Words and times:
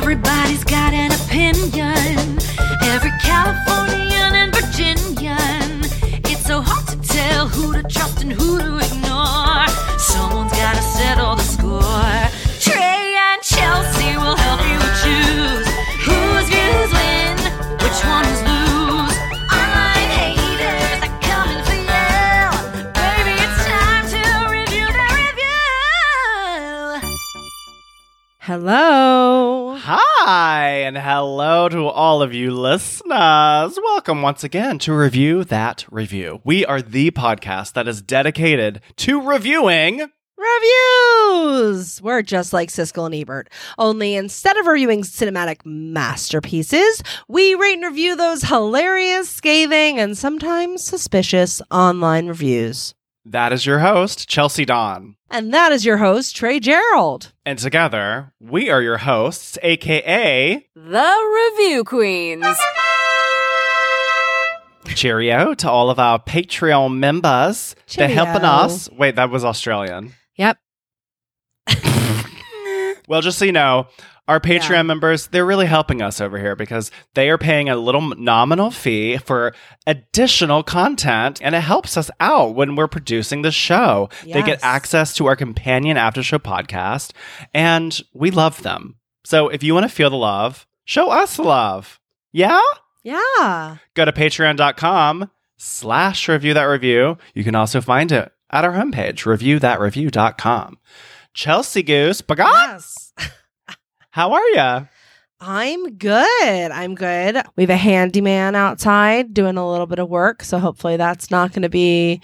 Everybody's 0.00 0.62
got 0.62 0.94
an 0.94 1.10
opinion. 1.10 2.38
Every 2.82 3.10
Californian 3.20 4.32
and 4.40 4.54
Virginian. 4.54 5.82
It's 6.30 6.46
so 6.46 6.62
hard 6.62 6.86
to 6.86 6.96
tell 7.02 7.48
who 7.48 7.72
to 7.72 7.82
trust 7.82 8.22
and 8.22 8.32
who 8.32 8.60
to 8.60 8.78
ignore. 8.78 9.66
Someone's 9.98 10.52
gotta 10.52 10.80
settle 10.80 11.34
the 11.34 11.42
score. 11.42 12.30
Trey 12.60 13.16
and 13.26 13.42
Chelsea 13.42 14.16
will 14.16 14.36
help 14.36 14.60
you 14.70 14.78
choose 15.02 15.66
whose 16.06 16.46
views 16.46 16.90
win, 16.98 17.36
which 17.82 18.00
ones 18.06 18.38
lose. 18.48 19.16
Online 19.50 20.10
haters 20.16 21.00
are 21.06 21.16
coming 21.26 21.62
for 21.66 21.78
you. 21.90 22.46
Baby, 22.94 23.34
it's 23.44 23.60
time 23.66 24.06
to 24.14 24.22
review 24.56 24.86
the 24.98 25.06
review. 25.20 25.58
Hello. 28.38 29.67
Hi, 29.90 30.82
and 30.82 30.98
hello 30.98 31.66
to 31.70 31.86
all 31.86 32.20
of 32.20 32.34
you 32.34 32.50
listeners. 32.50 33.78
Welcome 33.82 34.20
once 34.20 34.44
again 34.44 34.78
to 34.80 34.92
Review 34.92 35.44
That 35.44 35.86
Review. 35.90 36.42
We 36.44 36.66
are 36.66 36.82
the 36.82 37.10
podcast 37.10 37.72
that 37.72 37.88
is 37.88 38.02
dedicated 38.02 38.82
to 38.96 39.22
reviewing. 39.22 40.06
Reviews! 40.36 42.02
We're 42.02 42.20
just 42.20 42.52
like 42.52 42.68
Siskel 42.68 43.06
and 43.06 43.14
Ebert. 43.14 43.48
Only 43.78 44.14
instead 44.14 44.58
of 44.58 44.66
reviewing 44.66 45.04
cinematic 45.04 45.64
masterpieces, 45.64 47.02
we 47.26 47.54
rate 47.54 47.78
and 47.78 47.84
review 47.84 48.14
those 48.14 48.42
hilarious, 48.42 49.30
scathing, 49.30 49.98
and 49.98 50.18
sometimes 50.18 50.84
suspicious 50.84 51.62
online 51.70 52.26
reviews. 52.26 52.94
That 53.30 53.52
is 53.52 53.66
your 53.66 53.80
host, 53.80 54.26
Chelsea 54.26 54.64
Dawn. 54.64 55.16
And 55.30 55.52
that 55.52 55.70
is 55.70 55.84
your 55.84 55.98
host, 55.98 56.34
Trey 56.34 56.58
Gerald. 56.60 57.34
And 57.44 57.58
together, 57.58 58.32
we 58.40 58.70
are 58.70 58.80
your 58.80 58.96
hosts, 58.96 59.58
aka 59.62 60.66
The 60.74 61.52
Review 61.58 61.84
Queens. 61.84 62.46
Cheerio 64.86 65.52
to 65.52 65.70
all 65.70 65.90
of 65.90 65.98
our 65.98 66.18
Patreon 66.18 66.96
members. 66.96 67.76
Cheerio. 67.86 68.08
They're 68.08 68.24
helping 68.24 68.44
us. 68.46 68.88
Wait, 68.92 69.16
that 69.16 69.28
was 69.28 69.44
Australian. 69.44 70.14
Yep. 70.36 70.58
Well, 73.08 73.22
just 73.22 73.38
so 73.38 73.46
you 73.46 73.52
know, 73.52 73.86
our 74.28 74.38
Patreon 74.38 74.70
Yeah. 74.70 74.82
members, 74.82 75.26
they're 75.28 75.44
really 75.46 75.66
helping 75.66 76.00
us 76.02 76.20
over 76.20 76.38
here 76.38 76.54
because 76.54 76.90
they 77.14 77.30
are 77.30 77.38
paying 77.38 77.68
a 77.68 77.76
little 77.76 78.02
nominal 78.16 78.70
fee 78.70 79.16
for 79.16 79.54
additional 79.86 80.62
content 80.62 81.40
and 81.42 81.54
it 81.54 81.62
helps 81.62 81.96
us 81.96 82.10
out 82.20 82.54
when 82.54 82.76
we're 82.76 82.86
producing 82.88 83.42
the 83.42 83.50
show. 83.50 84.08
They 84.24 84.42
get 84.42 84.62
access 84.62 85.14
to 85.14 85.26
our 85.26 85.34
companion 85.34 85.96
after 85.96 86.22
show 86.22 86.38
podcast 86.38 87.12
and 87.54 87.98
we 88.14 88.30
love 88.30 88.62
them. 88.62 88.96
So 89.24 89.48
if 89.48 89.62
you 89.62 89.74
want 89.74 89.84
to 89.84 89.88
feel 89.94 90.10
the 90.10 90.16
love, 90.16 90.66
show 90.84 91.10
us 91.10 91.38
love. 91.38 91.98
Yeah? 92.32 92.60
Yeah. 93.02 93.78
Go 93.94 94.04
to 94.04 94.12
patreon.com 94.12 95.30
slash 95.56 96.28
review 96.28 96.54
that 96.54 96.64
review. 96.64 97.16
You 97.34 97.44
can 97.44 97.54
also 97.54 97.80
find 97.80 98.12
it 98.12 98.30
at 98.50 98.64
our 98.64 98.72
homepage, 98.72 99.24
reviewthatreview.com. 99.24 100.78
Chelsea 101.34 101.82
Goose, 101.82 102.20
Bagat, 102.22 102.52
Yes. 102.52 103.12
how 104.18 104.32
are 104.32 104.48
ya? 104.48 104.84
I'm 105.40 105.96
good. 105.96 106.72
I'm 106.72 106.96
good. 106.96 107.40
We 107.54 107.62
have 107.62 107.70
a 107.70 107.76
handyman 107.76 108.56
outside 108.56 109.32
doing 109.32 109.56
a 109.56 109.70
little 109.70 109.86
bit 109.86 110.00
of 110.00 110.08
work, 110.08 110.42
so 110.42 110.58
hopefully 110.58 110.96
that's 110.96 111.30
not 111.30 111.52
going 111.52 111.62
to 111.62 111.68
be 111.68 112.20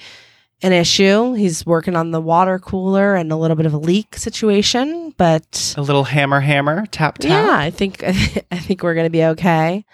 an 0.63 0.73
issue. 0.73 1.35
He's 1.35 1.67
working 1.67 1.95
on 1.97 2.11
the 2.11 2.21
water 2.21 2.59
cooler 2.59 3.15
and 3.15 3.31
a 3.33 3.37
little 3.37 3.57
bit 3.57 3.67
of 3.67 3.75
a 3.75 3.79
leak 3.79 4.17
situation, 4.17 5.13
but 5.17 5.75
A 5.77 5.83
little 5.83 6.05
hammer, 6.05 6.41
hammer, 6.41 6.87
tap, 6.87 7.19
tap. 7.19 7.31
yeah, 7.31 7.57
I 7.59 7.71
think 7.71 8.03
I 8.05 8.13
think 8.59 8.83
we're 8.83 8.95
going 8.95 9.07
to 9.07 9.11
be 9.11 9.25
okay. 9.25 9.85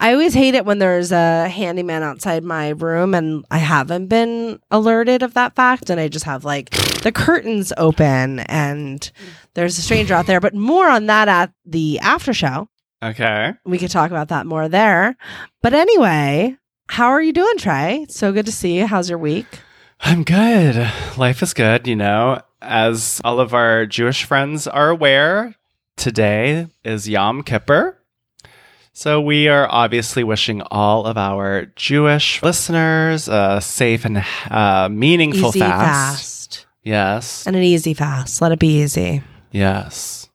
I 0.00 0.12
always 0.12 0.34
hate 0.34 0.54
it 0.54 0.64
when 0.64 0.78
there's 0.78 1.12
a 1.12 1.48
handyman 1.48 2.02
outside 2.02 2.42
my 2.42 2.70
room 2.70 3.14
and 3.14 3.44
I 3.50 3.58
haven't 3.58 4.06
been 4.08 4.58
alerted 4.70 5.22
of 5.22 5.34
that 5.34 5.54
fact 5.54 5.88
and 5.90 6.00
I 6.00 6.08
just 6.08 6.24
have 6.24 6.44
like 6.44 6.70
the 7.02 7.12
curtains 7.12 7.72
open 7.76 8.40
and 8.40 9.10
there's 9.54 9.78
a 9.78 9.82
stranger 9.82 10.14
out 10.14 10.26
there, 10.26 10.40
but 10.40 10.54
more 10.54 10.88
on 10.88 11.06
that 11.06 11.28
at 11.28 11.52
the 11.64 11.98
after 12.00 12.32
show 12.32 12.68
Okay. 13.02 13.52
we 13.66 13.78
could 13.78 13.90
talk 13.90 14.10
about 14.10 14.28
that 14.28 14.46
more 14.46 14.68
there. 14.68 15.16
But 15.62 15.74
anyway, 15.74 16.56
how 16.88 17.08
are 17.08 17.22
you 17.22 17.32
doing, 17.32 17.56
Trey? 17.58 17.98
It's 18.02 18.18
so 18.18 18.32
good 18.32 18.46
to 18.46 18.52
see 18.52 18.78
you. 18.78 18.86
How's 18.86 19.08
your 19.10 19.18
week? 19.18 19.46
I'm 20.06 20.22
good. 20.22 20.92
Life 21.16 21.42
is 21.42 21.54
good, 21.54 21.86
you 21.86 21.96
know. 21.96 22.42
As 22.60 23.22
all 23.24 23.40
of 23.40 23.54
our 23.54 23.86
Jewish 23.86 24.24
friends 24.24 24.66
are 24.66 24.90
aware, 24.90 25.54
today 25.96 26.66
is 26.84 27.08
Yom 27.08 27.42
Kippur. 27.42 27.98
So 28.92 29.22
we 29.22 29.48
are 29.48 29.66
obviously 29.70 30.22
wishing 30.22 30.60
all 30.70 31.06
of 31.06 31.16
our 31.16 31.66
Jewish 31.76 32.42
listeners 32.42 33.28
a 33.28 33.62
safe 33.62 34.04
and 34.04 34.22
uh, 34.50 34.90
meaningful 34.90 35.48
easy 35.48 35.60
fast. 35.60 35.78
fast. 35.78 36.66
Yes. 36.82 37.46
And 37.46 37.56
an 37.56 37.62
easy 37.62 37.94
fast. 37.94 38.42
Let 38.42 38.52
it 38.52 38.58
be 38.58 38.82
easy. 38.82 39.22
Yes. 39.52 40.28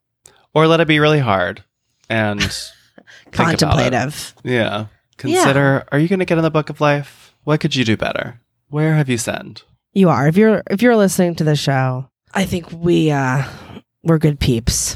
Or 0.56 0.66
let 0.66 0.80
it 0.80 0.88
be 0.88 1.00
really 1.00 1.20
hard 1.20 1.64
and 2.10 2.42
think 3.32 3.36
about 3.36 3.54
it. 3.54 3.60
Contemplative. 3.60 4.34
Yeah. 4.44 4.88
Consider 5.18 5.86
are 5.92 6.00
you 6.00 6.08
going 6.08 6.20
to 6.20 6.26
get 6.26 6.40
in 6.40 6.44
the 6.44 6.50
book 6.50 6.72
of 6.72 6.82
life? 6.82 7.36
What 7.44 7.60
could 7.60 7.76
you 7.76 7.86
do 7.86 7.96
better? 7.96 8.42
Where 8.70 8.96
have 8.96 9.10
you 9.10 9.18
sinned? 9.18 9.64
You 9.94 10.10
are. 10.10 10.28
If 10.28 10.38
you're 10.38 10.64
if 10.70 10.82
you're 10.82 10.96
listening 10.96 11.36
to 11.36 11.44
the 11.44 11.56
show, 11.56 12.10
I 12.34 12.46
think 12.46 12.72
we 12.72 13.12
uh 13.12 13.44
we're 14.04 14.18
good 14.20 14.40
peeps. 14.40 14.96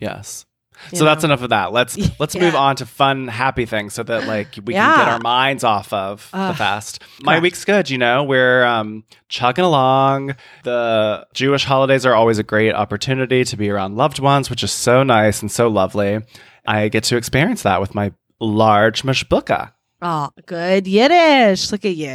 Yes. 0.00 0.44
You 0.92 0.98
So 0.98 1.04
that's 1.04 1.24
enough 1.24 1.42
of 1.42 1.50
that. 1.50 1.72
Let's 1.72 1.96
let's 2.20 2.36
move 2.36 2.54
on 2.54 2.76
to 2.76 2.86
fun, 2.86 3.26
happy 3.28 3.64
things 3.66 3.94
so 3.94 4.02
that 4.04 4.26
like 4.26 4.58
we 4.64 4.74
Yeah. 4.74 4.94
can 4.94 5.04
get 5.04 5.08
our 5.14 5.18
minds 5.20 5.64
off 5.64 5.92
of 5.92 6.28
the 6.32 6.38
Ugh. 6.38 6.56
fast. 6.56 7.02
My 7.20 7.32
Correct. 7.32 7.42
week's 7.42 7.64
good, 7.64 7.90
you 7.90 7.98
know. 7.98 8.22
We're 8.24 8.64
um, 8.64 9.04
chugging 9.28 9.64
along. 9.64 10.36
The 10.64 11.26
Jewish 11.34 11.64
holidays 11.64 12.06
are 12.06 12.14
always 12.14 12.38
a 12.38 12.44
great 12.44 12.74
opportunity 12.74 13.44
to 13.44 13.56
be 13.56 13.70
around 13.70 13.96
loved 13.96 14.18
ones, 14.20 14.50
which 14.50 14.62
is 14.62 14.70
so 14.72 15.02
nice 15.02 15.40
and 15.42 15.50
so 15.50 15.68
lovely. 15.68 16.20
I 16.66 16.88
get 16.88 17.04
to 17.04 17.16
experience 17.16 17.62
that 17.62 17.80
with 17.80 17.94
my 17.94 18.12
large 18.40 19.02
mishpocha. 19.02 19.72
Oh, 20.00 20.30
good 20.46 20.86
Yiddish. 20.86 21.72
Look 21.72 21.84
at 21.84 21.96
you. 21.96 22.06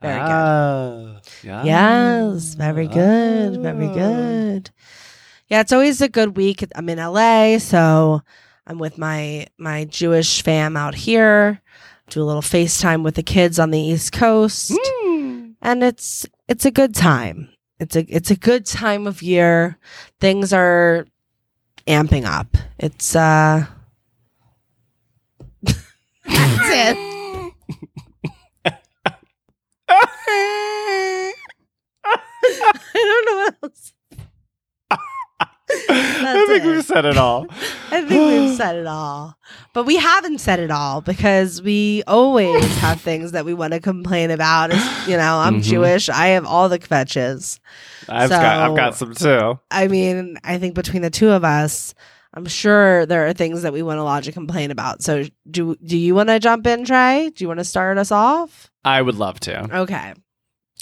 Very 0.00 0.20
good. 0.20 0.30
Ah, 0.30 1.20
yeah. 1.42 1.64
Yes, 1.64 2.54
very 2.54 2.86
good. 2.86 3.60
Very 3.60 3.86
Ah. 3.88 3.92
good. 3.94 4.70
Yeah, 5.48 5.60
it's 5.60 5.72
always 5.72 6.00
a 6.00 6.08
good 6.08 6.36
week. 6.36 6.64
I'm 6.74 6.88
in 6.88 6.98
LA, 6.98 7.58
so 7.58 8.22
I'm 8.66 8.78
with 8.78 8.96
my 8.98 9.46
my 9.58 9.84
Jewish 9.86 10.42
fam 10.42 10.76
out 10.76 10.94
here. 10.94 11.60
Do 12.10 12.22
a 12.22 12.24
little 12.24 12.42
FaceTime 12.42 13.02
with 13.02 13.16
the 13.16 13.22
kids 13.24 13.58
on 13.58 13.70
the 13.72 13.80
East 13.80 14.12
Coast. 14.12 14.70
Mm. 15.04 15.54
And 15.62 15.82
it's 15.82 16.26
it's 16.48 16.64
a 16.64 16.70
good 16.70 16.94
time. 16.94 17.48
It's 17.80 17.96
a 17.96 18.06
it's 18.08 18.30
a 18.30 18.36
good 18.36 18.66
time 18.66 19.08
of 19.08 19.20
year. 19.22 19.78
Things 20.20 20.52
are 20.52 21.06
amping 21.88 22.24
up. 22.24 22.56
It's 22.78 23.16
uh 23.16 23.66
That's 25.62 25.78
it. 26.24 27.15
I 30.28 31.32
don't 32.94 33.26
know 33.26 33.36
what 33.36 33.54
else. 33.62 33.92
I 35.88 36.44
think 36.46 36.64
it. 36.64 36.66
we've 36.66 36.84
said 36.84 37.04
it 37.04 37.16
all. 37.16 37.46
I 37.90 38.02
think 38.04 38.10
we've 38.10 38.56
said 38.56 38.76
it 38.76 38.86
all. 38.86 39.36
But 39.74 39.84
we 39.84 39.96
haven't 39.96 40.38
said 40.38 40.60
it 40.60 40.70
all 40.70 41.00
because 41.00 41.60
we 41.60 42.04
always 42.06 42.64
have 42.78 43.00
things 43.00 43.32
that 43.32 43.44
we 43.44 43.52
want 43.52 43.72
to 43.72 43.80
complain 43.80 44.30
about. 44.30 44.70
It's, 44.72 45.08
you 45.08 45.16
know, 45.16 45.38
I'm 45.38 45.56
Mhm. 45.60 45.64
Jewish. 45.64 46.08
I 46.08 46.28
have 46.28 46.46
all 46.46 46.68
the 46.68 46.78
kvetches. 46.78 47.58
I've 48.08 48.30
got 48.30 48.42
I've 48.70 48.76
got 48.76 48.94
some 48.94 49.14
too. 49.14 49.58
I 49.70 49.88
mean, 49.88 50.38
I 50.44 50.58
think 50.58 50.74
between 50.76 51.02
the 51.02 51.10
two 51.10 51.30
of 51.30 51.44
us, 51.44 51.94
I'm 52.32 52.46
sure 52.46 53.04
there 53.06 53.26
are 53.26 53.32
things 53.32 53.62
that 53.62 53.72
we 53.72 53.82
want 53.82 53.98
to 53.98 54.04
lodge 54.04 54.28
a 54.28 54.32
complaint 54.32 54.70
about. 54.70 55.02
So 55.02 55.24
do 55.50 55.74
do 55.84 55.98
you 55.98 56.14
want 56.14 56.28
to 56.28 56.38
jump 56.38 56.66
in, 56.68 56.84
Trey? 56.84 57.30
Do 57.34 57.42
you 57.42 57.48
want 57.48 57.58
to 57.58 57.64
start 57.64 57.98
us 57.98 58.12
off? 58.12 58.70
I 58.84 59.02
would 59.02 59.16
love 59.16 59.40
to. 59.40 59.78
Okay. 59.80 60.14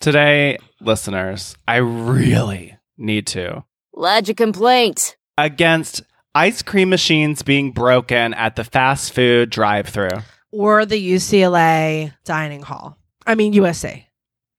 Today, 0.01 0.59
listeners, 0.81 1.57
I 1.67 1.77
really 1.77 2.77
need 2.99 3.27
to 3.29 3.65
Lodge 3.95 4.29
a 4.29 4.35
complaint. 4.35 5.17
against 5.39 6.03
ice 6.35 6.63
cream 6.63 6.91
machines 6.91 7.43
being 7.43 7.71
broken 7.73 8.35
at 8.35 8.57
the 8.57 8.65
fast 8.65 9.13
food 9.13 9.51
drive-through. 9.51 10.09
Or 10.53 10.85
the 10.85 11.13
UCLA 11.15 12.13
dining 12.25 12.63
hall. 12.63 12.99
I 13.27 13.35
mean 13.35 13.53
USA. 13.53 14.07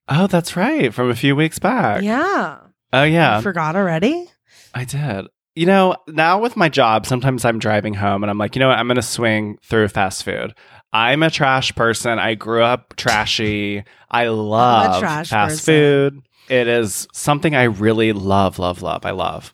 Oh, 0.07 0.27
that's 0.27 0.55
right, 0.55 0.93
from 0.93 1.09
a 1.09 1.15
few 1.15 1.35
weeks 1.35 1.59
back. 1.59 2.01
Yeah. 2.01 2.57
Oh 2.93 3.03
yeah, 3.03 3.37
You 3.37 3.43
forgot 3.43 3.75
already? 3.75 4.27
I 4.73 4.85
did. 4.85 5.27
You 5.55 5.65
know, 5.65 5.95
now 6.07 6.39
with 6.41 6.57
my 6.57 6.69
job, 6.69 7.05
sometimes 7.05 7.45
I'm 7.45 7.59
driving 7.59 7.93
home 7.93 8.23
and 8.23 8.29
I'm 8.29 8.37
like, 8.37 8.55
you 8.55 8.59
know 8.59 8.67
what? 8.69 8.77
I'm 8.77 8.87
going 8.87 8.95
to 8.97 9.01
swing 9.01 9.57
through 9.63 9.87
fast 9.87 10.23
food. 10.23 10.53
I'm 10.95 11.23
a 11.23 11.29
trash 11.29 11.75
person. 11.75 12.19
I 12.19 12.35
grew 12.35 12.63
up 12.63 12.95
trashy. 12.95 13.83
I 14.09 14.29
love 14.29 15.01
trash 15.01 15.29
fast 15.29 15.65
person. 15.65 15.65
food. 15.65 16.21
It 16.47 16.69
is 16.69 17.05
something 17.11 17.53
I 17.53 17.63
really 17.63 18.13
love, 18.13 18.59
love, 18.59 18.81
love. 18.81 19.05
I 19.05 19.11
love. 19.11 19.51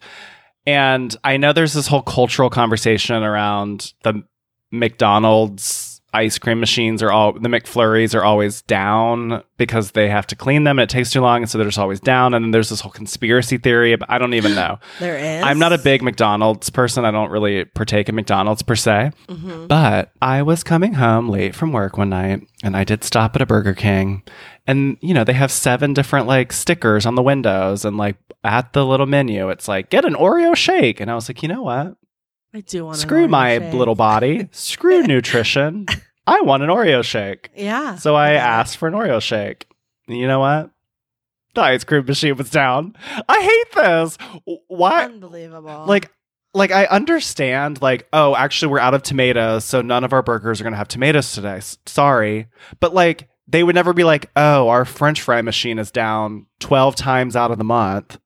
And 0.67 1.15
I 1.23 1.37
know 1.37 1.51
there's 1.51 1.73
this 1.73 1.87
whole 1.87 2.03
cultural 2.03 2.51
conversation 2.51 3.23
around 3.23 3.91
the 4.03 4.21
McDonald's 4.71 5.90
ice 6.13 6.37
cream 6.37 6.59
machines 6.59 7.01
are 7.01 7.11
all 7.11 7.33
the 7.33 7.47
McFlurries 7.49 8.13
are 8.13 8.23
always 8.23 8.61
down 8.63 9.43
because 9.57 9.91
they 9.91 10.09
have 10.09 10.27
to 10.27 10.35
clean 10.35 10.63
them 10.65 10.77
and 10.79 10.83
it 10.83 10.89
takes 10.93 11.11
too 11.11 11.21
long 11.21 11.41
and 11.41 11.49
so 11.49 11.57
they're 11.57 11.67
just 11.67 11.77
always 11.79 11.99
down 11.99 12.33
and 12.33 12.43
then 12.43 12.51
there's 12.51 12.69
this 12.69 12.81
whole 12.81 12.91
conspiracy 12.91 13.57
theory 13.57 13.95
but 13.95 14.09
I 14.09 14.17
don't 14.17 14.33
even 14.33 14.53
know. 14.55 14.79
There 14.99 15.17
is. 15.17 15.43
I'm 15.43 15.57
not 15.59 15.73
a 15.73 15.77
big 15.77 16.01
McDonald's 16.03 16.69
person. 16.69 17.05
I 17.05 17.11
don't 17.11 17.31
really 17.31 17.65
partake 17.65 18.09
in 18.09 18.15
McDonald's 18.15 18.61
per 18.61 18.75
se. 18.75 19.11
Mhm. 19.27 19.67
But 19.67 20.11
I 20.21 20.41
was 20.41 20.63
coming 20.63 20.93
home 20.95 21.29
late 21.29 21.55
from 21.55 21.71
work 21.71 21.97
one 21.97 22.09
night 22.09 22.41
and 22.63 22.75
I 22.75 22.83
did 22.83 23.03
stop 23.03 23.35
at 23.35 23.41
a 23.41 23.45
Burger 23.45 23.73
King. 23.73 24.23
And, 24.67 24.97
you 25.01 25.13
know, 25.13 25.23
they 25.23 25.33
have 25.33 25.51
seven 25.51 25.93
different 25.93 26.27
like 26.27 26.51
stickers 26.53 27.05
on 27.05 27.15
the 27.15 27.23
windows 27.23 27.83
and 27.85 27.97
like 27.97 28.17
at 28.43 28.73
the 28.73 28.85
little 28.85 29.05
menu, 29.05 29.49
it's 29.49 29.67
like, 29.67 29.89
get 29.89 30.03
an 30.05 30.13
Oreo 30.15 30.55
shake. 30.55 30.99
And 30.99 31.09
I 31.11 31.15
was 31.15 31.29
like, 31.29 31.41
you 31.43 31.49
know 31.49 31.61
what? 31.63 31.95
I 32.53 32.61
do 32.61 32.85
want. 32.85 32.97
an 32.97 33.01
Screw 33.01 33.27
my 33.27 33.57
shake. 33.59 33.73
little 33.73 33.95
body. 33.95 34.49
Screw 34.51 35.03
nutrition. 35.03 35.85
I 36.27 36.41
want 36.41 36.63
an 36.63 36.69
Oreo 36.69 37.03
shake. 37.03 37.49
Yeah. 37.55 37.95
So 37.95 38.15
I 38.15 38.33
asked 38.33 38.77
for 38.77 38.87
an 38.87 38.93
Oreo 38.93 39.21
shake. 39.21 39.67
And 40.07 40.17
you 40.17 40.27
know 40.27 40.39
what? 40.39 40.69
The 41.53 41.61
ice 41.61 41.83
cream 41.83 42.05
machine 42.05 42.37
was 42.37 42.49
down. 42.49 42.95
I 43.27 43.41
hate 43.41 43.75
this. 43.81 44.17
Why? 44.67 45.05
Unbelievable. 45.05 45.85
like 45.85 46.11
like 46.53 46.71
I 46.71 46.85
understand 46.85 47.81
like 47.81 48.07
oh 48.13 48.35
actually 48.35 48.71
we're 48.71 48.79
out 48.79 48.93
of 48.93 49.03
tomatoes 49.03 49.63
so 49.65 49.81
none 49.81 50.03
of 50.03 50.11
our 50.13 50.21
burgers 50.21 50.59
are 50.59 50.63
going 50.65 50.73
to 50.73 50.77
have 50.77 50.87
tomatoes 50.87 51.31
today. 51.33 51.57
S- 51.57 51.77
sorry. 51.85 52.47
But 52.79 52.93
like 52.93 53.27
they 53.47 53.63
would 53.63 53.75
never 53.75 53.93
be 53.93 54.03
like 54.05 54.29
oh 54.35 54.69
our 54.69 54.85
french 54.85 55.21
fry 55.21 55.41
machine 55.41 55.79
is 55.79 55.91
down 55.91 56.45
12 56.59 56.95
times 56.95 57.35
out 57.35 57.51
of 57.51 57.57
the 57.57 57.63
month. 57.65 58.17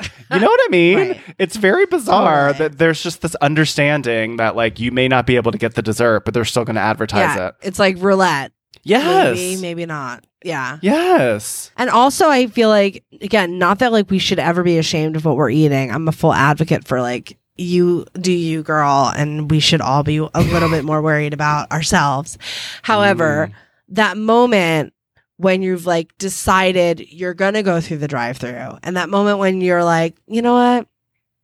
You 0.00 0.40
know 0.40 0.46
what 0.46 0.60
I 0.64 0.68
mean? 0.70 0.96
Right. 0.96 1.20
It's 1.38 1.56
very 1.56 1.86
bizarre 1.86 2.52
Totally. 2.52 2.68
that 2.68 2.78
there's 2.78 3.02
just 3.02 3.22
this 3.22 3.34
understanding 3.36 4.38
that 4.38 4.56
like 4.56 4.80
you 4.80 4.90
may 4.90 5.06
not 5.06 5.26
be 5.26 5.36
able 5.36 5.52
to 5.52 5.58
get 5.58 5.74
the 5.74 5.82
dessert 5.82 6.24
but 6.24 6.34
they're 6.34 6.44
still 6.44 6.64
going 6.64 6.74
to 6.74 6.82
advertise 6.82 7.36
yeah, 7.36 7.48
it. 7.48 7.54
it's 7.62 7.78
like 7.78 7.96
roulette. 7.98 8.52
Yes. 8.82 9.36
Maybe, 9.36 9.60
maybe 9.60 9.86
not. 9.86 10.24
Yeah. 10.44 10.78
Yes. 10.82 11.70
And 11.76 11.88
also, 11.88 12.28
I 12.28 12.48
feel 12.48 12.68
like, 12.68 13.02
again, 13.22 13.58
not 13.58 13.78
that 13.78 13.92
like 13.92 14.10
we 14.10 14.18
should 14.18 14.38
ever 14.38 14.62
be 14.62 14.78
ashamed 14.78 15.16
of 15.16 15.24
what 15.24 15.36
we're 15.36 15.50
eating. 15.50 15.90
I'm 15.90 16.06
a 16.06 16.12
full 16.12 16.34
advocate 16.34 16.86
for 16.86 17.00
like, 17.00 17.38
you 17.56 18.04
do 18.14 18.32
you, 18.32 18.62
girl, 18.62 19.12
and 19.16 19.50
we 19.50 19.60
should 19.60 19.80
all 19.80 20.02
be 20.02 20.18
a 20.18 20.40
little 20.40 20.68
bit 20.68 20.84
more 20.84 21.00
worried 21.00 21.32
about 21.32 21.70
ourselves. 21.70 22.36
However, 22.82 23.48
mm. 23.50 23.54
that 23.94 24.18
moment 24.18 24.92
when 25.36 25.62
you've 25.62 25.86
like 25.86 26.16
decided 26.18 27.00
you're 27.00 27.34
gonna 27.34 27.62
go 27.62 27.80
through 27.80 27.98
the 27.98 28.08
drive 28.08 28.38
through, 28.38 28.78
and 28.82 28.96
that 28.96 29.08
moment 29.08 29.38
when 29.38 29.60
you're 29.60 29.84
like, 29.84 30.16
you 30.26 30.42
know 30.42 30.54
what? 30.54 30.88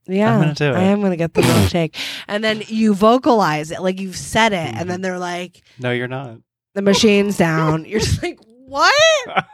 Yeah, 0.06 0.34
I'm 0.34 0.40
gonna 0.40 0.54
do 0.54 0.70
it. 0.70 0.76
I 0.76 0.82
am 0.84 1.00
gonna 1.00 1.16
get 1.16 1.34
the 1.34 1.42
milkshake, 1.42 1.94
and 2.28 2.42
then 2.42 2.62
you 2.66 2.94
vocalize 2.94 3.70
it, 3.70 3.80
like 3.80 4.00
you've 4.00 4.16
said 4.16 4.52
it, 4.52 4.56
and 4.56 4.76
mm-hmm. 4.76 4.88
then 4.88 5.00
they're 5.02 5.18
like, 5.18 5.62
No, 5.78 5.92
you're 5.92 6.08
not. 6.08 6.38
the 6.74 6.82
machine's 6.82 7.36
down. 7.36 7.84
You're 7.84 8.00
just 8.00 8.22
like, 8.22 8.38
what? 8.66 8.94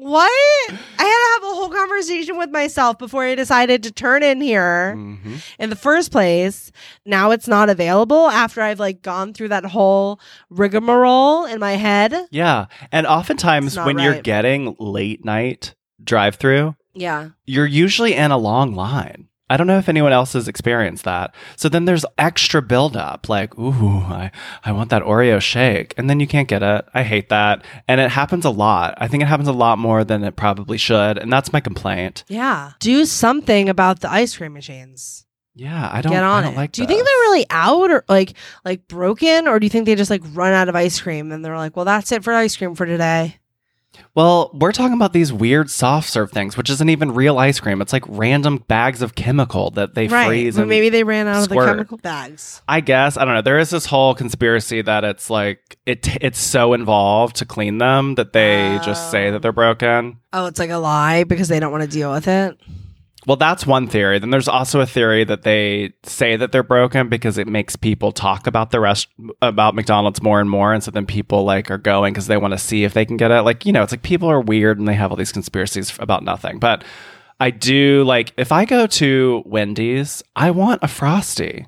what? 0.00 0.30
I 0.70 0.72
had 0.72 1.38
to 1.40 1.46
have 1.46 1.52
a 1.52 1.56
whole 1.56 1.68
conversation 1.70 2.36
with 2.38 2.50
myself 2.50 2.98
before 2.98 3.24
I 3.24 3.34
decided 3.34 3.82
to 3.82 3.90
turn 3.92 4.22
in 4.22 4.40
here 4.40 4.94
Mhm. 4.96 5.42
in 5.58 5.70
the 5.70 5.76
first 5.76 6.12
place. 6.12 6.70
Now 7.04 7.30
it's 7.32 7.48
not 7.48 7.68
available 7.68 8.28
after 8.28 8.62
I've 8.62 8.78
like 8.80 9.02
gone 9.02 9.32
through 9.34 9.48
that 9.48 9.64
whole 9.64 10.20
rigmarole 10.50 11.44
in 11.46 11.58
my 11.58 11.72
head. 11.72 12.14
Yeah. 12.30 12.66
And 12.92 13.06
oftentimes 13.06 13.76
when 13.76 13.98
you're 13.98 14.20
getting 14.22 14.76
late 14.78 15.24
night 15.24 15.74
drive 16.02 16.36
through, 16.36 16.76
Yeah. 16.94 17.30
you're 17.44 17.66
usually 17.66 18.14
in 18.14 18.30
a 18.30 18.38
long 18.38 18.74
line. 18.74 19.28
I 19.50 19.56
don't 19.56 19.66
know 19.66 19.78
if 19.78 19.88
anyone 19.88 20.12
else 20.12 20.34
has 20.34 20.48
experienced 20.48 21.04
that. 21.04 21.34
So 21.56 21.68
then 21.68 21.84
there's 21.86 22.04
extra 22.18 22.60
buildup, 22.62 23.28
like, 23.28 23.58
ooh, 23.58 24.00
I, 24.00 24.30
I 24.64 24.72
want 24.72 24.90
that 24.90 25.02
Oreo 25.02 25.40
shake. 25.40 25.94
And 25.96 26.08
then 26.10 26.20
you 26.20 26.26
can't 26.26 26.48
get 26.48 26.62
it. 26.62 26.84
I 26.94 27.02
hate 27.02 27.28
that. 27.30 27.64
And 27.86 28.00
it 28.00 28.10
happens 28.10 28.44
a 28.44 28.50
lot. 28.50 28.94
I 28.98 29.08
think 29.08 29.22
it 29.22 29.26
happens 29.26 29.48
a 29.48 29.52
lot 29.52 29.78
more 29.78 30.04
than 30.04 30.22
it 30.24 30.36
probably 30.36 30.76
should. 30.78 31.18
And 31.18 31.32
that's 31.32 31.52
my 31.52 31.60
complaint. 31.60 32.24
Yeah. 32.28 32.72
Do 32.80 33.04
something 33.04 33.68
about 33.68 34.00
the 34.00 34.10
ice 34.10 34.36
cream 34.36 34.52
machines. 34.52 35.24
Yeah, 35.54 35.90
I 35.92 36.02
don't, 36.02 36.12
Get 36.12 36.22
on 36.22 36.44
don't 36.44 36.52
it. 36.52 36.56
like 36.56 36.70
do 36.70 36.82
you 36.82 36.86
think 36.86 37.00
they're 37.04 37.22
really 37.22 37.44
out 37.50 37.90
or 37.90 38.04
like 38.08 38.34
like 38.64 38.86
broken 38.86 39.48
or 39.48 39.58
do 39.58 39.66
you 39.66 39.70
think 39.70 39.86
they 39.86 39.96
just 39.96 40.08
like 40.10 40.22
run 40.32 40.52
out 40.52 40.68
of 40.68 40.76
ice 40.76 41.00
cream 41.00 41.32
and 41.32 41.44
they're 41.44 41.56
like, 41.56 41.74
well, 41.74 41.84
that's 41.84 42.12
it 42.12 42.22
for 42.22 42.32
ice 42.32 42.56
cream 42.56 42.76
for 42.76 42.86
today? 42.86 43.37
Well, 44.14 44.50
we're 44.52 44.72
talking 44.72 44.94
about 44.94 45.12
these 45.12 45.32
weird 45.32 45.70
soft 45.70 46.08
serve 46.10 46.32
things, 46.32 46.56
which 46.56 46.70
isn't 46.70 46.88
even 46.88 47.12
real 47.14 47.38
ice 47.38 47.60
cream. 47.60 47.80
It's 47.80 47.92
like 47.92 48.04
random 48.08 48.58
bags 48.68 49.00
of 49.02 49.14
chemical 49.14 49.70
that 49.72 49.94
they 49.94 50.08
right. 50.08 50.26
freeze 50.26 50.56
But 50.56 50.62
and 50.62 50.68
maybe 50.68 50.88
they 50.88 51.04
ran 51.04 51.28
out 51.28 51.42
of 51.44 51.48
the 51.48 51.54
chemical 51.54 51.98
bags. 51.98 52.62
I 52.68 52.80
guess 52.80 53.16
I 53.16 53.24
don't 53.24 53.34
know. 53.34 53.42
There 53.42 53.58
is 53.58 53.70
this 53.70 53.86
whole 53.86 54.14
conspiracy 54.14 54.82
that 54.82 55.04
it's 55.04 55.30
like 55.30 55.78
it 55.86 56.08
it's 56.22 56.40
so 56.40 56.72
involved 56.74 57.36
to 57.36 57.44
clean 57.44 57.78
them 57.78 58.16
that 58.16 58.32
they 58.32 58.78
just 58.84 59.10
say 59.10 59.28
Oh. 59.28 59.32
that 59.32 59.42
they're 59.42 59.52
broken. 59.52 60.18
Oh, 60.32 60.46
it's 60.46 60.58
like 60.58 60.70
a 60.70 60.76
lie 60.78 61.24
because 61.24 61.48
they 61.48 61.60
don't 61.60 61.72
want 61.72 61.84
to 61.84 61.90
deal 61.90 62.10
with 62.12 62.28
it. 62.28 62.58
Well, 63.28 63.36
that's 63.36 63.66
one 63.66 63.88
theory. 63.88 64.18
Then 64.18 64.30
there's 64.30 64.48
also 64.48 64.80
a 64.80 64.86
theory 64.86 65.22
that 65.24 65.42
they 65.42 65.92
say 66.02 66.34
that 66.36 66.50
they're 66.50 66.62
broken 66.62 67.10
because 67.10 67.36
it 67.36 67.46
makes 67.46 67.76
people 67.76 68.10
talk 68.10 68.46
about 68.46 68.70
the 68.70 68.80
rest 68.80 69.08
about 69.42 69.74
McDonald's 69.74 70.22
more 70.22 70.40
and 70.40 70.48
more, 70.48 70.72
and 70.72 70.82
so 70.82 70.90
then 70.90 71.04
people 71.04 71.44
like 71.44 71.70
are 71.70 71.76
going 71.76 72.14
because 72.14 72.26
they 72.26 72.38
want 72.38 72.52
to 72.52 72.58
see 72.58 72.84
if 72.84 72.94
they 72.94 73.04
can 73.04 73.18
get 73.18 73.30
it. 73.30 73.42
Like 73.42 73.66
you 73.66 73.72
know, 73.72 73.82
it's 73.82 73.92
like 73.92 74.00
people 74.00 74.30
are 74.30 74.40
weird 74.40 74.78
and 74.78 74.88
they 74.88 74.94
have 74.94 75.10
all 75.10 75.16
these 75.18 75.30
conspiracies 75.30 75.94
about 75.98 76.24
nothing. 76.24 76.58
But 76.58 76.84
I 77.38 77.50
do 77.50 78.02
like 78.04 78.32
if 78.38 78.50
I 78.50 78.64
go 78.64 78.86
to 78.86 79.42
Wendy's, 79.44 80.22
I 80.34 80.50
want 80.50 80.82
a 80.82 80.88
frosty. 80.88 81.66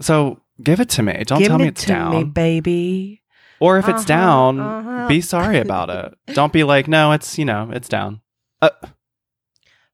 So 0.00 0.42
give 0.60 0.80
it 0.80 0.88
to 0.90 1.04
me. 1.04 1.22
Don't 1.24 1.38
Give 1.38 1.46
tell 1.46 1.58
me 1.58 1.68
it's 1.68 1.82
to 1.82 1.86
down. 1.86 2.10
me, 2.12 2.24
baby. 2.24 3.22
Or 3.60 3.78
if 3.78 3.88
it's 3.88 3.98
Uh-huh, 4.00 4.04
down, 4.06 4.60
uh-huh. 4.60 5.06
be 5.06 5.20
sorry 5.20 5.58
about 5.58 5.90
it. 5.90 6.18
Don't 6.34 6.52
be 6.52 6.64
like, 6.64 6.88
no, 6.88 7.12
it's 7.12 7.38
you 7.38 7.44
know, 7.44 7.70
it's 7.72 7.88
down. 7.88 8.20
Uh, 8.60 8.70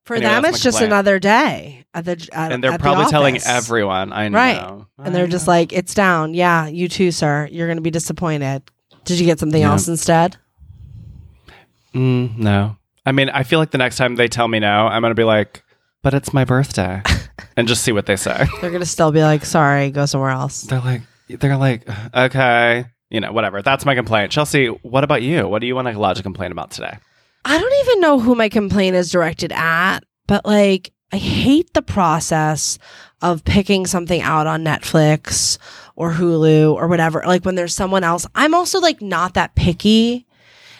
For 0.04 0.16
Anyway, 0.16 0.30
them, 0.32 0.44
it's 0.44 0.60
just 0.60 0.82
another 0.82 1.18
day 1.18 1.86
at 1.94 2.04
the 2.04 2.28
at, 2.32 2.52
and 2.52 2.62
they're 2.62 2.72
at 2.72 2.78
the 2.78 2.82
probably 2.82 3.06
telling 3.06 3.38
everyone. 3.46 4.12
I 4.12 4.28
know, 4.28 4.36
Right. 4.38 4.56
I 4.58 5.06
and 5.06 5.14
they're 5.14 5.26
just 5.26 5.48
like, 5.48 5.72
"It's 5.72 5.94
down." 5.94 6.34
Yeah, 6.34 6.66
you 6.66 6.88
too, 6.88 7.10
sir. 7.10 7.48
You're 7.50 7.66
going 7.66 7.78
to 7.78 7.82
be 7.82 7.90
disappointed. 7.90 8.62
Did 9.04 9.18
you 9.18 9.24
get 9.24 9.38
something 9.40 9.62
Yeah. 9.62 9.70
else 9.70 9.88
instead? 9.88 10.36
mm, 11.94 12.36
no. 12.36 12.76
I 13.06 13.12
mean, 13.12 13.28
I 13.30 13.42
feel 13.42 13.58
like 13.58 13.70
the 13.70 13.78
next 13.78 13.96
time 13.96 14.16
they 14.16 14.28
tell 14.28 14.48
me 14.48 14.58
no, 14.60 14.86
I'm 14.86 15.02
gonna 15.02 15.14
be 15.14 15.24
like, 15.24 15.62
but 16.02 16.14
it's 16.14 16.32
my 16.32 16.44
birthday, 16.44 17.02
and 17.56 17.68
just 17.68 17.82
see 17.82 17.92
what 17.92 18.06
they 18.06 18.16
say. 18.16 18.46
They're 18.60 18.70
going 18.70 18.80
to 18.82 18.86
still 18.86 19.12
be 19.12 19.22
like, 19.22 19.44
"Sorry, 19.44 19.90
go 19.90 20.06
somewhere 20.06 20.30
else." 20.30 20.62
They're 20.62 20.80
like, 20.80 21.02
they're 21.28 21.56
like, 21.56 21.88
okay, 22.14 22.84
you 23.10 23.20
know, 23.20 23.32
whatever. 23.32 23.62
That's 23.62 23.84
my 23.86 23.94
complaint. 23.94 24.32
Chelsea, 24.32 24.66
what 24.66 25.04
about 25.04 25.22
you? 25.22 25.48
What 25.48 25.60
do 25.60 25.66
you 25.66 25.74
want 25.74 25.88
to 25.88 25.98
lodge 25.98 26.18
a 26.18 26.22
complaint 26.22 26.52
about 26.52 26.70
today? 26.72 26.98
I 27.44 27.58
don't 27.58 27.86
even 27.86 28.00
know 28.00 28.20
who 28.20 28.34
my 28.34 28.48
complaint 28.48 28.96
is 28.96 29.10
directed 29.10 29.52
at, 29.52 30.00
but 30.26 30.46
like 30.46 30.92
I 31.12 31.16
hate 31.18 31.72
the 31.74 31.82
process 31.82 32.78
of 33.22 33.44
picking 33.44 33.86
something 33.86 34.20
out 34.20 34.46
on 34.46 34.64
Netflix 34.64 35.58
or 35.94 36.12
Hulu 36.12 36.74
or 36.74 36.88
whatever. 36.88 37.22
Like 37.26 37.44
when 37.44 37.54
there's 37.54 37.74
someone 37.74 38.02
else, 38.02 38.26
I'm 38.34 38.54
also 38.54 38.80
like 38.80 39.00
not 39.00 39.34
that 39.34 39.54
picky. 39.54 40.26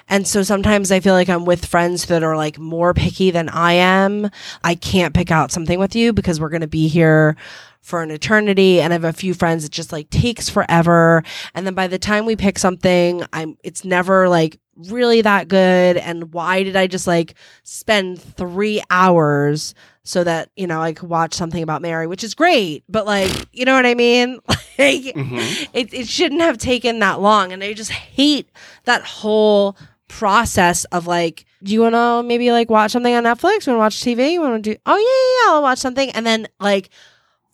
And 0.09 0.27
so 0.27 0.43
sometimes 0.43 0.91
I 0.91 1.01
feel 1.01 1.15
like 1.15 1.29
I'm 1.29 1.45
with 1.45 1.65
friends 1.65 2.07
that 2.07 2.23
are 2.23 2.37
like 2.37 2.59
more 2.59 2.93
picky 2.95 3.31
than 3.31 3.49
I 3.49 3.75
am. 3.75 4.31
I 4.63 4.75
can't 4.75 5.15
pick 5.15 5.31
out 5.31 5.53
something 5.53 5.79
with 5.79 5.95
you 5.95 6.13
because 6.13 6.41
we're 6.41 6.51
going 6.51 6.61
to 6.63 6.67
be 6.67 6.89
here 6.89 7.37
for 7.85 8.03
an 8.03 8.11
eternity 8.11 8.81
and 8.81 8.93
I 8.93 8.95
have 8.95 9.05
a 9.05 9.13
few 9.13 9.35
friends 9.35 9.63
it 9.67 9.71
just 9.71 9.93
like 9.93 10.09
takes 10.09 10.49
forever. 10.49 11.23
And 11.55 11.67
then 11.67 11.75
by 11.75 11.87
the 11.87 11.99
time 11.99 12.25
we 12.25 12.35
pick 12.35 12.59
something 12.59 13.23
I'm 13.31 13.59
it's 13.63 13.85
never 13.85 14.27
like 14.27 14.59
really 14.89 15.21
that 15.21 15.49
good. 15.49 15.99
And 15.99 16.33
why 16.33 16.63
did 16.63 16.77
I 16.77 16.87
just 16.87 17.07
like 17.07 17.35
spend 17.63 18.21
3 18.23 18.83
hours 18.91 19.75
so 20.03 20.25
that 20.25 20.49
you 20.57 20.67
know 20.67 20.81
I 20.81 20.95
could 20.95 21.11
watch 21.11 21.35
something 21.35 21.63
about 21.63 21.83
Mary 21.83 22.07
which 22.07 22.25
is 22.25 22.35
great 22.35 22.85
but 22.89 23.05
like 23.07 23.31
you 23.53 23.67
know 23.67 23.75
what 23.75 23.87
I 23.87 23.95
mean? 23.95 24.41
Like 24.77 25.03
Mhm. 25.15 25.69
it, 25.73 25.95
it 25.95 26.09
shouldn't 26.09 26.41
have 26.41 26.59
taken 26.59 26.99
that 27.01 27.21
long. 27.21 27.53
And 27.53 27.63
i 27.63 27.73
just 27.75 27.93
hate 27.93 28.49
that 28.85 29.03
whole 29.05 29.77
process 30.09 30.85
of 30.87 31.07
like 31.07 31.45
do 31.63 31.73
you 31.73 31.81
want 31.83 31.95
to 31.95 32.23
maybe 32.23 32.51
like 32.51 32.71
watch 32.71 32.93
something 32.93 33.15
on 33.15 33.25
netflix? 33.25 33.67
You 33.67 33.73
want 33.75 33.79
to 33.79 33.85
watch 33.87 34.01
tv 34.01 34.33
you 34.33 34.41
want 34.41 34.65
to 34.65 34.73
do 34.75 34.77
oh 34.87 34.97
yeah, 34.97 35.05
yeah 35.05 35.49
yeah 35.51 35.55
i'll 35.55 35.63
watch 35.63 35.79
something. 35.79 36.11
And 36.11 36.25
then 36.27 36.49
like 36.61 36.89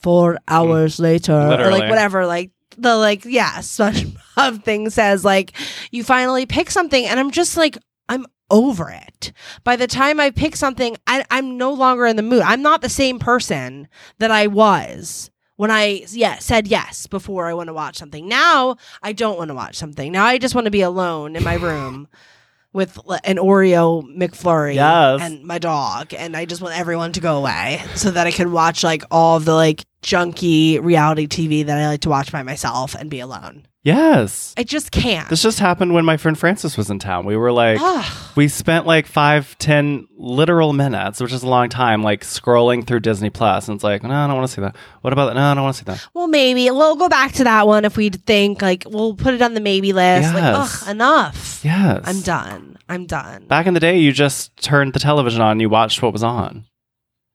four 0.01 0.35
mm. 0.35 0.39
hours 0.49 0.99
later 0.99 1.33
or 1.33 1.71
like 1.71 1.89
whatever 1.89 2.27
like 2.27 2.51
the 2.79 2.97
like 2.97 3.25
yeah 3.25 3.53
SpongeBob 3.59 4.65
thing 4.65 4.91
says 4.91 5.25
like 5.25 5.53
you 5.91 6.05
finally 6.05 6.47
pick 6.47 6.71
something 6.71 7.05
and 7.05 7.21
i'm 7.21 7.31
just 7.31 7.57
like 7.57 7.77
i'm 8.09 8.27
over 8.51 8.91
it 8.91 9.33
by 9.63 9.77
the 9.77 9.87
time 9.87 10.19
i 10.19 10.31
pick 10.31 10.57
something 10.57 10.97
I, 11.07 11.25
i'm 11.31 11.57
no 11.57 11.73
longer 11.73 12.07
in 12.07 12.17
the 12.17 12.23
mood 12.23 12.43
i'm 12.43 12.63
not 12.63 12.83
the 12.83 12.89
same 12.89 13.19
person 13.19 13.89
that 14.19 14.31
i 14.31 14.47
was 14.47 15.31
when 15.61 15.71
I 15.71 16.07
yeah 16.09 16.39
said 16.39 16.69
yes 16.69 17.07
before 17.07 17.47
I 17.47 17.53
want 17.53 17.67
to 17.67 17.75
watch 17.75 17.99
something. 17.99 18.27
Now 18.27 18.77
I 19.03 19.13
don't 19.13 19.37
want 19.37 19.49
to 19.49 19.55
watch 19.55 19.77
something. 19.77 20.11
Now 20.11 20.25
I 20.25 20.39
just 20.39 20.55
want 20.55 20.65
to 20.65 20.71
be 20.71 20.81
alone 20.81 21.37
in 21.37 21.45
my 21.45 21.53
room 21.53 22.09
with 22.73 22.99
an 23.25 23.37
Oreo 23.37 24.03
McFlurry 24.17 24.75
Yes. 24.75 25.21
and 25.23 25.43
my 25.45 25.59
dog, 25.59 26.15
and 26.15 26.37
I 26.37 26.45
just 26.45 26.63
want 26.63 26.79
everyone 26.79 27.13
to 27.13 27.21
go 27.21 27.39
away 27.39 27.83
so 27.95 28.11
that 28.11 28.27
I 28.27 28.31
can 28.31 28.53
watch 28.53 28.85
like 28.85 29.03
all 29.11 29.37
of 29.37 29.45
the 29.45 29.55
like 29.55 29.85
junky 30.03 30.83
reality 30.83 31.27
TV 31.27 31.67
that 31.67 31.79
I 31.79 31.89
like 31.89 32.01
to 32.03 32.09
watch 32.09 32.31
by 32.33 32.43
myself 32.43 32.95
and 32.95 33.11
be 33.11 33.21
alone. 33.21 33.67
Yes. 33.83 34.55
I 34.59 34.63
just 34.63 34.91
can't. 34.93 35.29
This 35.31 35.41
just 35.43 35.59
happened 35.59 35.95
when 35.95 36.05
my 36.05 36.19
friend 36.19 36.39
Francis 36.39 36.77
was 36.77 36.91
in 36.91 36.99
town. 36.99 37.25
We 37.25 37.35
were 37.35 37.51
like, 37.51 37.79
Ugh. 37.81 38.37
we 38.37 38.47
spent 38.47 38.87
like 38.87 39.07
five, 39.07 39.57
ten 39.59 40.07
literal 40.19 40.75
minutes, 40.75 41.19
which 41.19 41.33
is 41.33 41.43
a 41.43 41.49
long 41.49 41.71
time, 41.71 42.03
like 42.03 42.21
scrolling 42.21 42.87
through 42.87 43.01
Disney 43.01 43.31
Plus, 43.31 43.69
and 43.69 43.77
it's 43.77 43.85
like, 43.85 44.03
no, 44.03 44.11
I 44.11 44.27
don't 44.27 44.37
want 44.37 44.49
to 44.49 44.55
see 44.55 44.61
that. 44.61 44.77
What 45.01 45.15
about 45.15 45.29
that? 45.29 45.35
No, 45.35 45.41
I 45.51 45.55
don't 45.55 45.65
want 45.65 45.77
to 45.77 45.79
see 45.79 45.85
that. 45.87 46.07
Well, 46.13 46.29
maybe 46.29 46.71
we'll 46.71 46.97
go 46.97 47.09
back 47.09 47.33
to 47.33 47.45
that 47.45 47.67
one 47.67 47.87
if 47.87 47.97
we 47.97 48.11
think 48.11 48.61
like 48.61 48.85
we'll 48.87 49.15
put 49.15 49.33
it 49.33 49.41
on 49.41 49.55
the 49.55 49.61
maybe 49.63 49.95
list. 49.95 50.35
Like, 50.35 50.43
ugh, 50.45 50.89
enough. 50.91 51.50
Yes, 51.63 52.03
I'm 52.05 52.21
done. 52.21 52.79
I'm 52.89 53.07
done. 53.07 53.47
Back 53.47 53.67
in 53.67 53.75
the 53.75 53.81
day, 53.81 53.99
you 53.99 54.13
just 54.13 54.57
turned 54.57 54.93
the 54.93 55.01
television 55.01 55.41
on, 55.41 55.53
and 55.53 55.61
you 55.61 55.69
watched 55.69 56.03
what 56.03 56.13
was 56.13 56.23
on. 56.23 56.65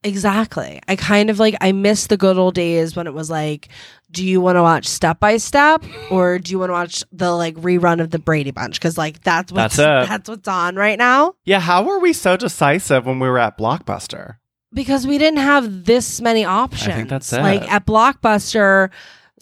Exactly. 0.05 0.79
I 0.88 0.96
kind 0.96 1.32
of 1.32 1.39
like 1.39 1.55
I 1.62 1.72
miss 1.72 2.05
the 2.08 2.17
good 2.17 2.38
old 2.38 2.53
days 2.53 2.96
when 2.96 3.08
it 3.08 3.13
was 3.15 3.32
like, 3.32 3.70
do 4.12 4.24
you 4.24 4.39
want 4.39 4.55
to 4.55 4.62
watch 4.62 4.86
Step 4.86 5.20
by 5.20 5.38
Step 5.38 5.84
or 6.12 6.38
do 6.38 6.51
you 6.51 6.60
want 6.60 6.70
to 6.70 6.74
watch 6.74 7.03
the 7.12 7.32
like 7.32 7.55
rerun 7.55 8.00
of 8.00 8.12
the 8.12 8.20
Brady 8.20 8.51
Bunch? 8.51 8.79
Because 8.79 9.00
like 9.00 9.24
that's 9.24 9.51
what's 9.51 9.77
That's 9.77 10.08
that's 10.08 10.29
what's 10.29 10.48
on 10.48 10.75
right 10.75 11.00
now. 11.00 11.34
Yeah, 11.44 11.60
how 11.60 11.84
were 11.84 11.98
we 11.98 12.13
so 12.13 12.38
decisive 12.38 13.08
when 13.08 13.20
we 13.20 13.27
were 13.27 13.39
at 13.39 13.58
Blockbuster? 13.58 14.36
Because 14.72 15.08
we 15.08 15.17
didn't 15.17 15.39
have 15.39 15.86
this 15.86 16.22
many 16.22 16.46
options. 16.46 16.89
I 16.89 16.96
think 16.98 17.10
that's 17.10 17.34
it. 17.34 17.41
Like 17.41 17.72
at 17.72 17.88
Blockbuster, 17.88 18.91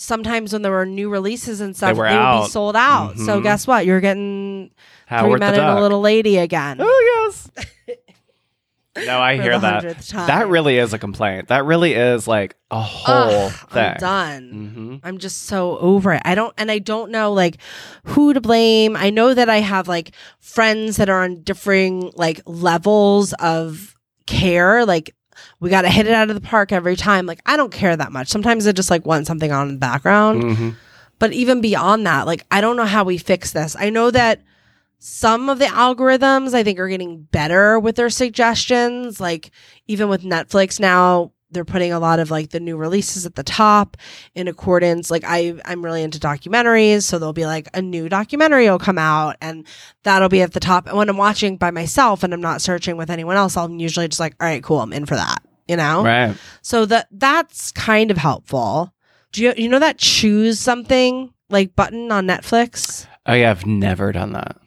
sometimes 0.04 0.54
when 0.54 0.62
there 0.62 0.72
were 0.72 0.86
new 0.86 1.10
releases 1.10 1.62
and 1.62 1.76
stuff, 1.76 1.96
They 1.96 2.00
were 2.00 2.08
would 2.08 2.44
be 2.44 2.48
sold 2.50 2.76
out. 2.76 3.18
So 3.18 3.40
Mhm. 3.40 3.44
guess 3.44 3.66
what? 3.66 3.86
You're 3.86 4.02
getting 4.02 4.72
Howard 5.08 5.32
three 5.32 5.40
men 5.40 5.54
and 5.60 5.78
a 5.78 5.82
little 5.82 6.02
lady 6.02 6.38
again. 6.38 6.78
Oh 6.80 7.30
yes. 7.32 7.50
no, 9.08 9.20
I 9.20 9.38
hear 9.38 9.58
that. 9.58 10.06
time. 10.08 10.28
That 10.28 10.48
really 10.50 10.78
is 10.78 10.94
a 10.94 11.00
complaint. 11.00 11.48
That 11.48 11.66
really 11.66 11.94
is 11.94 12.28
like 12.28 12.56
a 12.70 12.80
whole 12.82 13.48
Ugh, 13.48 13.52
thing. 13.70 13.84
I'm 13.92 13.98
done. 13.98 14.50
hmm 14.52 14.96
I'm 15.06 15.18
just 15.18 15.44
so 15.44 15.78
over 15.80 16.14
it. 16.14 16.22
I 16.24 16.36
don't, 16.36 16.54
and 16.58 16.70
I 16.72 16.80
don't 16.80 17.12
know 17.12 17.34
like 17.34 17.58
who 18.06 18.34
to 18.34 18.40
blame. 18.42 18.96
I 18.96 19.10
know 19.10 19.34
that 19.34 19.50
I 19.50 19.58
have 19.58 19.88
like 19.88 20.12
friends 20.40 20.98
that 20.98 21.10
are 21.10 21.24
on 21.24 21.42
differing 21.42 22.12
like 22.16 22.42
levels 22.46 23.34
of 23.34 23.96
care. 24.28 24.86
Like 24.86 25.16
we 25.60 25.70
got 25.70 25.84
to 25.84 25.90
hit 25.90 26.08
it 26.08 26.14
out 26.14 26.30
of 26.30 26.36
the 26.36 26.42
park 26.42 26.72
every 26.72 26.96
time. 26.96 27.26
Like 27.26 27.42
I 27.46 27.58
don't 27.58 27.72
care 27.72 27.96
that 27.96 28.12
much. 28.12 28.28
Sometimes 28.28 28.68
I 28.68 28.72
just 28.72 28.90
like 28.90 29.06
want 29.06 29.28
something 29.28 29.52
on 29.52 29.68
in 29.70 29.74
the 29.76 29.80
background. 29.80 30.44
hmm 30.56 30.70
But 31.20 31.34
even 31.34 31.62
beyond 31.62 32.06
that, 32.06 32.26
like 32.26 32.46
I 32.52 32.62
don't 32.62 32.76
know 32.78 32.86
how 32.86 33.04
we 33.04 33.18
fix 33.18 33.52
this. 33.52 33.76
I 33.78 33.90
know 33.90 34.12
that 34.12 34.42
some 35.00 35.50
of 35.50 35.60
the 35.60 35.66
algorithms 35.66 36.54
I 36.54 36.64
think 36.64 36.80
are 36.80 36.88
getting 36.88 37.24
better 37.24 37.78
with 37.80 37.96
their 37.96 38.10
suggestions. 38.10 39.20
Like 39.20 39.52
even 39.88 40.08
with 40.10 40.24
Netflix 40.24 40.80
now, 40.80 41.32
they're 41.54 41.66
putting 41.66 41.92
a 41.92 42.00
lot 42.00 42.20
of 42.20 42.32
like 42.32 42.50
the 42.50 42.60
new 42.60 42.76
releases 42.76 43.26
at 43.26 43.36
the 43.36 43.44
top 43.44 43.98
in 44.36 44.48
accordance. 44.48 45.10
Like 45.10 45.24
I 45.26 45.56
I'm 45.66 45.84
really 45.84 46.04
into 46.04 46.20
documentaries, 46.20 47.04
so 47.04 47.20
there'll 47.20 47.34
be 47.34 47.46
like 47.46 47.68
a 47.74 47.82
new 47.82 48.10
documentary 48.10 48.70
will 48.70 48.80
come 48.80 48.98
out 48.98 49.38
and 49.42 49.66
that'll 50.04 50.30
be 50.30 50.42
at 50.42 50.54
the 50.54 50.60
top. 50.60 50.88
And 50.88 50.98
when 50.98 51.10
I'm 51.10 51.18
watching 51.18 51.58
by 51.58 51.72
myself 51.72 52.24
and 52.24 52.34
I'm 52.34 52.42
not 52.42 52.62
searching 52.62 52.98
with 52.98 53.10
anyone 53.10 53.38
else, 53.38 53.56
I'm 53.56 53.80
usually 53.80 54.08
just 54.08 54.20
like, 54.20 54.36
all 54.40 54.48
right, 54.48 54.64
cool, 54.64 54.80
I'm 54.80 54.94
in 54.94 55.06
for 55.06 55.16
that. 55.16 55.44
You 55.68 55.78
know? 55.78 56.04
Right. 56.04 56.36
So 56.62 56.86
that 56.88 57.08
that's 57.12 57.72
kind 57.72 58.12
of 58.12 58.18
helpful. 58.18 58.94
Do 59.32 59.44
you 59.44 59.54
you 59.58 59.70
know 59.70 59.80
that 59.80 59.98
choose 59.98 60.60
something 60.60 61.34
like 61.50 61.76
button 61.76 62.12
on 62.12 62.28
Netflix? 62.28 63.08
Oh 63.26 63.34
yeah, 63.34 63.52
I've 63.52 63.66
never 63.66 64.12
done 64.12 64.34
that. 64.34 64.58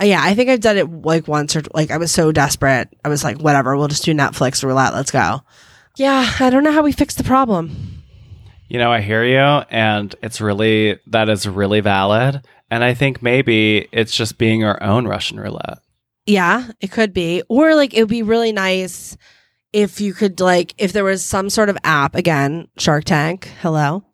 Uh, 0.00 0.04
yeah, 0.04 0.20
I 0.22 0.34
think 0.34 0.50
I've 0.50 0.60
done 0.60 0.76
it 0.76 0.90
like 0.90 1.28
once 1.28 1.54
or 1.54 1.62
like 1.72 1.90
I 1.90 1.98
was 1.98 2.10
so 2.10 2.32
desperate. 2.32 2.88
I 3.04 3.08
was 3.08 3.22
like, 3.22 3.38
whatever, 3.38 3.76
we'll 3.76 3.88
just 3.88 4.04
do 4.04 4.12
Netflix 4.12 4.64
roulette. 4.64 4.92
Let's 4.92 5.12
go. 5.12 5.40
Yeah, 5.96 6.32
I 6.40 6.50
don't 6.50 6.64
know 6.64 6.72
how 6.72 6.82
we 6.82 6.92
fix 6.92 7.14
the 7.14 7.24
problem. 7.24 8.02
You 8.68 8.78
know, 8.78 8.90
I 8.90 9.00
hear 9.00 9.24
you, 9.24 9.64
and 9.70 10.14
it's 10.22 10.40
really 10.40 10.98
that 11.06 11.28
is 11.28 11.46
really 11.46 11.80
valid. 11.80 12.42
And 12.70 12.82
I 12.82 12.94
think 12.94 13.22
maybe 13.22 13.88
it's 13.92 14.16
just 14.16 14.38
being 14.38 14.64
our 14.64 14.82
own 14.82 15.06
Russian 15.06 15.38
roulette. 15.38 15.78
Yeah, 16.26 16.68
it 16.80 16.90
could 16.90 17.12
be. 17.12 17.42
Or 17.48 17.74
like 17.74 17.94
it 17.94 18.02
would 18.02 18.08
be 18.08 18.22
really 18.22 18.52
nice 18.52 19.16
if 19.72 20.00
you 20.00 20.14
could 20.14 20.40
like 20.40 20.74
if 20.78 20.92
there 20.92 21.04
was 21.04 21.24
some 21.24 21.50
sort 21.50 21.68
of 21.68 21.78
app 21.84 22.14
again, 22.14 22.68
Shark 22.78 23.04
Tank, 23.04 23.50
hello. 23.60 24.04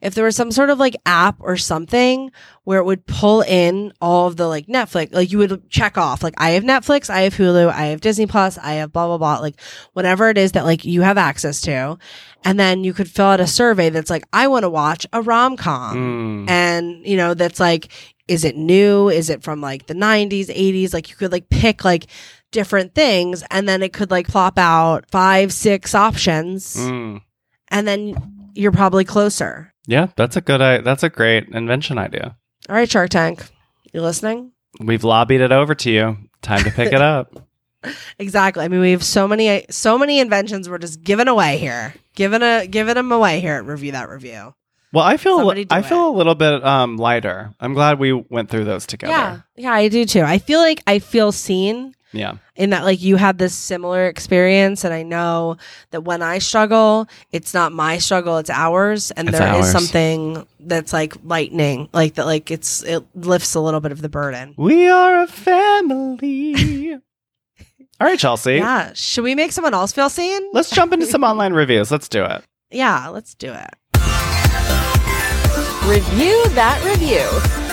If 0.00 0.14
there 0.14 0.24
was 0.24 0.36
some 0.36 0.50
sort 0.52 0.70
of 0.70 0.78
like 0.78 0.94
app 1.06 1.36
or 1.40 1.56
something 1.56 2.30
where 2.64 2.78
it 2.80 2.84
would 2.84 3.06
pull 3.06 3.40
in 3.42 3.92
all 4.00 4.26
of 4.26 4.36
the 4.36 4.46
like 4.46 4.66
Netflix, 4.66 5.14
like 5.14 5.32
you 5.32 5.38
would 5.38 5.70
check 5.70 5.96
off 5.96 6.22
like 6.22 6.34
I 6.38 6.50
have 6.50 6.64
Netflix, 6.64 7.08
I 7.10 7.20
have 7.22 7.34
Hulu, 7.34 7.70
I 7.70 7.86
have 7.86 8.00
Disney 8.00 8.26
Plus, 8.26 8.58
I 8.58 8.74
have 8.74 8.92
blah 8.92 9.06
blah 9.06 9.18
blah, 9.18 9.38
like 9.38 9.60
whatever 9.94 10.28
it 10.28 10.38
is 10.38 10.52
that 10.52 10.64
like 10.64 10.84
you 10.84 11.02
have 11.02 11.18
access 11.18 11.60
to. 11.62 11.98
And 12.44 12.60
then 12.60 12.84
you 12.84 12.92
could 12.92 13.10
fill 13.10 13.26
out 13.26 13.40
a 13.40 13.46
survey 13.46 13.88
that's 13.90 14.10
like 14.10 14.24
I 14.32 14.48
want 14.48 14.62
to 14.64 14.70
watch 14.70 15.06
a 15.12 15.22
rom-com 15.22 15.96
Mm. 16.46 16.50
and 16.50 17.06
you 17.06 17.16
know 17.16 17.34
that's 17.34 17.58
like 17.60 17.88
is 18.28 18.44
it 18.44 18.56
new 18.56 19.08
is 19.08 19.30
it 19.30 19.42
from 19.42 19.60
like 19.60 19.86
the 19.86 19.94
90s 19.94 20.46
80s 20.48 20.92
like 20.92 21.08
you 21.10 21.16
could 21.16 21.30
like 21.32 21.48
pick 21.48 21.84
like 21.84 22.06
different 22.52 22.94
things 22.94 23.42
and 23.50 23.68
then 23.68 23.82
it 23.82 23.92
could 23.92 24.10
like 24.10 24.26
plop 24.28 24.58
out 24.58 25.08
five 25.10 25.52
six 25.52 25.94
options 25.94 26.76
Mm. 26.76 27.20
and 27.68 27.86
then 27.88 28.50
you're 28.54 28.72
probably 28.72 29.04
closer 29.04 29.72
Yeah, 29.86 30.08
that's 30.16 30.36
a 30.36 30.40
good. 30.40 30.60
i- 30.60 30.80
That's 30.80 31.02
a 31.02 31.08
great 31.10 31.48
invention 31.48 31.98
idea. 31.98 32.36
all 32.68 32.74
right 32.76 32.90
shark 32.90 33.10
tank 33.10 33.48
you 33.92 34.00
listening 34.02 34.52
We've 34.80 35.04
lobbied 35.04 35.40
it 35.40 35.52
over 35.52 35.74
to 35.74 35.90
you. 35.90 36.18
Time 36.42 36.62
to 36.64 36.70
pick 36.70 36.92
it 36.92 37.00
up. 37.00 37.32
exactly 38.18 38.64
i 38.64 38.68
mean 38.68 38.80
we 38.80 38.90
have 38.90 39.04
so 39.04 39.28
many 39.28 39.64
so 39.70 39.96
many 39.96 40.18
inventions 40.18 40.68
we're 40.68 40.78
just 40.78 41.02
giving 41.02 41.28
away 41.28 41.56
here 41.58 41.94
giving 42.16 42.42
a 42.42 42.66
giving 42.66 42.94
them 42.94 43.12
away 43.12 43.38
here 43.40 43.54
at 43.54 43.64
review 43.64 43.92
that 43.92 44.08
review 44.08 44.52
Well, 44.92 45.04
I 45.04 45.16
feel 45.18 45.38
Somebody 45.38 45.66
do 45.66 45.74
I 45.74 45.80
it. 45.80 45.84
feel 45.86 46.08
a 46.08 46.14
little 46.16 46.34
bit 46.34 46.64
um, 46.64 46.96
lighter. 46.96 47.54
I'm 47.60 47.74
glad 47.74 47.98
we 48.00 48.12
went 48.12 48.50
through 48.50 48.64
those 48.64 48.86
together. 48.86 49.12
yeah 49.12 49.40
yeah 49.56 49.72
i 49.72 49.86
do 49.88 50.04
too 50.04 50.22
i 50.22 50.38
feel 50.38 50.58
like 50.58 50.82
i 50.86 50.98
feel 50.98 51.30
seen 51.32 51.94
Yeah. 52.12 52.34
in 52.54 52.70
that 52.70 52.84
like 52.84 53.02
you 53.02 53.16
had 53.16 53.36
this 53.38 53.52
similar 53.54 54.06
experience 54.06 54.84
and 54.84 54.94
i 54.94 55.02
know 55.02 55.56
that 55.90 56.02
when 56.02 56.22
i 56.22 56.38
struggle 56.38 57.08
it's 57.32 57.52
not 57.52 57.72
my 57.72 57.98
struggle 57.98 58.38
it's 58.38 58.48
ours 58.48 59.10
and 59.10 59.28
It's 59.28 59.38
there 59.38 59.54
is 59.56 59.66
ours. 59.66 59.72
something 59.72 60.46
that's 60.60 60.92
like 60.92 61.14
lightning 61.24 61.88
like 61.92 62.14
that 62.14 62.24
like 62.26 62.50
it's 62.50 62.82
it 62.84 63.04
lifts 63.14 63.54
a 63.54 63.60
little 63.60 63.80
bit 63.80 63.92
of 63.92 64.00
the 64.02 64.08
burden 64.08 64.54
We 64.56 64.88
are 64.88 65.22
a 65.22 65.26
family. 65.26 66.94
All 68.00 68.06
right, 68.06 68.18
Chelsea. 68.18 68.54
yeah 68.56 68.92
should 68.94 69.24
we 69.24 69.34
make 69.34 69.52
someone 69.52 69.74
else 69.74 69.92
feel 69.92 70.08
seen 70.08 70.40
Let's 70.52 70.70
jump 70.70 70.92
into 70.92 71.06
some 71.06 71.24
online 71.30 71.52
reviews. 71.54 71.90
Let's 71.90 72.08
do 72.08 72.24
it. 72.24 72.42
yeah 72.70 73.08
let's 73.08 73.34
do 73.34 73.52
it 73.52 73.70
Review 75.86 76.48
that 76.50 76.82
review. 76.84 77.65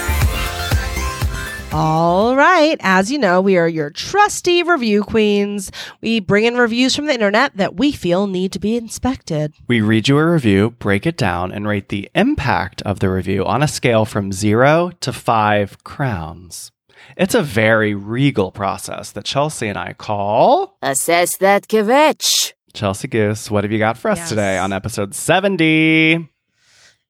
All 1.76 2.36
right 2.36 2.78
as 2.82 3.12
you 3.12 3.18
know 3.18 3.42
we 3.42 3.58
are 3.58 3.68
your 3.68 3.90
trusty 3.90 4.62
review 4.62 5.04
queens 5.04 5.72
we 6.02 6.20
bring 6.20 6.44
in 6.46 6.56
reviews 6.56 6.96
from 6.96 7.08
the 7.08 7.14
internet 7.14 7.56
that 7.58 7.76
we 7.76 7.92
feel 7.92 8.28
need 8.28 8.52
to 8.52 8.60
be 8.60 8.76
inspected 8.78 9.52
We 9.68 9.82
read 9.82 10.08
you 10.08 10.18
a 10.20 10.32
review, 10.32 10.72
break 10.72 11.08
it 11.08 11.18
down, 11.18 11.52
and 11.52 11.68
rate 11.68 11.90
the 11.90 12.10
impact 12.14 12.82
of 12.84 13.00
the 13.00 13.10
review 13.10 13.44
on 13.46 13.64
a 13.64 13.68
scale 13.68 14.06
from 14.06 14.32
zero 14.32 14.92
to 15.02 15.12
five 15.12 15.84
crowns. 15.84 16.72
It's 17.18 17.34
a 17.36 17.42
very 17.42 17.96
regal 17.96 18.52
process 18.52 19.12
that 19.14 19.26
Chelsea 19.26 19.68
and 19.68 19.78
I 19.78 19.94
call 19.94 20.78
Assess 20.82 21.38
that 21.38 21.68
kvetch. 21.68 22.54
Chelsea 22.74 23.08
Goose. 23.08 23.50
What 23.50 23.64
have 23.64 23.72
you 23.72 23.80
got 23.80 23.98
for 23.98 24.12
us 24.12 24.20
Yes. 24.20 24.30
today 24.30 24.58
on 24.58 24.74
episode 24.74 25.16
70? 25.16 26.30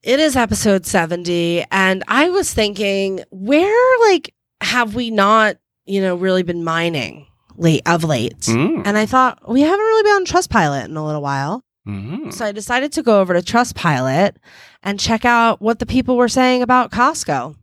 It 0.04 0.20
is 0.20 0.36
episode 0.36 0.86
70 0.86 1.66
and 1.72 2.04
I 2.08 2.30
was 2.30 2.54
thinking 2.54 3.24
where 3.32 4.10
like 4.12 4.34
have 4.64 4.96
we 4.96 5.12
not, 5.12 5.58
you 5.86 6.02
know, 6.02 6.16
really 6.16 6.44
been 6.44 6.64
mining 6.64 7.28
late 7.58 7.82
of 7.86 8.04
late? 8.04 8.38
Mm. 8.42 8.84
And 8.86 8.98
I 8.98 9.06
thought 9.06 9.48
we 9.50 9.62
haven't 9.62 9.80
really 9.80 10.04
been 10.04 10.14
on 10.14 10.26
Trustpilot 10.26 10.86
in 10.86 10.98
a 10.98 11.06
little 11.06 11.22
while. 11.22 11.64
Mhm. 11.88 12.34
So 12.34 12.46
I 12.46 12.52
decided 12.52 12.92
to 12.94 13.04
go 13.04 13.20
over 13.20 13.34
to 13.34 13.42
Trustpilot 13.42 14.36
and 14.84 15.00
check 15.00 15.26
out 15.26 15.62
what 15.62 15.80
the 15.80 15.86
people 15.86 16.16
were 16.18 16.30
saying 16.30 16.62
about 16.62 16.92
Costco. 16.92 17.56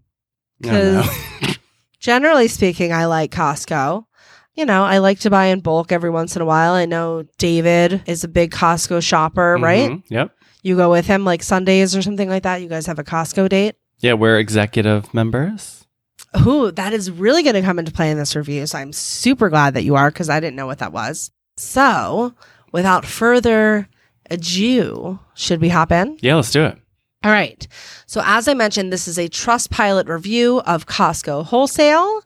Because. 0.60 1.08
Generally 2.00 2.48
speaking, 2.48 2.92
I 2.94 3.04
like 3.06 3.30
Costco. 3.30 4.04
You 4.54 4.64
know, 4.66 4.84
I 4.84 4.98
like 4.98 5.20
to 5.20 5.30
buy 5.30 5.46
in 5.46 5.60
bulk 5.60 5.92
every 5.92 6.10
once 6.10 6.34
in 6.34 6.42
a 6.42 6.46
while. 6.46 6.72
I 6.72 6.86
know 6.86 7.24
David 7.38 8.02
is 8.06 8.24
a 8.24 8.28
big 8.28 8.50
Costco 8.52 9.02
shopper, 9.02 9.56
right? 9.60 9.90
Mhm. 9.90 10.02
Yep. 10.08 10.32
You 10.62 10.76
go 10.76 10.90
with 10.90 11.06
him 11.06 11.24
like 11.24 11.42
Sundays 11.42 11.94
or 11.96 12.02
something 12.02 12.28
like 12.28 12.42
that. 12.42 12.60
You 12.62 12.68
guys 12.68 12.86
have 12.86 12.98
a 12.98 13.04
Costco 13.04 13.48
date. 13.48 13.76
Yeah, 13.98 14.14
we're 14.14 14.38
executive 14.38 15.12
members. 15.14 15.79
Ooh, 16.46 16.70
that 16.70 16.92
is 16.92 17.10
really 17.10 17.42
going 17.42 17.54
to 17.54 17.62
come 17.62 17.78
into 17.78 17.92
play 17.92 18.10
in 18.10 18.18
this 18.18 18.36
review. 18.36 18.66
So 18.66 18.78
I'm 18.78 18.92
super 18.92 19.48
glad 19.48 19.74
that 19.74 19.82
you 19.84 19.96
are 19.96 20.10
because 20.10 20.30
I 20.30 20.38
didn't 20.40 20.56
know 20.56 20.66
what 20.66 20.78
that 20.78 20.92
was. 20.92 21.30
So 21.56 22.34
without 22.72 23.04
further 23.04 23.88
ado, 24.30 25.18
should 25.34 25.60
we 25.60 25.68
hop 25.70 25.90
in? 25.92 26.18
Yeah, 26.20 26.36
let's 26.36 26.52
do 26.52 26.64
it. 26.64 26.78
All 27.22 27.30
right. 27.32 27.66
So, 28.06 28.22
as 28.24 28.48
I 28.48 28.54
mentioned, 28.54 28.90
this 28.92 29.06
is 29.06 29.18
a 29.18 29.28
Trustpilot 29.28 30.08
review 30.08 30.60
of 30.60 30.86
Costco 30.86 31.44
Wholesale. 31.44 32.22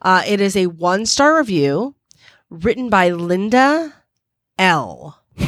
Uh, 0.00 0.22
it 0.26 0.40
is 0.40 0.56
a 0.56 0.68
one 0.68 1.04
star 1.04 1.36
review 1.36 1.94
written 2.48 2.88
by 2.88 3.10
Linda 3.10 3.92
L. 4.58 5.20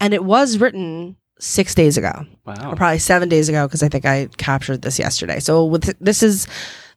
and 0.00 0.12
it 0.12 0.22
was 0.22 0.58
written 0.58 1.16
six 1.40 1.74
days 1.74 1.96
ago, 1.96 2.26
Wow. 2.44 2.72
or 2.72 2.76
probably 2.76 2.98
seven 2.98 3.30
days 3.30 3.48
ago, 3.48 3.66
because 3.66 3.82
I 3.82 3.88
think 3.88 4.04
I 4.04 4.28
captured 4.36 4.82
this 4.82 4.98
yesterday. 4.98 5.40
So, 5.40 5.64
with 5.64 5.96
this 5.98 6.22
is 6.22 6.46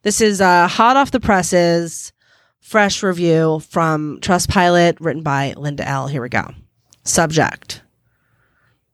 this 0.02 0.20
is 0.20 0.40
uh, 0.40 0.68
hot 0.68 0.96
off 0.96 1.10
the 1.10 1.20
presses, 1.20 2.12
fresh 2.60 3.02
review 3.02 3.60
from 3.68 4.18
Trustpilot, 4.20 4.96
written 5.00 5.22
by 5.22 5.54
Linda 5.56 5.86
L. 5.86 6.06
Here 6.06 6.22
we 6.22 6.28
go. 6.28 6.54
Subject: 7.04 7.82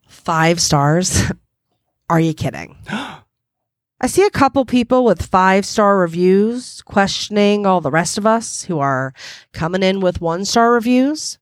Five 0.06 0.60
stars. 0.60 1.22
Are 2.10 2.20
you 2.20 2.34
kidding? 2.34 2.76
I 4.00 4.06
see 4.06 4.26
a 4.26 4.30
couple 4.30 4.64
people 4.64 5.04
with 5.04 5.24
five 5.24 5.64
star 5.64 5.98
reviews 5.98 6.82
questioning 6.82 7.64
all 7.64 7.80
the 7.80 7.90
rest 7.90 8.18
of 8.18 8.26
us 8.26 8.64
who 8.64 8.78
are 8.78 9.14
coming 9.52 9.82
in 9.82 10.00
with 10.00 10.20
one 10.20 10.44
star 10.44 10.72
reviews. 10.72 11.38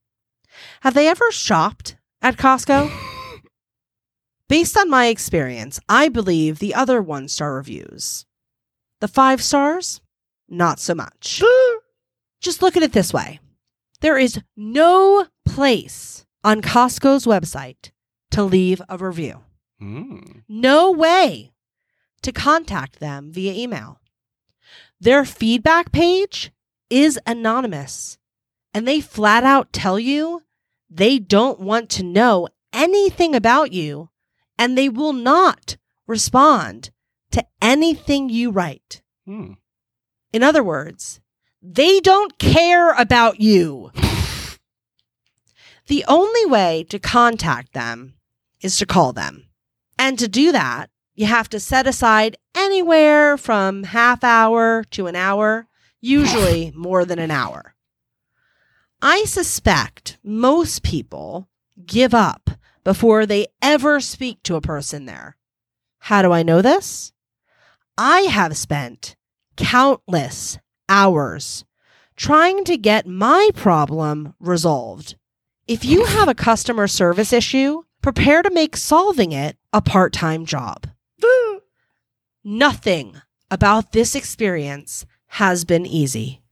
Have 0.83 0.95
they 0.95 1.09
ever 1.09 1.31
shopped 1.33 1.97
at 2.21 2.37
Costco? 2.37 2.91
Based 4.49 4.77
on 4.77 4.91
my 4.91 5.07
experience, 5.07 5.81
I 5.89 6.09
believe 6.09 6.59
the 6.59 6.75
other 6.75 7.03
one 7.03 7.27
star 7.27 7.55
reviews. 7.55 8.27
The 9.03 9.09
five 9.09 9.43
stars, 9.43 10.01
not 10.49 10.79
so 10.79 10.95
much. 10.95 11.43
Just 12.41 12.63
look 12.63 12.77
at 12.77 12.85
it 12.85 12.93
this 12.93 13.13
way 13.13 13.41
there 14.01 14.17
is 14.17 14.41
no 14.57 15.27
place 15.45 16.25
on 16.45 16.63
Costco's 16.63 17.27
website 17.27 17.91
to 18.31 18.45
leave 18.45 18.81
a 18.89 18.97
review. 18.97 19.41
Mm. 19.83 20.45
No 20.49 20.93
way 20.93 21.53
to 22.23 22.31
contact 22.31 23.01
them 23.01 23.33
via 23.33 23.53
email. 23.53 23.99
Their 25.01 25.25
feedback 25.25 25.91
page 25.91 26.53
is 26.89 27.19
anonymous, 27.27 28.19
and 28.73 28.87
they 28.87 29.01
flat 29.01 29.43
out 29.43 29.73
tell 29.73 29.99
you 29.99 30.43
they 30.89 31.19
don't 31.19 31.59
want 31.59 31.91
to 31.91 32.05
know 32.05 32.47
anything 32.73 33.35
about 33.35 33.73
you, 33.73 34.11
and 34.57 34.79
they 34.79 34.89
will 34.89 35.13
not 35.13 35.77
respond 36.07 36.93
to 37.33 37.45
anything 37.61 38.29
you 38.29 38.51
write. 38.51 39.03
Mm. 39.29 39.57
In 40.33 40.43
other 40.43 40.63
words, 40.63 41.21
they 41.61 42.01
don't 42.01 42.39
care 42.39 42.93
about 42.93 43.41
you. 43.41 43.93
the 45.87 46.05
only 46.09 46.47
way 46.47 46.85
to 46.89 46.99
contact 46.99 47.73
them 47.73 48.15
is 48.61 48.79
to 48.79 48.87
call 48.87 49.13
them. 49.13 49.49
And 49.99 50.19
to 50.19 50.29
do 50.29 50.53
that, 50.53 50.91
you 51.15 51.27
have 51.27 51.49
to 51.51 51.61
set 51.61 51.87
aside 51.87 52.37
anywhere 52.55 53.37
from 53.37 53.85
half 53.85 54.25
hour 54.25 54.85
to 54.91 55.07
an 55.07 55.17
hour, 55.17 55.69
usually 56.01 56.73
more 56.77 57.05
than 57.05 57.19
an 57.19 57.31
hour. 57.31 57.75
I 59.01 59.25
suspect 59.25 60.19
most 60.23 60.83
people 60.83 61.49
give 61.85 62.15
up 62.15 62.51
before 62.85 63.27
they 63.27 63.49
ever 63.61 64.01
speak 64.01 64.43
to 64.45 64.57
a 64.57 64.61
person 64.61 65.07
there. 65.07 65.37
How 65.99 66.23
do 66.23 66.33
I 66.33 66.43
know 66.43 66.63
this? 66.63 67.13
I 67.99 68.23
have 68.23 68.57
spent 68.57 69.17
countless 69.57 70.59
hours 70.89 71.65
trying 72.17 72.65
to 72.65 72.77
get 72.77 73.07
my 73.07 73.51
problem 73.55 74.35
resolved. 74.41 75.17
If 75.67 75.85
you 75.85 76.05
have 76.17 76.29
a 76.29 76.35
customer 76.35 76.87
service 76.87 77.33
issue, 77.33 77.83
prepare 78.01 78.43
to 78.43 78.51
make 78.51 78.77
solving 78.77 79.33
it 79.33 79.57
a 79.73 79.81
part 79.83 80.13
time 80.13 80.47
job. 80.47 80.87
Nothing 82.45 83.21
about 83.51 83.93
this 83.93 84.15
experience 84.15 85.07
has 85.29 85.65
been 85.65 85.87
easy. 85.87 86.43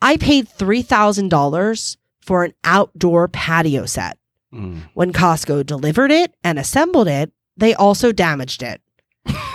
I 0.00 0.16
paid 0.16 0.48
$3,000 0.48 1.96
for 2.20 2.44
an 2.44 2.52
outdoor 2.64 3.28
patio 3.28 3.86
set. 3.86 4.18
Mm. 4.52 4.82
When 4.94 5.12
Costco 5.12 5.66
delivered 5.66 6.10
it 6.10 6.34
and 6.44 6.58
assembled 6.58 7.08
it, 7.08 7.32
they 7.56 7.74
also 7.74 8.12
damaged 8.12 8.62
it. 8.62 8.80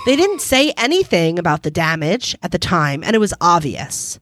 They 0.07 0.15
didn't 0.15 0.39
say 0.39 0.71
anything 0.77 1.37
about 1.37 1.63
the 1.63 1.69
damage 1.69 2.33
at 2.41 2.53
the 2.53 2.57
time, 2.57 3.03
and 3.03 3.13
it 3.13 3.19
was 3.19 3.33
obvious. 3.41 4.21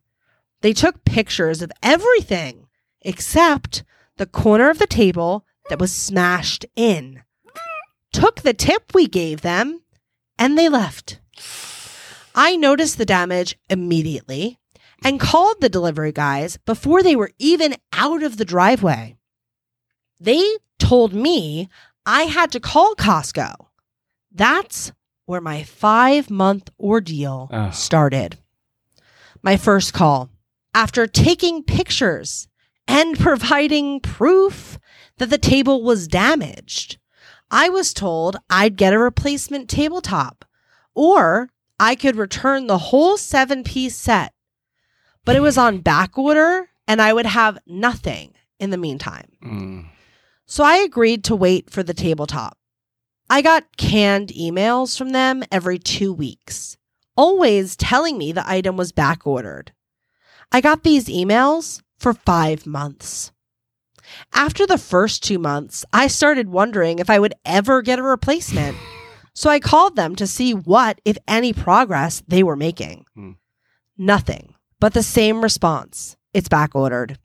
They 0.61 0.73
took 0.73 1.05
pictures 1.05 1.61
of 1.61 1.71
everything 1.83 2.65
except 3.01 3.83
the 4.17 4.25
corner 4.25 4.71
of 4.71 4.79
the 4.79 4.87
table 4.87 5.45
that 5.69 5.77
was 5.77 5.93
smashed 5.93 6.65
in, 6.75 7.21
took 8.11 8.41
the 8.41 8.55
tip 8.55 8.95
we 8.95 9.05
gave 9.05 9.41
them, 9.41 9.83
and 10.39 10.57
they 10.57 10.69
left. 10.69 11.19
I 12.33 12.55
noticed 12.55 12.97
the 12.97 13.05
damage 13.05 13.55
immediately 13.69 14.57
and 15.03 15.19
called 15.19 15.61
the 15.61 15.69
delivery 15.69 16.11
guys 16.11 16.57
before 16.65 17.03
they 17.03 17.15
were 17.15 17.29
even 17.37 17.75
out 17.93 18.23
of 18.23 18.37
the 18.37 18.45
driveway. 18.45 19.17
They 20.19 20.43
told 20.79 21.13
me 21.13 21.69
I 22.07 22.23
had 22.23 22.51
to 22.53 22.59
call 22.59 22.95
Costco. 22.95 23.67
That's 24.31 24.91
where 25.25 25.41
my 25.41 25.63
five 25.63 26.29
month 26.29 26.69
ordeal 26.79 27.49
Ugh. 27.51 27.73
started. 27.73 28.37
My 29.41 29.57
first 29.57 29.93
call, 29.93 30.29
after 30.73 31.07
taking 31.07 31.63
pictures 31.63 32.47
and 32.87 33.19
providing 33.19 33.99
proof 33.99 34.79
that 35.17 35.29
the 35.29 35.37
table 35.37 35.83
was 35.83 36.07
damaged, 36.07 36.97
I 37.51 37.69
was 37.69 37.93
told 37.93 38.37
I'd 38.49 38.75
get 38.75 38.93
a 38.93 38.99
replacement 38.99 39.69
tabletop 39.69 40.45
or 40.93 41.49
I 41.79 41.95
could 41.95 42.15
return 42.15 42.67
the 42.67 42.77
whole 42.77 43.17
seven 43.17 43.63
piece 43.63 43.95
set. 43.95 44.33
But 45.23 45.35
it 45.35 45.41
was 45.41 45.57
on 45.57 45.79
back 45.79 46.17
order 46.17 46.69
and 46.87 47.01
I 47.01 47.13
would 47.13 47.25
have 47.25 47.57
nothing 47.65 48.33
in 48.59 48.69
the 48.69 48.77
meantime. 48.77 49.31
Mm. 49.43 49.85
So 50.45 50.63
I 50.63 50.77
agreed 50.77 51.23
to 51.25 51.35
wait 51.35 51.69
for 51.69 51.83
the 51.83 51.93
tabletop. 51.93 52.57
I 53.29 53.41
got 53.41 53.77
canned 53.77 54.29
emails 54.29 54.97
from 54.97 55.09
them 55.09 55.43
every 55.51 55.79
two 55.79 56.13
weeks, 56.13 56.77
always 57.15 57.75
telling 57.75 58.17
me 58.17 58.31
the 58.31 58.47
item 58.47 58.77
was 58.77 58.91
back 58.91 59.25
ordered. 59.25 59.71
I 60.51 60.61
got 60.61 60.83
these 60.83 61.07
emails 61.07 61.81
for 61.97 62.13
five 62.13 62.67
months. 62.67 63.31
After 64.33 64.67
the 64.67 64.77
first 64.77 65.23
two 65.23 65.39
months, 65.39 65.83
I 65.91 66.07
started 66.07 66.49
wondering 66.49 66.99
if 66.99 67.09
I 67.09 67.17
would 67.17 67.33
ever 67.43 67.81
get 67.81 67.97
a 67.97 68.03
replacement. 68.03 68.77
So 69.33 69.49
I 69.49 69.59
called 69.59 69.95
them 69.95 70.15
to 70.17 70.27
see 70.27 70.53
what, 70.53 71.01
if 71.03 71.17
any, 71.27 71.51
progress 71.51 72.21
they 72.27 72.43
were 72.43 72.55
making. 72.55 73.05
Hmm. 73.15 73.31
Nothing, 73.97 74.55
but 74.79 74.93
the 74.93 75.03
same 75.03 75.41
response 75.41 76.15
it's 76.33 76.49
back 76.49 76.75
ordered. 76.75 77.17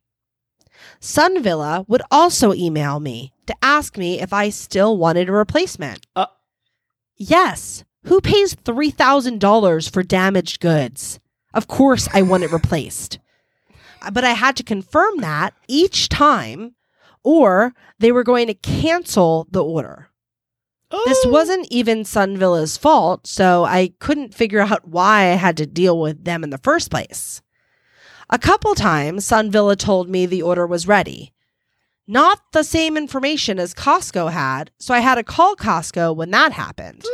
Sunvilla 1.01 1.89
would 1.89 2.03
also 2.11 2.53
email 2.53 3.01
me 3.01 3.33
to 3.47 3.55
ask 3.63 3.97
me 3.97 4.21
if 4.21 4.33
I 4.33 4.51
still 4.51 4.97
wanted 4.97 5.29
a 5.29 5.33
replacement. 5.33 6.07
Uh. 6.15 6.27
Yes. 7.17 7.85
Who 8.05 8.21
pays 8.21 8.55
$3,000 8.55 9.93
for 9.93 10.03
damaged 10.03 10.61
goods? 10.61 11.21
Of 11.53 11.69
course, 11.69 12.09
I 12.13 12.23
want 12.23 12.45
it 12.45 12.53
replaced. 12.53 13.19
But 14.13 14.25
I 14.25 14.33
had 14.33 14.57
to 14.57 14.63
confirm 14.63 15.19
that 15.19 15.55
each 15.69 16.09
time, 16.09 16.75
or 17.23 17.75
they 17.99 18.13
were 18.13 18.25
going 18.25 18.47
to 18.47 18.55
cancel 18.55 19.47
the 19.51 19.63
order. 19.63 20.09
This 21.07 21.25
wasn't 21.27 21.69
even 21.71 22.01
Sunvilla's 22.01 22.77
fault, 22.77 23.27
so 23.27 23.65
I 23.65 23.93
couldn't 24.01 24.35
figure 24.35 24.59
out 24.61 24.89
why 24.89 25.31
I 25.31 25.37
had 25.37 25.57
to 25.59 25.67
deal 25.67 25.99
with 26.01 26.25
them 26.25 26.43
in 26.43 26.51
the 26.51 26.59
first 26.59 26.91
place. 26.91 27.43
A 28.33 28.39
couple 28.39 28.77
times, 28.77 29.27
Sunvilla 29.27 29.77
told 29.77 30.09
me 30.09 30.25
the 30.25 30.43
order 30.43 30.65
was 30.65 30.87
ready. 30.87 31.33
Not 32.07 32.41
the 32.53 32.63
same 32.63 32.97
information 32.97 33.59
as 33.59 33.75
Costco 33.75 34.31
had, 34.31 34.71
so 34.79 34.95
I 34.95 35.01
had 35.01 35.17
to 35.17 35.25
call 35.25 35.57
Costco 35.57 36.15
when 36.15 36.31
that 36.31 36.53
happened. 36.53 37.05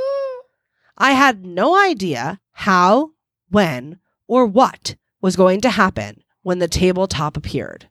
I 0.98 1.12
had 1.12 1.46
no 1.46 1.74
idea 1.74 2.38
how, 2.52 3.12
when, 3.48 3.98
or 4.28 4.44
what 4.44 4.96
was 5.22 5.36
going 5.36 5.62
to 5.62 5.70
happen 5.70 6.22
when 6.42 6.58
the 6.58 6.68
tabletop 6.68 7.38
appeared. 7.38 7.88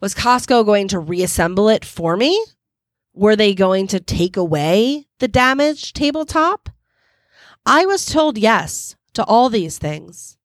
Was 0.00 0.16
Costco 0.16 0.66
going 0.66 0.88
to 0.88 0.98
reassemble 0.98 1.68
it 1.68 1.84
for 1.84 2.16
me? 2.16 2.44
Were 3.14 3.36
they 3.36 3.54
going 3.54 3.86
to 3.88 4.00
take 4.00 4.36
away 4.36 5.06
the 5.20 5.28
damaged 5.28 5.94
tabletop? 5.94 6.68
I 7.64 7.86
was 7.86 8.04
told 8.06 8.36
yes 8.36 8.96
to 9.14 9.24
all 9.24 9.50
these 9.50 9.78
things. 9.78 10.35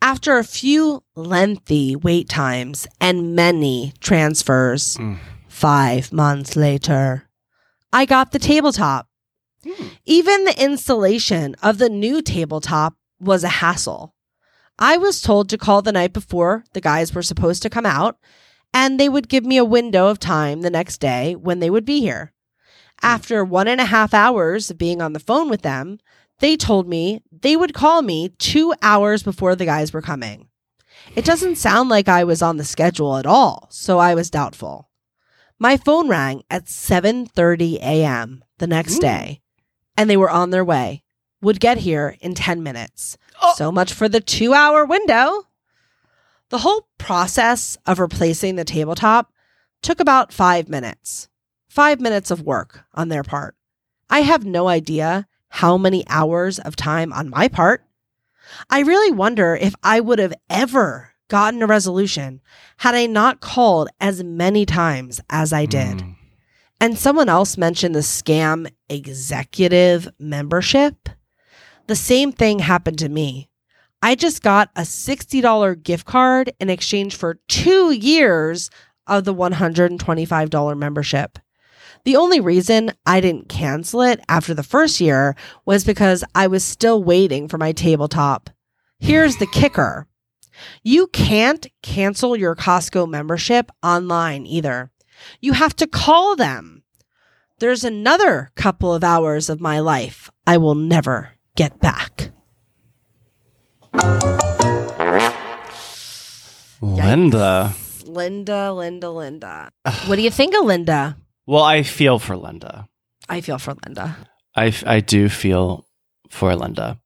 After 0.00 0.38
a 0.38 0.44
few 0.44 1.02
lengthy 1.16 1.96
wait 1.96 2.28
times 2.28 2.86
and 3.00 3.34
many 3.34 3.92
transfers, 4.00 4.96
Mm. 4.96 5.18
five 5.48 6.12
months 6.12 6.56
later, 6.56 7.24
I 7.92 8.04
got 8.04 8.32
the 8.32 8.38
tabletop. 8.38 9.08
Hmm. 9.64 9.88
Even 10.04 10.44
the 10.44 10.62
installation 10.62 11.56
of 11.62 11.78
the 11.78 11.88
new 11.88 12.22
tabletop 12.22 12.94
was 13.20 13.42
a 13.42 13.48
hassle. 13.60 14.14
I 14.78 14.96
was 14.96 15.20
told 15.20 15.48
to 15.48 15.58
call 15.58 15.82
the 15.82 15.90
night 15.92 16.12
before 16.12 16.64
the 16.74 16.80
guys 16.80 17.12
were 17.12 17.22
supposed 17.22 17.62
to 17.62 17.70
come 17.70 17.86
out, 17.86 18.18
and 18.72 19.00
they 19.00 19.08
would 19.08 19.28
give 19.28 19.44
me 19.44 19.56
a 19.56 19.64
window 19.64 20.06
of 20.06 20.20
time 20.20 20.60
the 20.60 20.70
next 20.70 20.98
day 21.00 21.34
when 21.34 21.58
they 21.58 21.70
would 21.70 21.84
be 21.84 22.00
here. 22.00 22.32
After 23.02 23.44
one 23.44 23.66
and 23.66 23.80
a 23.80 23.84
half 23.86 24.14
hours 24.14 24.70
of 24.70 24.78
being 24.78 25.02
on 25.02 25.12
the 25.12 25.20
phone 25.20 25.48
with 25.48 25.62
them, 25.62 25.98
they 26.40 26.56
told 26.56 26.88
me 26.88 27.22
they 27.32 27.56
would 27.56 27.74
call 27.74 28.02
me 28.02 28.30
two 28.38 28.74
hours 28.82 29.22
before 29.22 29.56
the 29.56 29.64
guys 29.64 29.92
were 29.92 30.02
coming. 30.02 30.48
It 31.14 31.24
doesn't 31.24 31.56
sound 31.56 31.88
like 31.88 32.08
I 32.08 32.24
was 32.24 32.42
on 32.42 32.56
the 32.56 32.64
schedule 32.64 33.16
at 33.16 33.26
all, 33.26 33.68
so 33.70 33.98
I 33.98 34.14
was 34.14 34.30
doubtful. 34.30 34.88
My 35.58 35.76
phone 35.76 36.08
rang 36.08 36.42
at 36.50 36.66
7:30 36.66 37.76
a.m. 37.76 38.44
the 38.58 38.66
next 38.66 38.98
day, 38.98 39.40
and 39.96 40.08
they 40.08 40.16
were 40.16 40.30
on 40.30 40.50
their 40.50 40.64
way. 40.64 41.02
Would 41.40 41.60
get 41.60 41.78
here 41.78 42.16
in 42.20 42.34
10 42.34 42.62
minutes. 42.62 43.16
Oh. 43.40 43.54
So 43.56 43.70
much 43.70 43.92
for 43.92 44.08
the 44.08 44.20
2-hour 44.20 44.84
window. 44.84 45.44
The 46.50 46.58
whole 46.58 46.88
process 46.98 47.78
of 47.86 48.00
replacing 48.00 48.56
the 48.56 48.64
tabletop 48.64 49.32
took 49.82 50.00
about 50.00 50.32
5 50.32 50.68
minutes. 50.68 51.28
5 51.68 52.00
minutes 52.00 52.32
of 52.32 52.42
work 52.42 52.84
on 52.94 53.08
their 53.08 53.22
part. 53.22 53.54
I 54.10 54.22
have 54.22 54.44
no 54.44 54.66
idea 54.66 55.28
how 55.48 55.78
many 55.78 56.04
hours 56.08 56.58
of 56.58 56.76
time 56.76 57.12
on 57.12 57.30
my 57.30 57.48
part. 57.48 57.84
I 58.70 58.80
really 58.80 59.12
wonder 59.12 59.56
if 59.56 59.74
I 59.82 60.00
would 60.00 60.18
have 60.18 60.34
ever 60.48 61.12
gotten 61.28 61.62
a 61.62 61.66
resolution 61.66 62.40
had 62.78 62.94
I 62.94 63.06
not 63.06 63.40
called 63.40 63.88
as 64.00 64.24
many 64.24 64.64
times 64.64 65.20
as 65.30 65.52
I 65.52 65.66
did. 65.66 65.98
Mm. 65.98 66.16
And 66.80 66.98
someone 66.98 67.28
else 67.28 67.58
mentioned 67.58 67.94
the 67.94 68.00
scam 68.00 68.70
executive 68.88 70.08
membership. 70.18 71.08
The 71.86 71.96
same 71.96 72.32
thing 72.32 72.60
happened 72.60 72.98
to 73.00 73.08
me. 73.08 73.48
I 74.00 74.14
just 74.14 74.42
got 74.42 74.70
a 74.76 74.82
$60 74.82 75.82
gift 75.82 76.06
card 76.06 76.52
in 76.60 76.70
exchange 76.70 77.16
for 77.16 77.40
two 77.48 77.90
years 77.90 78.70
of 79.08 79.24
the 79.24 79.34
$125 79.34 80.78
membership. 80.78 81.38
The 82.04 82.16
only 82.16 82.40
reason 82.40 82.92
I 83.06 83.20
didn't 83.20 83.48
cancel 83.48 84.02
it 84.02 84.20
after 84.28 84.54
the 84.54 84.62
first 84.62 85.00
year 85.00 85.36
was 85.64 85.84
because 85.84 86.24
I 86.34 86.46
was 86.46 86.64
still 86.64 87.02
waiting 87.02 87.48
for 87.48 87.58
my 87.58 87.72
tabletop. 87.72 88.50
Here's 88.98 89.36
the 89.36 89.46
kicker 89.46 90.06
you 90.82 91.06
can't 91.08 91.66
cancel 91.82 92.36
your 92.36 92.56
Costco 92.56 93.08
membership 93.08 93.70
online 93.82 94.46
either. 94.46 94.90
You 95.40 95.52
have 95.52 95.76
to 95.76 95.86
call 95.86 96.34
them. 96.36 96.82
There's 97.60 97.84
another 97.84 98.50
couple 98.56 98.94
of 98.94 99.04
hours 99.04 99.48
of 99.48 99.60
my 99.60 99.80
life 99.80 100.30
I 100.46 100.58
will 100.58 100.74
never 100.74 101.30
get 101.56 101.80
back. 101.80 102.30
Linda. 106.80 107.74
Linda, 108.04 108.72
Linda, 108.72 109.10
Linda. 109.10 109.70
What 110.06 110.16
do 110.16 110.22
you 110.22 110.30
think 110.30 110.56
of 110.56 110.64
Linda? 110.64 111.16
Well, 111.48 111.62
I 111.64 111.82
feel 111.82 112.18
for 112.18 112.36
Linda. 112.36 112.86
I 113.26 113.40
feel 113.40 113.58
for 113.58 113.74
Linda. 113.84 114.16
I, 114.54 114.72
I 114.86 115.00
do 115.00 115.28
feel 115.30 115.86
for 116.28 116.54
Linda. 116.54 117.00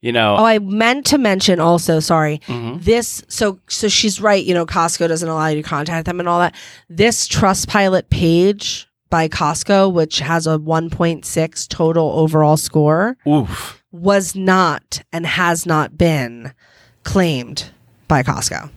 You 0.00 0.12
know, 0.12 0.36
Oh, 0.38 0.44
I 0.44 0.60
meant 0.60 1.04
to 1.06 1.18
mention 1.18 1.58
also, 1.58 1.98
sorry. 1.98 2.38
mhm. 2.46 2.80
This 2.84 3.24
so 3.26 3.58
so 3.68 3.88
she's 3.88 4.20
right, 4.20 4.44
you 4.44 4.54
know, 4.54 4.64
Costco 4.64 5.08
doesn't 5.08 5.28
allow 5.28 5.48
you 5.48 5.60
to 5.60 5.68
contact 5.68 6.06
them 6.06 6.20
and 6.20 6.28
all 6.28 6.38
that. 6.38 6.54
This 6.88 7.26
Trustpilot 7.26 8.08
page 8.08 8.86
by 9.10 9.26
Costco, 9.26 9.92
which 9.92 10.20
has 10.20 10.46
a 10.46 10.56
1.6 10.58 11.66
total 11.68 12.12
overall 12.12 12.56
score, 12.56 13.16
oof. 13.26 13.82
was 13.90 14.36
not 14.36 15.02
and 15.12 15.26
has 15.26 15.66
not 15.66 15.98
been 15.98 16.52
claimed 17.02 17.70
by 18.06 18.22
Costco. 18.22 18.70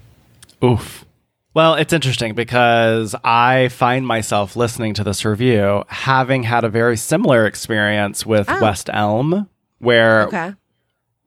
Oof. 0.63 1.05
Well, 1.53 1.73
it's 1.75 1.91
interesting 1.91 2.33
because 2.33 3.13
I 3.25 3.67
find 3.69 4.07
myself 4.07 4.55
listening 4.55 4.93
to 4.95 5.03
this 5.03 5.25
review 5.25 5.83
having 5.87 6.43
had 6.43 6.63
a 6.63 6.69
very 6.69 6.95
similar 6.95 7.45
experience 7.45 8.25
with 8.25 8.49
Oh. 8.49 8.61
West 8.61 8.89
Elm, 8.93 9.49
where 9.79 10.27
Okay. 10.27 10.53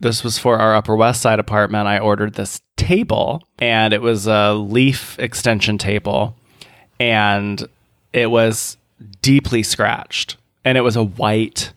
this 0.00 0.24
was 0.24 0.38
for 0.38 0.58
our 0.58 0.74
Upper 0.74 0.96
West 0.96 1.20
Side 1.20 1.38
apartment. 1.38 1.88
I 1.88 1.98
ordered 1.98 2.34
this 2.34 2.62
table, 2.76 3.42
and 3.58 3.92
it 3.92 4.00
was 4.00 4.26
a 4.26 4.54
leaf 4.54 5.18
extension 5.18 5.76
table, 5.76 6.37
and 6.98 7.62
it 8.14 8.30
was 8.30 8.78
deeply 9.20 9.62
scratched, 9.62 10.38
and 10.64 10.78
it 10.78 10.82
was 10.82 10.96
a 10.96 11.04
white 11.04 11.72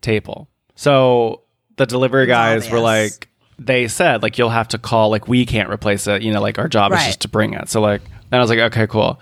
table. 0.00 0.48
So 0.74 1.42
the 1.76 1.86
delivery 1.86 2.26
guys 2.26 2.68
were 2.68 2.80
like, 2.80 3.28
they 3.66 3.88
said 3.88 4.22
like 4.22 4.38
you'll 4.38 4.50
have 4.50 4.68
to 4.68 4.78
call 4.78 5.10
like 5.10 5.28
we 5.28 5.44
can't 5.46 5.70
replace 5.70 6.06
it 6.06 6.22
you 6.22 6.32
know 6.32 6.40
like 6.40 6.58
our 6.58 6.68
job 6.68 6.92
is 6.92 7.04
just 7.04 7.20
to 7.20 7.28
bring 7.28 7.54
it 7.54 7.68
so 7.68 7.80
like 7.80 8.02
then 8.30 8.38
i 8.38 8.40
was 8.40 8.50
like 8.50 8.58
okay 8.58 8.86
cool 8.86 9.20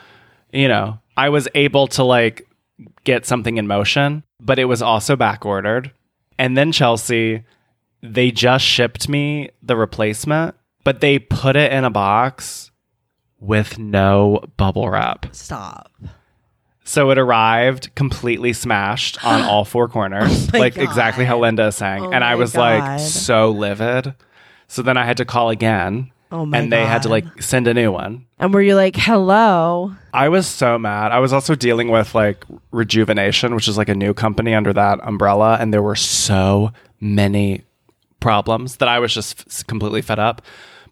you 0.53 0.69
know 0.69 0.99
i 1.17 1.29
was 1.29 1.49
able 1.55 1.87
to 1.87 2.03
like 2.03 2.49
get 3.05 3.27
something 3.27 3.57
in 3.57 3.67
motion 3.67 4.23
but 4.41 4.59
it 4.59 4.65
was 4.65 4.81
also 4.83 5.17
back 5.17 5.45
ordered 5.45 5.91
and 6.39 6.57
then 6.57 6.73
chelsea 6.73 7.43
they 8.03 8.31
just 8.31 8.65
shipped 8.65 9.09
me 9.09 9.51
the 9.63 9.77
replacement 9.77 10.55
but 10.85 11.01
they 11.01 11.19
put 11.19 11.57
it 11.57 11.73
in 11.73 11.85
a 11.85 11.91
box 11.91 12.71
with 13.39 13.79
no 13.79 14.41
bubble 14.57 14.89
wrap 14.89 15.27
Stop. 15.35 15.91
so 16.85 17.11
it 17.11 17.19
arrived 17.19 17.95
completely 17.95 18.53
smashed 18.53 19.23
on 19.25 19.43
all 19.49 19.65
four 19.65 19.89
corners, 19.89 20.49
Oh 20.55 20.59
like 20.59 20.77
exactly 20.77 21.25
how 21.25 21.39
Linda 21.39 21.67
is 21.67 21.77
saying. 21.77 22.05
Oh 22.07 22.11
and 22.13 22.23
I 22.25 22.35
was 22.35 22.53
God. 22.53 22.61
like 22.61 23.01
so 23.01 23.51
livid. 23.51 24.15
So 24.71 24.83
then 24.83 24.97
I 24.97 25.05
had 25.05 25.17
to 25.17 25.25
call 25.25 25.51
again 25.51 26.13
Oh 26.33 26.47
my 26.47 26.59
and 26.59 26.73
they 26.73 26.87
had 26.87 27.03
to 27.03 27.09
like 27.09 27.43
send 27.43 27.67
a 27.67 27.75
new 27.75 27.91
one. 27.91 28.25
And 28.39 28.55
were 28.55 28.63
you 28.63 28.77
like, 28.77 28.95
hello? 28.95 29.97
I 30.15 30.29
was 30.29 30.47
so 30.47 30.79
mad. 30.79 31.11
I 31.11 31.19
was 31.19 31.33
also 31.33 31.57
dealing 31.57 31.89
with 31.91 32.15
like 32.15 32.45
Rejuvenation, 32.71 33.55
which 33.57 33.67
is 33.67 33.77
like 33.77 33.89
a 33.89 33.97
new 33.97 34.15
company 34.15 34.55
under 34.55 34.73
that 34.73 35.01
umbrella. 35.03 35.57
And 35.61 35.75
there 35.75 35.83
were 35.83 35.97
so 35.97 36.71
many 37.01 37.63
problems 38.21 38.77
that 38.77 38.89
I 38.89 39.01
was 39.01 39.13
just 39.13 39.45
f- 39.49 39.67
completely 39.67 40.03
fed 40.03 40.21
up. 40.21 40.41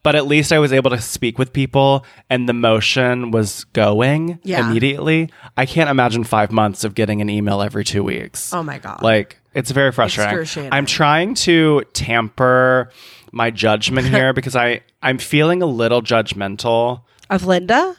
But 0.02 0.16
at 0.16 0.26
least 0.26 0.52
I 0.52 0.58
was 0.58 0.72
able 0.72 0.90
to 0.90 1.00
speak 1.00 1.38
with 1.38 1.52
people 1.52 2.04
and 2.28 2.48
the 2.48 2.52
motion 2.52 3.30
was 3.30 3.62
going 3.74 4.40
Yeah. 4.42 4.68
immediately. 4.68 5.30
I 5.56 5.66
can't 5.66 5.88
imagine 5.90 6.24
five 6.24 6.50
months 6.50 6.82
of 6.82 6.94
getting 6.96 7.20
an 7.20 7.30
email 7.30 7.62
every 7.62 7.84
two 7.84 8.02
weeks. 8.02 8.52
Oh 8.52 8.62
my 8.64 8.78
God. 8.78 9.02
Like 9.02 9.38
it's 9.54 9.70
very 9.70 9.92
frustrating. 9.92 10.68
I'm 10.72 10.86
trying 10.86 11.34
to 11.34 11.82
tamper 11.92 12.90
my 13.32 13.50
judgment 13.50 14.06
here 14.14 14.32
because 14.32 14.56
I 14.56 14.82
I'm 15.02 15.18
feeling 15.18 15.62
a 15.62 15.66
little 15.66 16.02
judgmental. 16.02 17.02
of 17.30 17.44
Linda? 17.44 17.96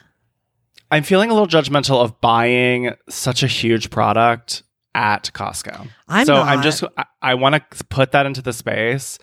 I'm 0.91 1.03
feeling 1.03 1.29
a 1.29 1.33
little 1.33 1.47
judgmental 1.47 2.03
of 2.03 2.19
buying 2.19 2.93
such 3.09 3.43
a 3.43 3.47
huge 3.47 3.91
product 3.91 4.63
at 4.95 5.31
Costco. 5.33 5.87
I'm 6.07 6.25
so 6.25 6.33
not. 6.33 6.47
I'm 6.47 6.61
just 6.61 6.83
I, 6.97 7.05
I 7.21 7.35
want 7.35 7.55
to 7.55 7.83
put 7.85 8.11
that 8.11 8.25
into 8.25 8.41
the 8.41 8.53
space. 8.53 9.19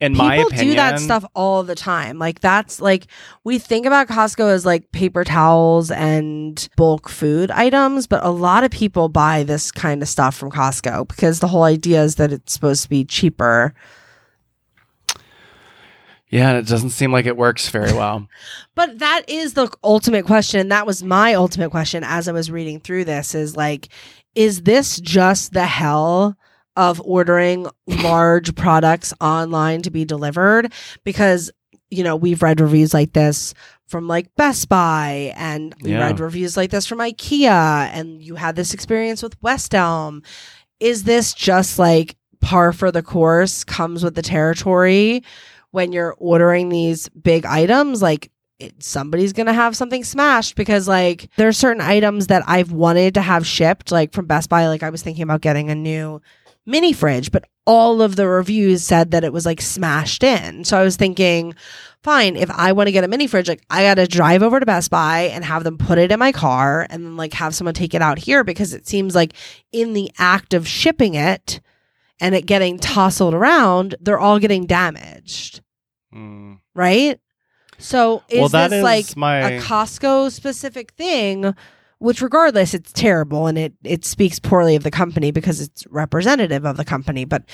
In 0.00 0.16
my 0.16 0.38
People 0.38 0.48
opinion, 0.48 0.68
do 0.70 0.74
that 0.74 0.98
stuff 0.98 1.24
all 1.36 1.62
the 1.62 1.76
time. 1.76 2.18
Like 2.18 2.40
that's 2.40 2.80
like 2.80 3.06
we 3.44 3.60
think 3.60 3.86
about 3.86 4.08
Costco 4.08 4.50
as 4.52 4.66
like 4.66 4.90
paper 4.90 5.22
towels 5.22 5.92
and 5.92 6.68
bulk 6.76 7.08
food 7.08 7.52
items, 7.52 8.08
but 8.08 8.24
a 8.24 8.30
lot 8.30 8.64
of 8.64 8.72
people 8.72 9.08
buy 9.08 9.44
this 9.44 9.70
kind 9.70 10.02
of 10.02 10.08
stuff 10.08 10.34
from 10.34 10.50
Costco 10.50 11.06
because 11.06 11.38
the 11.38 11.46
whole 11.46 11.62
idea 11.62 12.02
is 12.02 12.16
that 12.16 12.32
it's 12.32 12.52
supposed 12.52 12.82
to 12.82 12.88
be 12.88 13.04
cheaper. 13.04 13.74
Yeah, 16.32 16.48
and 16.48 16.58
it 16.58 16.66
doesn't 16.66 16.90
seem 16.90 17.12
like 17.12 17.26
it 17.26 17.36
works 17.36 17.68
very 17.68 17.92
well. 17.92 18.26
But 18.74 19.00
that 19.00 19.28
is 19.28 19.52
the 19.52 19.70
ultimate 19.84 20.24
question. 20.24 20.68
That 20.70 20.86
was 20.86 21.02
my 21.04 21.34
ultimate 21.34 21.70
question 21.70 22.02
as 22.04 22.26
I 22.26 22.32
was 22.32 22.50
reading 22.50 22.80
through 22.80 23.04
this 23.04 23.34
is 23.34 23.54
like, 23.54 23.88
is 24.34 24.62
this 24.62 24.98
just 24.98 25.52
the 25.52 25.66
hell 25.66 26.36
of 26.74 27.02
ordering 27.04 27.66
large 27.86 28.54
products 28.56 29.12
online 29.20 29.82
to 29.82 29.90
be 29.90 30.06
delivered? 30.06 30.72
Because, 31.04 31.50
you 31.90 32.02
know, 32.02 32.16
we've 32.16 32.42
read 32.42 32.60
reviews 32.62 32.94
like 32.94 33.12
this 33.12 33.52
from 33.88 34.08
like 34.08 34.34
Best 34.36 34.70
Buy 34.70 35.34
and 35.36 35.74
we 35.82 35.90
Yeah. 35.90 36.00
read 36.00 36.18
reviews 36.18 36.56
like 36.56 36.70
this 36.70 36.86
from 36.86 36.98
IKEA 37.00 37.90
and 37.92 38.22
you 38.22 38.36
had 38.36 38.56
this 38.56 38.72
experience 38.72 39.22
with 39.22 39.36
West 39.42 39.74
Elm. 39.74 40.22
Is 40.80 41.04
this 41.04 41.34
just 41.34 41.78
like 41.78 42.16
par 42.40 42.72
for 42.72 42.90
the 42.90 43.02
course 43.02 43.64
comes 43.64 44.02
with 44.02 44.14
the 44.14 44.22
territory 44.22 45.22
when 45.72 45.92
you're 45.92 46.14
ordering 46.18 46.68
these 46.68 47.08
big 47.10 47.44
items? 47.44 48.00
Like 48.00 48.30
it, 48.60 48.82
somebody's 48.82 49.32
gonna 49.32 49.52
have 49.52 49.76
something 49.76 50.04
smashed 50.04 50.54
because 50.54 50.86
like 50.86 51.28
there's 51.36 51.58
certain 51.58 51.82
items 51.82 52.28
that 52.28 52.44
I've 52.46 52.70
wanted 52.70 53.14
to 53.14 53.20
have 53.20 53.46
shipped 53.46 53.90
like 53.90 54.12
from 54.12 54.26
Best 54.26 54.48
Buy. 54.48 54.68
Like 54.68 54.84
I 54.84 54.90
was 54.90 55.02
thinking 55.02 55.24
about 55.24 55.40
getting 55.40 55.68
a 55.68 55.74
new 55.74 56.22
mini 56.64 56.92
fridge, 56.92 57.32
but 57.32 57.44
all 57.66 58.02
of 58.02 58.16
the 58.16 58.28
reviews 58.28 58.82
said 58.82 59.12
that 59.12 59.24
it 59.24 59.32
was 59.32 59.46
like 59.46 59.60
smashed 59.60 60.22
in. 60.22 60.64
So 60.64 60.78
I 60.78 60.84
was 60.84 60.96
thinking, 60.96 61.54
fine, 62.02 62.36
if 62.36 62.50
I 62.50 62.72
want 62.72 62.88
to 62.88 62.92
get 62.92 63.04
a 63.04 63.08
mini 63.08 63.26
fridge, 63.26 63.48
like 63.48 63.64
I 63.70 63.82
gotta 63.82 64.06
drive 64.06 64.42
over 64.42 64.60
to 64.60 64.66
Best 64.66 64.90
Buy 64.90 65.30
and 65.32 65.44
have 65.44 65.64
them 65.64 65.78
put 65.78 65.98
it 65.98 66.12
in 66.12 66.18
my 66.18 66.32
car 66.32 66.86
and 66.88 67.04
then 67.04 67.16
like 67.16 67.32
have 67.34 67.54
someone 67.54 67.74
take 67.74 67.94
it 67.94 68.02
out 68.02 68.18
here 68.18 68.44
because 68.44 68.74
it 68.74 68.86
seems 68.86 69.14
like 69.14 69.34
in 69.72 69.92
the 69.92 70.10
act 70.18 70.54
of 70.54 70.68
shipping 70.68 71.14
it 71.14 71.60
and 72.22 72.34
it 72.34 72.46
getting 72.46 72.78
tousled 72.78 73.34
around, 73.34 73.94
they're 74.00 74.18
all 74.18 74.38
getting 74.38 74.64
damaged 74.66 75.60
Mm. 76.14 76.58
right? 76.74 77.18
So 77.78 78.22
is 78.28 78.38
Well, 78.40 78.48
that 78.50 78.68
this 78.70 78.78
is 78.78 78.82
like 78.84 79.16
my- 79.16 79.38
a 79.38 79.60
Costco 79.60 80.30
specific 80.30 80.92
thing 80.92 81.54
which 81.98 82.20
regardless 82.20 82.74
it's 82.74 82.92
terrible 82.92 83.46
and 83.46 83.56
it 83.56 83.72
it 83.84 84.04
speaks 84.04 84.38
poorly 84.40 84.74
of 84.74 84.82
the 84.82 84.90
company 84.90 85.30
because 85.30 85.60
it's 85.60 85.86
representative 85.88 86.64
of 86.66 86.76
the 86.76 86.84
company 86.84 87.24
but 87.24 87.44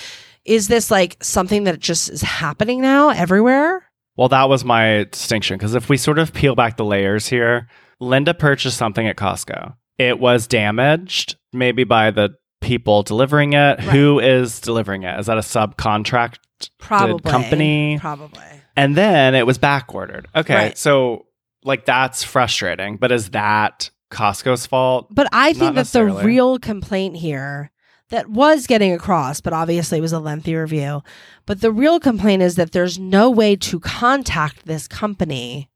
is 0.47 0.69
this 0.69 0.91
like 0.91 1.17
something 1.23 1.65
that 1.65 1.79
just 1.79 2.09
is 2.09 2.23
happening 2.23 2.81
now 2.81 3.11
everywhere 3.11 3.85
Well, 4.17 4.29
that 4.31 4.49
was 4.49 4.65
my 4.65 5.05
distinction 5.13 5.57
because 5.59 5.75
if 5.75 5.89
we 5.91 5.97
sort 5.99 6.19
of 6.19 6.33
peel 6.33 6.55
back 6.57 6.77
the 6.79 6.85
layers 6.85 7.29
here, 7.29 7.69
Linda 8.01 8.33
purchased 8.35 8.77
something 8.79 9.07
at 9.07 9.17
Costco. 9.17 9.75
It 9.99 10.19
was 10.19 10.47
damaged, 10.49 11.37
maybe 11.53 11.85
by 11.85 12.11
the 12.11 12.31
people 12.61 13.03
delivering 13.03 13.53
it. 13.53 13.81
Who 13.81 14.19
is 14.19 14.61
delivering 14.61 15.03
it? 15.05 15.19
Is 15.19 15.27
that 15.27 15.39
a 15.39 15.43
subcontract 15.43 16.39
probably 16.79 17.31
company? 17.31 17.99
probably 18.01 18.43
And 18.77 18.97
then 18.97 19.35
it 19.35 19.47
was 19.47 19.59
back 19.59 19.95
ordered. 19.95 20.29
Okay, 20.35 20.55
Right. 20.55 20.79
so 20.79 21.27
like 21.65 21.85
that's 21.85 22.23
frustrating, 22.23 22.97
but 22.97 23.13
is 23.13 23.31
that 23.31 23.91
Costco's 24.11 24.67
fault? 24.67 25.09
But 25.11 25.29
I 25.33 25.53
think 25.53 25.75
that 25.75 25.87
the 25.89 26.05
real 26.07 26.59
complaint 26.59 27.17
here 27.17 27.71
that 28.11 28.29
was 28.31 28.67
getting 28.67 28.93
across, 28.93 29.41
but 29.41 29.53
obviously 29.53 29.99
it 29.99 30.01
was 30.01 30.13
a 30.15 30.21
lengthy 30.21 30.55
review. 30.55 31.03
But 31.45 31.61
the 31.61 31.71
real 31.71 32.01
complaint 32.01 32.43
is 32.43 32.57
that 32.57 32.73
there's 32.73 32.99
no 32.99 33.29
way 33.31 33.55
to 33.57 33.79
contact 33.81 34.65
this 34.65 34.89
company 34.89 35.69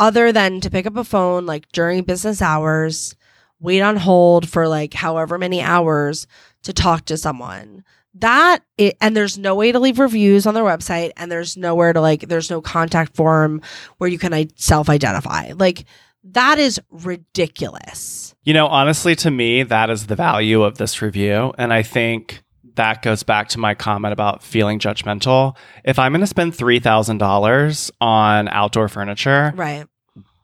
other 0.00 0.32
than 0.32 0.60
to 0.60 0.70
pick 0.70 0.86
up 0.86 0.96
a 0.96 1.04
phone 1.04 1.46
like 1.46 1.70
during 1.72 2.04
business 2.04 2.40
hours, 2.40 3.16
wait 3.60 3.80
on 3.80 3.96
hold 3.96 4.48
for 4.48 4.68
like 4.68 4.94
however 4.94 5.38
many 5.38 5.60
hours 5.62 6.26
to 6.62 6.72
talk 6.72 7.04
to 7.06 7.16
someone. 7.16 7.84
That 8.14 8.62
it, 8.78 8.96
and 9.00 9.14
there's 9.14 9.36
no 9.36 9.54
way 9.54 9.72
to 9.72 9.78
leave 9.78 9.98
reviews 9.98 10.46
on 10.46 10.54
their 10.54 10.64
website, 10.64 11.10
and 11.18 11.30
there's 11.30 11.56
nowhere 11.56 11.92
to 11.92 12.00
like, 12.00 12.22
there's 12.28 12.48
no 12.50 12.62
contact 12.62 13.14
form 13.14 13.60
where 13.98 14.08
you 14.08 14.18
can 14.18 14.48
self 14.56 14.88
identify. 14.88 15.52
Like, 15.54 15.84
that 16.24 16.58
is 16.58 16.80
ridiculous. 16.90 18.34
You 18.42 18.54
know, 18.54 18.66
honestly, 18.66 19.14
to 19.16 19.30
me, 19.30 19.62
that 19.64 19.90
is 19.90 20.06
the 20.06 20.16
value 20.16 20.62
of 20.62 20.78
this 20.78 21.02
review. 21.02 21.52
And 21.58 21.72
I 21.72 21.82
think 21.82 22.42
that 22.74 23.02
goes 23.02 23.22
back 23.22 23.48
to 23.50 23.58
my 23.58 23.74
comment 23.74 24.12
about 24.12 24.42
feeling 24.42 24.78
judgmental. 24.78 25.56
If 25.84 25.98
I'm 25.98 26.12
going 26.12 26.20
to 26.20 26.26
spend 26.26 26.52
$3,000 26.54 27.90
on 28.00 28.48
outdoor 28.48 28.88
furniture, 28.88 29.52
Right. 29.54 29.86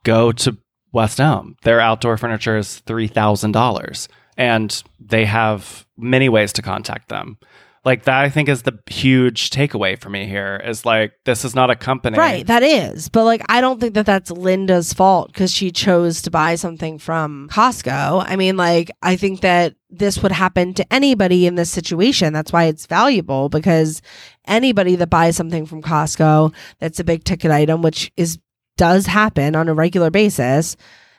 go 0.04 0.32
to 0.32 0.56
West 0.92 1.20
Elm. 1.20 1.56
Their 1.62 1.80
outdoor 1.80 2.16
furniture 2.16 2.56
is 2.56 2.82
$3,000 2.86 4.08
and 4.36 4.82
they 5.00 5.24
have 5.24 5.86
many 5.96 6.28
ways 6.28 6.52
to 6.54 6.62
contact 6.62 7.08
them. 7.08 7.38
Like 7.84 8.04
that, 8.04 8.22
I 8.22 8.30
think 8.30 8.48
is 8.48 8.62
the 8.62 8.78
huge 8.86 9.50
takeaway 9.50 10.00
for 10.00 10.08
me 10.08 10.26
here 10.26 10.62
is 10.64 10.86
like, 10.86 11.14
this 11.24 11.44
is 11.44 11.56
not 11.56 11.68
a 11.68 11.74
company. 11.74 12.16
Right, 12.16 12.46
that 12.46 12.62
is. 12.62 13.08
But 13.08 13.24
like 13.24 13.42
I 13.48 13.60
don't 13.60 13.80
think 13.80 13.94
that 13.94 14.06
that's 14.06 14.30
Linda's 14.30 14.92
fault 14.92 15.34
cuz 15.34 15.50
she 15.52 15.72
chose 15.72 16.22
to 16.22 16.30
buy 16.30 16.54
something 16.54 16.98
from 16.98 17.48
Costco. 17.50 18.24
I 18.24 18.36
mean 18.36 18.56
like 18.56 18.92
I 19.02 19.16
think 19.16 19.40
that 19.40 19.74
this 19.90 20.22
would 20.22 20.30
happen 20.30 20.74
to 20.74 20.92
anybody 20.92 21.44
in 21.44 21.56
this 21.56 21.70
situation. 21.70 22.32
That's 22.32 22.52
why 22.52 22.64
it's 22.64 22.86
valuable 22.86 23.48
because 23.48 24.00
anybody 24.46 24.94
that 24.96 25.10
buys 25.10 25.34
something 25.34 25.66
from 25.66 25.82
Costco 25.82 26.54
that's 26.78 27.00
a 27.00 27.04
big 27.04 27.24
ticket 27.24 27.50
item 27.50 27.82
which 27.82 28.12
is 28.16 28.38
does 28.76 29.06
happen 29.06 29.54
on 29.56 29.68
a 29.68 29.74
regular 29.74 30.10
basis 30.10 30.76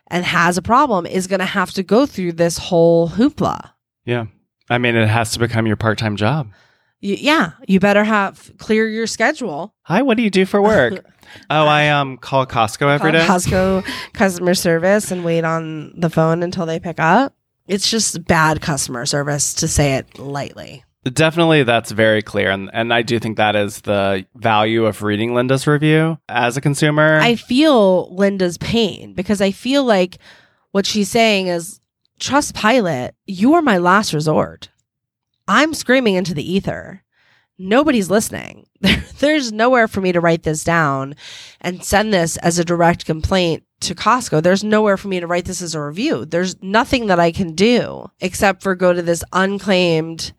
and 0.08 0.26
has 0.26 0.58
a 0.58 0.62
problem 0.62 1.06
is 1.06 1.28
going 1.28 1.40
to 1.40 1.46
have 1.46 1.72
to 1.72 1.84
go 1.84 2.06
through 2.06 2.34
this 2.34 2.58
whole 2.58 3.10
hoopla. 3.10 3.72
Yeah. 4.06 4.26
I 4.70 4.78
mean, 4.78 4.96
it 4.96 5.08
has 5.08 5.32
to 5.32 5.40
become 5.40 5.68
your 5.68 5.76
part 5.76 5.98
time 5.98 6.16
job. 6.16 6.52
Y- 7.02 7.18
yeah, 7.20 7.52
you 7.68 7.80
better 7.80 8.04
have 8.04 8.52
clear 8.58 8.88
your 8.88 9.08
schedule. 9.08 9.74
Hi, 9.84 10.02
what 10.02 10.18
do 10.18 10.24
you 10.24 10.30
do 10.30 10.46
for 10.46 10.62
work? 10.62 11.06
oh, 11.50 11.66
I 11.66 11.90
um 11.90 12.18
call 12.18 12.46
Costco 12.46 12.94
every 12.94 13.12
call 13.12 13.20
day. 13.20 13.26
Costco 13.28 13.86
customer 14.14 14.54
service 14.54 15.12
and 15.12 15.24
wait 15.26 15.44
on 15.44 16.00
the 16.00 16.10
phone 16.10 16.44
until 16.44 16.66
they 16.66 16.80
pick 16.80 17.00
up. 17.00 17.36
It's 17.68 17.90
just 17.90 18.26
bad 18.26 18.62
customer 18.62 19.06
service 19.06 19.54
to 19.56 19.68
say 19.68 19.94
it 19.94 20.20
lightly. 20.20 20.84
Definitely, 21.12 21.64
that's 21.64 21.92
very 21.92 22.22
clear, 22.22 22.50
and 22.50 22.70
and 22.74 22.94
I 22.94 23.02
do 23.02 23.20
think 23.20 23.36
that 23.38 23.56
is 23.56 23.82
the 23.82 24.26
value 24.36 24.86
of 24.86 25.02
reading 25.02 25.34
Linda's 25.34 25.68
review 25.68 26.18
as 26.30 26.56
a 26.56 26.62
consumer. 26.62 27.20
I 27.20 27.36
feel 27.36 28.14
Linda's 28.16 28.58
pain 28.58 29.14
because 29.14 29.42
I 29.42 29.52
feel 29.52 29.84
like 29.84 30.18
what 30.72 30.86
she's 30.86 31.10
saying 31.10 31.48
is 31.48 31.82
Trustpilot, 32.20 33.12
you 33.26 33.54
are 33.54 33.62
my 33.62 33.78
last 33.78 34.14
resort. 34.14 34.70
I'm 35.46 35.74
screaming 35.74 36.16
into 36.16 36.34
the 36.34 36.54
ether. 36.54 37.04
Nobody's 37.60 38.10
listening. 38.10 38.68
There's 39.20 39.52
nowhere 39.52 39.90
for 39.90 40.00
me 40.00 40.14
to 40.14 40.22
write 40.22 40.44
this 40.44 40.64
down 40.64 41.16
and 41.60 41.84
send 41.84 42.14
this 42.14 42.38
as 42.38 42.58
a 42.58 42.66
direct 42.66 43.06
complaint 43.06 43.64
to 43.82 43.94
Costco. 43.94 44.42
There's 44.42 44.64
nowhere 44.64 44.96
for 44.96 45.10
me 45.10 45.20
to 45.20 45.28
write 45.28 45.46
this 45.46 45.62
as 45.62 45.76
a 45.76 45.82
review. 45.82 46.24
There's 46.24 46.62
nothing 46.64 47.08
that 47.08 47.20
I 47.20 47.34
can 47.34 47.56
do 47.56 48.10
except 48.22 48.64
for 48.64 48.74
go 48.74 48.94
to 48.94 49.02
this 49.02 49.24
unclaimed 49.34 50.32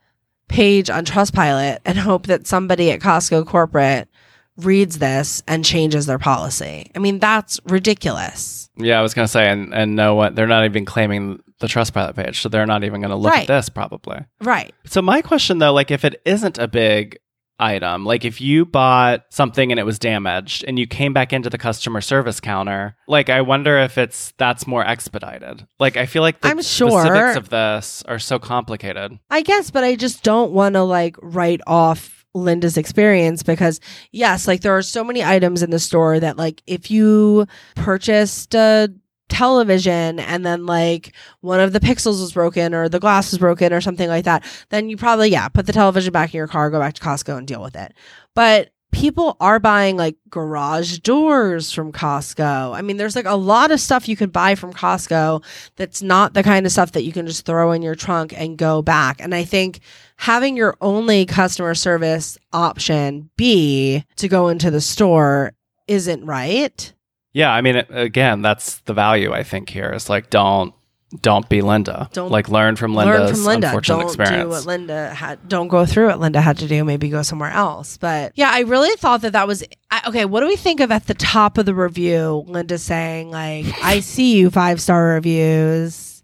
page 0.49 0.91
on 0.91 1.05
Trustpilot 1.05 1.79
and 1.85 1.99
hope 1.99 2.27
that 2.27 2.47
somebody 2.47 2.91
at 2.91 3.01
Costco 3.01 3.47
corporate 3.47 4.09
reads 4.57 4.99
this 4.99 5.43
and 5.49 5.65
changes 5.65 6.07
their 6.07 6.19
policy. 6.19 6.91
I 6.95 6.99
mean, 7.01 7.19
that's 7.19 7.59
ridiculous. 7.67 8.69
yeah, 8.77 8.99
I 8.99 9.03
was 9.03 9.15
gonna 9.15 9.29
say, 9.29 9.49
and 9.49 9.73
and 9.75 9.97
no 9.97 10.15
one, 10.15 10.35
they're 10.35 10.47
not 10.47 10.65
even 10.65 10.85
claiming 10.85 11.41
the 11.61 11.67
Trustpilot 11.67 12.15
page, 12.17 12.41
so 12.41 12.49
they're 12.49 12.67
not 12.67 12.85
even 12.85 13.01
gonna 13.01 13.17
look 13.17 13.33
Right. 13.33 13.43
at 13.43 13.47
this 13.57 13.69
probably. 13.69 14.19
Right. 14.41 14.75
So 14.87 15.01
my 15.03 15.23
question 15.23 15.59
though, 15.59 15.73
like 15.73 15.91
if 15.91 16.05
it 16.05 16.21
isn't 16.25 16.59
a 16.59 16.69
big 16.69 17.19
item, 17.65 18.05
like 18.05 18.25
if 18.25 18.41
you 18.41 18.65
bought 18.65 19.25
something 19.31 19.73
and 19.73 19.81
it 19.81 19.85
was 19.85 19.99
damaged 19.99 20.65
and 20.67 20.79
you 20.79 20.87
came 20.87 21.13
back 21.13 21.33
into 21.33 21.51
the 21.51 21.59
customer 21.59 22.01
service 22.01 22.41
counter, 22.41 22.97
like 23.09 23.31
I 23.31 23.41
wonder 23.41 23.79
if 23.79 23.99
it's 23.99 24.33
that's 24.39 24.67
more 24.67 24.87
expedited. 24.87 25.67
Like 25.79 25.97
I 25.97 26.07
feel 26.07 26.23
like 26.23 26.41
the 26.41 26.49
I'm 26.49 26.63
sure. 26.63 27.01
specifics 27.01 27.37
of 27.37 27.49
this 27.49 28.03
are 28.07 28.19
so 28.19 28.39
complicated. 28.39 29.19
I 29.31 29.43
guess, 29.43 29.71
but 29.71 29.85
I 29.85 29.97
just 29.97 30.23
don't 30.23 30.53
want 30.53 30.75
to 30.75 30.83
like 30.83 31.17
write 31.23 31.61
off 31.67 32.25
Linda's 32.35 32.77
experience 32.77 33.43
because 33.43 33.81
yes, 34.13 34.47
like 34.47 34.61
there 34.61 34.77
are 34.77 34.83
so 34.83 35.05
many 35.05 35.25
items 35.25 35.63
in 35.63 35.71
the 35.71 35.79
store 35.79 36.21
that 36.21 36.37
like 36.37 36.63
if 36.67 36.91
you 36.91 37.47
purchased 37.77 38.55
a 38.55 38.93
television 39.29 40.21
and 40.21 40.45
then 40.45 40.67
like 40.67 41.15
one 41.41 41.61
of 41.61 41.73
the 41.73 41.81
pixels 41.81 42.21
was 42.21 42.33
broken 42.33 42.75
or 42.75 42.89
the 42.89 43.01
glass 43.01 43.31
was 43.31 43.39
broken 43.39 43.73
or 43.73 43.81
something 43.81 44.09
like 44.09 44.25
that, 44.25 44.45
then 44.71 44.89
you 44.89 44.97
probably 44.97 45.29
yeah, 45.29 45.49
put 45.49 45.67
the 45.67 45.73
television 45.73 46.13
back 46.13 46.33
in 46.35 46.39
your 46.39 46.49
car, 46.49 46.71
go 46.71 46.79
back 46.79 46.95
to 46.95 47.03
Costco 47.03 47.39
and 47.39 47.47
deal 47.47 47.63
with 47.63 47.77
it. 47.77 47.95
But 48.35 48.71
people 48.95 49.37
are 49.41 49.59
buying 49.59 49.97
like 49.97 50.17
garage 50.31 50.99
doors 50.99 51.73
from 51.73 51.91
Costco. 51.91 52.75
I 52.75 52.81
mean, 52.81 52.97
there's 52.97 53.17
like 53.17 53.25
a 53.27 53.35
lot 53.35 53.73
of 53.73 53.81
stuff 53.81 54.09
you 54.09 54.15
could 54.15 54.33
buy 54.33 54.55
from 54.55 54.73
Costco 54.73 55.45
that's 55.75 56.01
not 56.01 56.35
the 56.35 56.45
kind 56.45 56.65
of 56.65 56.71
stuff 56.71 56.93
that 56.93 57.03
you 57.03 57.13
can 57.13 57.27
just 57.27 57.45
throw 57.45 57.73
in 57.73 57.83
your 57.83 57.97
trunk 57.97 58.33
and 58.39 58.57
go 58.57 58.83
back. 58.83 59.21
And 59.21 59.35
I 59.35 59.43
think 59.43 59.81
having 60.17 60.57
your 60.57 60.77
only 60.81 61.27
customer 61.27 61.75
service 61.75 62.39
option 62.53 63.31
be 63.37 64.05
to 64.17 64.29
go 64.29 64.49
into 64.49 64.71
the 64.71 64.81
store 64.81 65.55
isn't 65.89 66.25
right. 66.25 66.93
Yeah, 67.35 67.53
I 67.53 67.61
mean, 67.61 67.77
again, 67.91 68.43
that's 68.43 68.79
the 68.81 68.95
value 68.95 69.33
I 69.33 69.43
think 69.43 69.69
here 69.69 69.91
is 69.91 70.09
like 70.09 70.31
don't 70.31 70.73
don't 71.21 71.49
be 71.49 71.63
Linda. 71.63 72.09
Don't 72.13 72.31
like 72.31 72.49
learn 72.49 72.77
from 72.77 72.95
Linda's 72.95 73.19
Learn 73.21 73.35
from 73.35 73.45
Linda. 73.45 73.67
unfortunate 73.69 73.97
Don't 73.99 74.07
experience. 74.07 74.43
do 74.45 74.49
what 74.49 74.67
Linda 74.67 75.15
had. 75.15 75.49
Don't 75.49 75.69
go 75.69 75.85
through 75.87 76.07
what 76.07 76.21
Linda 76.21 76.41
had 76.41 76.59
to 76.59 76.69
do. 76.69 76.85
Maybe 76.85 77.09
go 77.09 77.23
somewhere 77.23 77.51
else. 77.51 77.97
But 77.99 78.33
yeah, 78.35 78.51
I 78.53 78.61
really 78.61 78.95
thought 78.97 79.23
that 79.23 79.33
that 79.33 79.47
was 79.47 79.65
I, 79.91 80.03
okay. 80.09 80.25
What 80.25 80.41
do 80.41 80.47
we 80.47 80.57
think 80.57 80.81
of 80.81 80.91
at 80.91 81.07
the 81.07 81.15
top 81.15 81.59
of 81.59 81.67
the 81.67 81.75
review? 81.75 82.45
Linda 82.47 82.79
saying 82.79 83.31
like, 83.31 83.67
"I 83.83 84.01
see 84.01 84.37
you 84.37 84.51
five 84.51 84.81
star 84.81 85.05
reviews." 85.15 86.23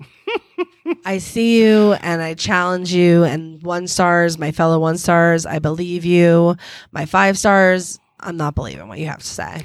I 1.05 1.19
see 1.19 1.63
you 1.63 1.93
and 1.95 2.21
I 2.21 2.35
challenge 2.35 2.93
you. 2.93 3.23
And 3.25 3.63
one 3.63 3.87
stars, 3.87 4.39
my 4.39 4.51
fellow 4.51 4.79
one 4.81 4.99
stars, 4.99 5.47
I 5.47 5.59
believe 5.61 6.05
you. 6.05 6.57
My 6.91 7.07
five 7.07 7.39
stars, 7.39 8.01
I'm 8.19 8.37
not 8.37 8.55
believing 8.55 8.89
what 8.89 8.99
you 8.99 9.07
have 9.07 9.21
to 9.21 9.27
say. 9.27 9.63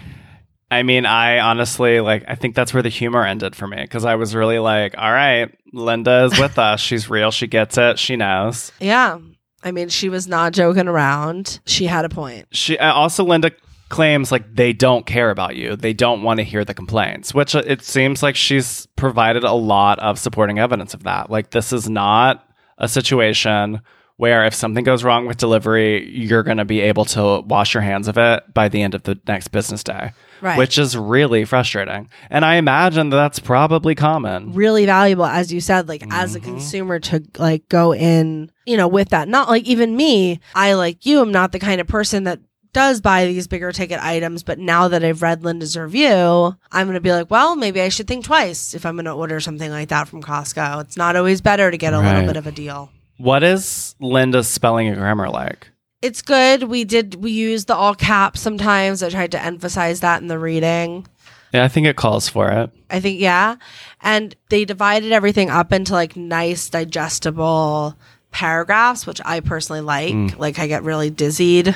I 0.76 0.84
mean, 0.84 1.06
I 1.06 1.40
honestly 1.40 2.02
like. 2.02 2.26
I 2.28 2.36
think 2.36 2.56
that's 2.56 2.74
where 2.74 2.84
the 2.84 2.90
humor 2.90 3.26
ended 3.26 3.56
for 3.56 3.66
me 3.66 3.82
because 3.82 4.04
I 4.04 4.16
was 4.16 4.36
really 4.36 4.60
like, 4.60 4.98
"All 4.98 5.12
right, 5.12 5.50
Linda 5.72 6.26
is 6.26 6.40
with 6.40 6.60
us. 6.60 6.82
She's 6.82 7.10
real. 7.10 7.32
She 7.32 7.48
gets 7.48 7.78
it. 7.78 7.98
She 7.98 8.16
knows." 8.16 8.72
Yeah. 8.80 9.20
I 9.64 9.72
mean, 9.72 9.90
she 9.90 10.10
was 10.10 10.28
not 10.28 10.54
joking 10.54 10.88
around. 10.88 11.60
She 11.66 11.86
had 11.86 12.06
a 12.06 12.10
point. 12.10 12.48
She 12.52 12.78
uh, 12.78 12.94
also 12.94 13.24
Linda 13.24 13.52
claims 13.90 14.32
like 14.32 14.54
they 14.54 14.74
don't 14.74 15.06
care 15.06 15.32
about 15.32 15.56
you. 15.56 15.76
They 15.76 15.94
don't 15.94 16.22
want 16.22 16.40
to 16.40 16.44
hear 16.44 16.66
the 16.66 16.74
complaints, 16.74 17.34
which 17.34 17.56
uh, 17.56 17.64
it 17.66 17.82
seems 17.82 18.22
like 18.22 18.36
she's 18.36 18.86
provided 18.96 19.44
a 19.44 19.54
lot 19.54 19.98
of 20.00 20.20
supporting 20.20 20.60
evidence 20.60 20.94
of 20.94 21.04
that. 21.04 21.30
Like 21.32 21.52
this 21.52 21.72
is 21.72 21.90
not 21.90 22.48
a 22.78 22.88
situation 22.88 23.82
where 24.18 24.46
if 24.46 24.54
something 24.54 24.84
goes 24.84 25.04
wrong 25.04 25.26
with 25.26 25.38
delivery, 25.38 26.10
you're 26.10 26.44
going 26.44 26.58
to 26.58 26.66
be 26.66 26.82
able 26.82 27.06
to 27.06 27.42
wash 27.42 27.74
your 27.74 27.84
hands 27.84 28.08
of 28.08 28.18
it 28.18 28.54
by 28.54 28.70
the 28.70 28.82
end 28.82 28.96
of 28.96 29.04
the 29.04 29.20
next 29.28 29.50
business 29.50 29.84
day. 29.84 30.12
Right. 30.42 30.58
Which 30.58 30.78
is 30.78 30.98
really 30.98 31.46
frustrating. 31.46 32.10
And 32.30 32.44
I 32.44 32.56
imagine 32.56 33.10
that 33.10 33.18
that's 33.18 33.40
probably 33.40 33.96
common. 33.96 34.54
really 34.54 34.86
valuable 34.86 35.26
as 35.26 35.52
you 35.52 35.62
said 35.62 35.88
like 35.88 36.04
as 36.12 36.36
a 36.36 36.40
mm-hmm. 36.40 36.52
consumer 36.52 37.00
to 37.00 37.24
like 37.38 37.68
go 37.70 37.94
in 37.94 38.52
you 38.66 38.78
know 38.78 38.88
with 38.88 39.10
that 39.10 39.28
not 39.28 39.48
like 39.50 39.64
even 39.64 39.96
me 39.96 40.40
i 40.54 40.74
like 40.74 41.06
you 41.06 41.22
am 41.22 41.32
not 41.32 41.52
the 41.52 41.60
kind 41.60 41.82
of 41.82 41.88
person 41.88 42.26
that 42.26 42.40
does 42.76 43.00
buy 43.00 43.26
these 43.26 43.48
bigger 43.48 43.72
ticket 43.72 44.02
items, 44.02 44.44
but 44.44 44.60
now 44.60 44.90
that 44.90 45.02
I've 45.02 45.22
read 45.22 45.46
Linda's 45.46 45.78
review, 45.78 46.54
I'm 46.74 46.88
going 46.88 46.96
to 46.96 47.00
be 47.00 47.14
like, 47.14 47.32
well, 47.32 47.56
maybe 47.56 47.80
I 47.80 47.88
should 47.88 48.06
think 48.06 48.26
twice 48.26 48.74
if 48.74 48.86
I'm 48.86 48.96
going 48.96 49.06
to 49.06 49.14
order 49.14 49.40
something 49.40 49.72
like 49.72 49.88
that 49.90 50.10
from 50.10 50.22
Costco. 50.22 50.82
It's 50.82 50.98
not 50.98 51.16
always 51.16 51.40
better 51.40 51.72
to 51.72 51.78
get 51.78 51.94
a 51.94 52.00
Right. 52.00 52.12
little 52.14 52.28
bit 52.28 52.36
of 52.36 52.48
a 52.48 52.52
deal. 52.52 52.92
What 53.18 53.44
is 53.44 53.96
Linda's 54.00 54.48
spelling 54.48 54.88
and 54.88 54.98
grammar 54.98 55.30
like? 55.30 55.70
It's 56.02 56.22
good. 56.22 56.64
We 56.64 56.84
did 56.84 57.16
we 57.16 57.32
use 57.32 57.66
the 57.66 57.76
all 57.76 57.96
caps 57.96 58.42
sometimes. 58.42 59.02
I 59.02 59.10
tried 59.10 59.32
to 59.32 59.42
emphasize 59.42 60.02
that 60.02 60.22
in 60.22 60.28
the 60.28 60.38
reading. 60.38 61.08
Yeah, 61.54 61.64
I 61.64 61.68
think 61.68 61.88
it 61.88 61.96
calls 61.96 62.28
for 62.28 62.52
it. 62.52 62.70
I 62.90 63.00
think 63.00 63.20
yeah. 63.20 63.56
And 64.02 64.36
they 64.50 64.66
divided 64.66 65.12
everything 65.12 65.50
up 65.50 65.72
into 65.72 65.94
like 65.94 66.16
nice 66.16 66.70
digestible 66.70 67.96
paragraphs, 68.32 69.08
which 69.08 69.22
I 69.24 69.40
personally 69.40 69.82
like. 69.82 70.14
Mm. 70.14 70.38
Like 70.38 70.60
I 70.60 70.68
get 70.68 70.84
really 70.84 71.10
dizzied 71.10 71.76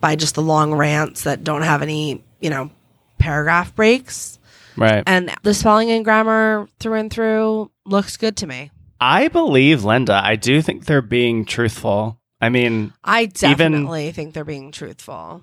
by 0.00 0.16
just 0.16 0.34
the 0.34 0.42
long 0.42 0.74
rants 0.74 1.22
that 1.22 1.44
don't 1.44 1.62
have 1.62 1.80
any, 1.80 2.22
you 2.40 2.50
know, 2.50 2.70
paragraph 3.18 3.74
breaks. 3.74 4.38
Right. 4.76 5.04
And 5.06 5.32
the 5.42 5.54
spelling 5.54 5.90
and 5.90 6.04
grammar 6.04 6.68
through 6.80 6.94
and 6.94 7.10
through 7.10 7.70
looks 7.86 8.16
good 8.16 8.36
to 8.38 8.46
me. 8.46 8.72
I 9.06 9.28
believe 9.28 9.84
Linda. 9.84 10.18
I 10.24 10.36
do 10.36 10.62
think 10.62 10.86
they're 10.86 11.02
being 11.02 11.44
truthful. 11.44 12.18
I 12.40 12.48
mean, 12.48 12.94
I 13.04 13.26
definitely 13.26 14.12
think 14.12 14.32
they're 14.32 14.46
being 14.46 14.72
truthful. 14.72 15.42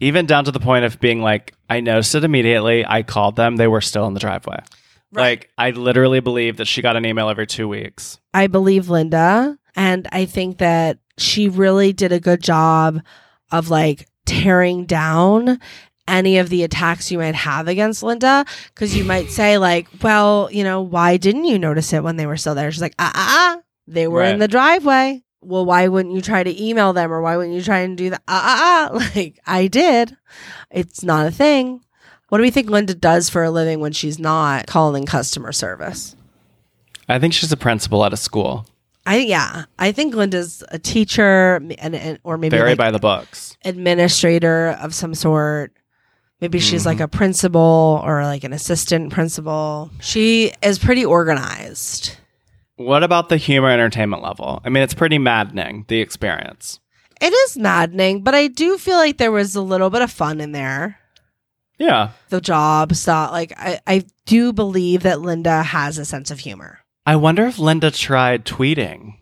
even 0.00 0.26
down 0.26 0.44
to 0.46 0.50
the 0.50 0.58
point 0.58 0.84
of 0.84 0.98
being 0.98 1.22
like, 1.22 1.54
I 1.70 1.78
noticed 1.78 2.16
it 2.16 2.24
immediately. 2.24 2.84
I 2.84 3.04
called 3.04 3.36
them. 3.36 3.56
They 3.56 3.68
were 3.68 3.80
still 3.80 4.08
in 4.08 4.14
the 4.14 4.20
driveway. 4.20 4.58
Like, 5.12 5.50
I 5.56 5.70
literally 5.70 6.18
believe 6.18 6.56
that 6.56 6.66
she 6.66 6.82
got 6.82 6.96
an 6.96 7.06
email 7.06 7.28
every 7.28 7.46
two 7.46 7.68
weeks. 7.68 8.18
I 8.34 8.48
believe 8.48 8.90
Linda, 8.90 9.56
and 9.76 10.08
I 10.10 10.24
think 10.24 10.58
that 10.58 10.98
she 11.16 11.48
really 11.48 11.92
did 11.92 12.10
a 12.10 12.18
good 12.18 12.42
job 12.42 13.00
of 13.52 13.70
like 13.70 14.08
tearing 14.26 14.84
down 14.84 15.60
any 16.08 16.38
of 16.38 16.48
the 16.48 16.62
attacks 16.62 17.10
you 17.10 17.18
might 17.18 17.34
have 17.34 17.68
against 17.68 18.02
Linda 18.02 18.44
because 18.68 18.96
you 18.96 19.04
might 19.04 19.30
say 19.30 19.58
like, 19.58 19.88
well, 20.02 20.48
you 20.52 20.64
know, 20.64 20.80
why 20.80 21.16
didn't 21.16 21.44
you 21.44 21.58
notice 21.58 21.92
it 21.92 22.02
when 22.02 22.16
they 22.16 22.26
were 22.26 22.36
still 22.36 22.54
there? 22.54 22.70
She's 22.70 22.82
like, 22.82 22.94
ah, 22.98 23.12
ah, 23.14 23.56
ah 23.58 23.62
they 23.86 24.08
were 24.08 24.22
in 24.24 24.38
the 24.38 24.48
driveway. 24.48 25.22
Well, 25.40 25.64
why 25.64 25.86
wouldn't 25.86 26.14
you 26.14 26.20
try 26.20 26.42
to 26.42 26.62
email 26.62 26.92
them 26.92 27.12
or 27.12 27.22
why 27.22 27.36
wouldn't 27.36 27.54
you 27.54 27.62
try 27.62 27.78
and 27.80 27.96
do 27.96 28.10
that? 28.10 28.22
Ah, 28.26 28.90
ah, 28.90 28.90
ah. 28.92 29.10
Like, 29.14 29.38
I 29.46 29.68
did. 29.68 30.16
It's 30.70 31.04
not 31.04 31.26
a 31.26 31.30
thing. 31.30 31.82
What 32.28 32.38
do 32.38 32.42
we 32.42 32.50
think 32.50 32.68
Linda 32.68 32.94
does 32.94 33.28
for 33.28 33.44
a 33.44 33.50
living 33.50 33.78
when 33.78 33.92
she's 33.92 34.18
not 34.18 34.66
calling 34.66 35.06
customer 35.06 35.52
service? 35.52 36.16
I 37.08 37.20
think 37.20 37.32
she's 37.34 37.52
a 37.52 37.56
principal 37.56 38.04
at 38.04 38.12
a 38.12 38.16
school. 38.16 38.66
I 39.06 39.18
yeah, 39.18 39.66
I 39.78 39.92
think 39.92 40.16
Linda's 40.16 40.64
a 40.70 40.80
teacher 40.80 41.56
and, 41.78 41.94
and 41.94 42.18
or 42.24 42.36
maybe 42.36 42.56
Very 42.56 42.70
like 42.70 42.78
by 42.78 42.90
the 42.90 42.98
books. 42.98 43.56
administrator 43.64 44.76
of 44.80 44.92
some 44.92 45.14
sort. 45.14 45.72
Maybe 46.40 46.58
she's 46.58 46.84
like 46.84 46.96
mm-hmm. 46.96 47.04
a 47.04 47.08
principal 47.08 48.00
or 48.04 48.22
like 48.24 48.44
an 48.44 48.52
assistant 48.52 49.12
principal. 49.12 49.90
She 50.00 50.52
is 50.62 50.78
pretty 50.78 51.04
organized. 51.04 52.16
What 52.76 53.02
about 53.02 53.30
the 53.30 53.38
humor 53.38 53.70
entertainment 53.70 54.22
level? 54.22 54.60
I 54.62 54.68
mean, 54.68 54.82
it's 54.82 54.92
pretty 54.92 55.18
maddening, 55.18 55.86
the 55.88 56.00
experience. 56.00 56.78
It 57.22 57.32
is 57.32 57.56
maddening, 57.56 58.22
but 58.22 58.34
I 58.34 58.48
do 58.48 58.76
feel 58.76 58.98
like 58.98 59.16
there 59.16 59.32
was 59.32 59.56
a 59.56 59.62
little 59.62 59.88
bit 59.88 60.02
of 60.02 60.10
fun 60.10 60.42
in 60.42 60.52
there. 60.52 60.98
Yeah. 61.78 62.10
The 62.28 62.42
job 62.42 62.94
stuff, 62.94 63.32
like 63.32 63.54
I, 63.56 63.80
I 63.86 64.04
do 64.26 64.52
believe 64.52 65.04
that 65.04 65.22
Linda 65.22 65.62
has 65.62 65.96
a 65.96 66.04
sense 66.04 66.30
of 66.30 66.40
humor. 66.40 66.80
I 67.06 67.16
wonder 67.16 67.46
if 67.46 67.58
Linda 67.58 67.90
tried 67.90 68.44
tweeting. 68.44 69.15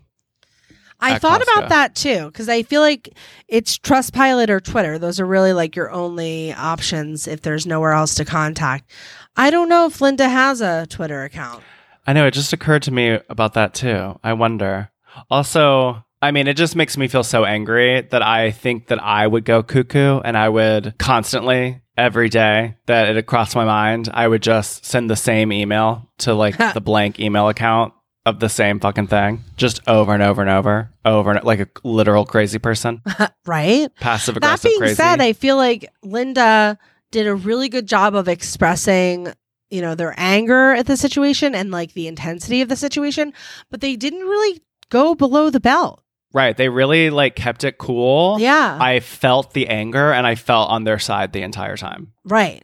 I 0.99 1.19
thought 1.19 1.41
about 1.41 1.69
that 1.69 1.95
too 1.95 2.25
because 2.27 2.49
I 2.49 2.63
feel 2.63 2.81
like 2.81 3.09
it's 3.47 3.77
Trustpilot 3.77 4.49
or 4.49 4.59
Twitter. 4.59 4.97
Those 4.97 5.19
are 5.19 5.25
really 5.25 5.53
like 5.53 5.75
your 5.75 5.91
only 5.91 6.53
options 6.53 7.27
if 7.27 7.41
there's 7.41 7.65
nowhere 7.65 7.93
else 7.93 8.15
to 8.15 8.25
contact. 8.25 8.89
I 9.35 9.51
don't 9.51 9.69
know 9.69 9.85
if 9.85 10.01
Linda 10.01 10.29
has 10.29 10.61
a 10.61 10.87
Twitter 10.87 11.23
account. 11.23 11.63
I 12.07 12.13
know, 12.13 12.27
it 12.27 12.31
just 12.31 12.53
occurred 12.53 12.83
to 12.83 12.91
me 12.91 13.19
about 13.29 13.53
that 13.53 13.73
too. 13.73 14.19
I 14.23 14.33
wonder. 14.33 14.91
Also, 15.29 16.03
I 16.21 16.31
mean, 16.31 16.47
it 16.47 16.55
just 16.55 16.75
makes 16.75 16.97
me 16.97 17.07
feel 17.07 17.23
so 17.23 17.45
angry 17.45 18.01
that 18.01 18.21
I 18.21 18.51
think 18.51 18.87
that 18.87 19.03
I 19.03 19.25
would 19.25 19.45
go 19.45 19.63
cuckoo 19.63 20.19
and 20.19 20.37
I 20.37 20.49
would 20.49 20.97
constantly, 20.97 21.81
every 21.97 22.29
day 22.29 22.75
that 22.85 23.15
it 23.15 23.25
crossed 23.25 23.55
my 23.55 23.65
mind, 23.65 24.09
I 24.13 24.27
would 24.27 24.43
just 24.43 24.85
send 24.85 25.09
the 25.09 25.15
same 25.15 25.51
email 25.51 26.09
to 26.19 26.33
like 26.33 26.57
the 26.73 26.81
blank 26.81 27.19
email 27.19 27.49
account 27.49 27.93
of 28.25 28.39
the 28.39 28.49
same 28.49 28.79
fucking 28.79 29.07
thing, 29.07 29.43
just 29.55 29.87
over 29.87 30.13
and 30.13 30.23
over 30.23 30.41
and 30.41 30.49
over, 30.49 30.89
over 31.05 31.31
and 31.31 31.43
like 31.43 31.59
a 31.59 31.67
literal 31.83 32.25
crazy 32.25 32.57
person, 32.59 33.01
right? 33.45 33.89
passive 33.99 34.35
aggressive 34.37 34.63
That 34.63 34.67
being 34.69 34.79
crazy. 34.79 34.95
said, 34.95 35.21
I 35.21 35.33
feel 35.33 35.57
like 35.57 35.91
Linda 36.03 36.77
did 37.11 37.27
a 37.27 37.35
really 37.35 37.69
good 37.69 37.87
job 37.87 38.15
of 38.15 38.27
expressing, 38.27 39.31
you 39.69 39.81
know, 39.81 39.93
their 39.95 40.13
anger 40.17 40.73
at 40.73 40.87
the 40.87 40.97
situation 40.97 41.53
and 41.53 41.69
like 41.71 41.93
the 41.93 42.07
intensity 42.07 42.61
of 42.61 42.69
the 42.69 42.75
situation, 42.75 43.31
but 43.69 43.81
they 43.81 43.95
didn't 43.95 44.21
really 44.27 44.61
go 44.89 45.13
below 45.15 45.49
the 45.49 45.59
belt. 45.59 46.01
right. 46.33 46.57
They 46.57 46.67
really 46.69 47.09
like 47.11 47.35
kept 47.35 47.63
it 47.63 47.77
cool. 47.77 48.37
Yeah. 48.39 48.77
I 48.81 48.99
felt 49.01 49.53
the 49.53 49.67
anger 49.69 50.11
and 50.11 50.25
I 50.27 50.35
felt 50.35 50.69
on 50.71 50.83
their 50.83 50.99
side 50.99 51.31
the 51.31 51.41
entire 51.43 51.77
time. 51.77 52.11
right. 52.25 52.63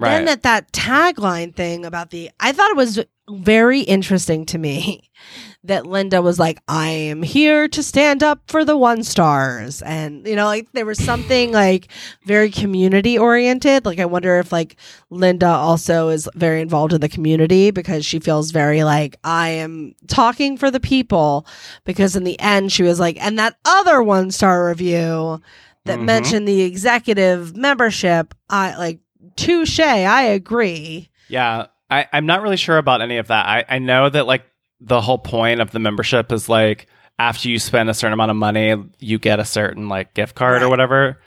Right. 0.00 0.10
Then 0.12 0.28
at 0.28 0.42
that 0.44 0.72
tagline 0.72 1.54
thing 1.54 1.84
about 1.84 2.10
the, 2.10 2.30
I 2.40 2.52
thought 2.52 2.70
it 2.70 2.76
was 2.76 3.04
very 3.28 3.80
interesting 3.82 4.46
to 4.46 4.56
me 4.58 5.10
that 5.64 5.86
Linda 5.86 6.22
was 6.22 6.38
like, 6.38 6.58
I 6.66 6.88
am 6.88 7.22
here 7.22 7.68
to 7.68 7.82
stand 7.82 8.22
up 8.22 8.40
for 8.48 8.64
the 8.64 8.78
one 8.78 9.02
stars. 9.04 9.82
And, 9.82 10.26
you 10.26 10.34
know, 10.34 10.46
like 10.46 10.72
there 10.72 10.86
was 10.86 10.98
something 10.98 11.52
like 11.64 11.88
very 12.24 12.50
community 12.50 13.18
oriented. 13.18 13.84
Like, 13.84 13.98
I 13.98 14.06
wonder 14.06 14.38
if 14.38 14.50
like 14.52 14.76
Linda 15.10 15.48
also 15.48 16.08
is 16.08 16.28
very 16.34 16.62
involved 16.62 16.94
in 16.94 17.02
the 17.02 17.08
community 17.08 17.70
because 17.70 18.06
she 18.06 18.20
feels 18.20 18.52
very 18.52 18.82
like, 18.84 19.16
I 19.22 19.50
am 19.50 19.94
talking 20.08 20.56
for 20.56 20.70
the 20.70 20.80
people. 20.80 21.46
Because 21.84 22.16
in 22.16 22.24
the 22.24 22.40
end, 22.40 22.72
she 22.72 22.82
was 22.82 22.98
like, 22.98 23.22
and 23.22 23.38
that 23.38 23.56
other 23.66 24.02
one 24.02 24.30
star 24.30 24.66
review 24.66 25.42
that 25.84 25.98
Mhm. 25.98 26.04
mentioned 26.04 26.48
the 26.48 26.62
executive 26.62 27.54
membership, 27.54 28.34
I 28.48 28.76
like, 28.76 28.98
touche, 29.36 29.80
I 29.80 30.22
agree. 30.22 31.10
Yeah, 31.28 31.66
I, 31.90 32.06
I'm 32.12 32.26
not 32.26 32.42
really 32.42 32.56
sure 32.56 32.78
about 32.78 33.02
any 33.02 33.18
of 33.18 33.28
that. 33.28 33.46
I, 33.46 33.64
I 33.68 33.78
know 33.78 34.08
that 34.08 34.26
like 34.26 34.44
the 34.80 35.00
whole 35.00 35.18
point 35.18 35.60
of 35.60 35.70
the 35.70 35.78
membership 35.78 36.32
is 36.32 36.48
like 36.48 36.86
after 37.18 37.48
you 37.48 37.58
spend 37.58 37.90
a 37.90 37.94
certain 37.94 38.14
amount 38.14 38.30
of 38.30 38.36
money, 38.36 38.74
you 38.98 39.18
get 39.18 39.40
a 39.40 39.44
certain 39.44 39.88
like 39.88 40.14
gift 40.14 40.34
card 40.34 40.62
or 40.62 40.68
whatever. 40.68 41.20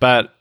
But 0.00 0.34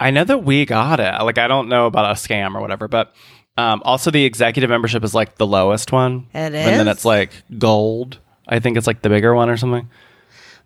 I 0.00 0.10
know 0.10 0.24
that 0.24 0.44
we 0.44 0.64
got 0.64 1.00
it. 1.00 1.22
Like 1.22 1.38
I 1.38 1.46
don't 1.46 1.68
know 1.68 1.86
about 1.86 2.10
a 2.10 2.14
scam 2.14 2.54
or 2.54 2.60
whatever, 2.60 2.88
but 2.88 3.14
um, 3.58 3.82
also 3.84 4.10
the 4.10 4.24
executive 4.24 4.70
membership 4.70 5.04
is 5.04 5.14
like 5.14 5.36
the 5.36 5.46
lowest 5.46 5.92
one. 5.92 6.26
It 6.32 6.38
And 6.38 6.54
then 6.54 6.88
it's 6.88 7.04
like 7.04 7.30
gold. 7.58 8.18
I 8.48 8.60
think 8.60 8.76
it's 8.76 8.86
like 8.86 9.02
the 9.02 9.08
bigger 9.08 9.34
one 9.34 9.50
or 9.50 9.56
something. 9.56 9.88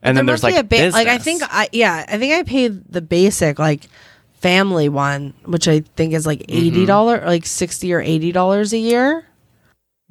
And 0.03 0.17
then 0.17 0.27
There 0.27 0.33
there's 0.33 0.43
like 0.43 0.57
a 0.57 0.65
ba- 0.65 0.91
like 0.93 1.09
I 1.09 1.19
think 1.19 1.43
I 1.45 1.69
yeah 1.73 2.05
I 2.09 2.19
think 2.19 2.33
I 2.33 2.43
paid 2.43 2.91
the 2.91 3.03
basic 3.03 3.59
like 3.59 3.87
family 4.41 4.89
one 4.89 5.35
which 5.45 5.69
I 5.69 5.81
think 5.97 6.13
is 6.15 6.27
like 6.27 6.41
Mm-hmm. 6.41 6.57
eighty 6.67 6.87
dollar 6.87 7.23
like 7.27 7.47
sixty 7.47 7.93
or 7.93 8.01
eighty 8.01 8.33
dollars 8.33 8.73
a 8.73 8.79
year. 8.79 9.25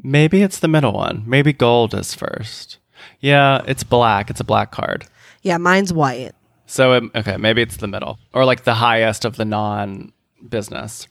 maybe 0.01 0.41
it's 0.41 0.59
the 0.59 0.67
middle 0.67 0.93
one. 0.93 1.23
Maybe 1.27 1.51
gold 1.53 1.93
is 1.93 2.13
first. 2.13 2.77
Yeah, 3.19 3.61
it's 3.67 3.83
black. 3.83 4.29
It's 4.29 4.39
a 4.39 4.43
black 4.45 4.71
card. 4.71 5.05
Yeah, 5.41 5.57
mine's 5.57 5.91
white. 5.91 6.31
So 6.67 6.93
um, 6.93 7.11
okay, 7.15 7.37
maybe 7.37 7.61
it's 7.61 7.77
the 7.77 7.87
middle 7.87 8.19
or 8.33 8.45
like 8.45 8.63
the 8.63 8.75
highest 8.75 9.25
of 9.25 9.35
the 9.35 9.45
non-business. 9.45 11.07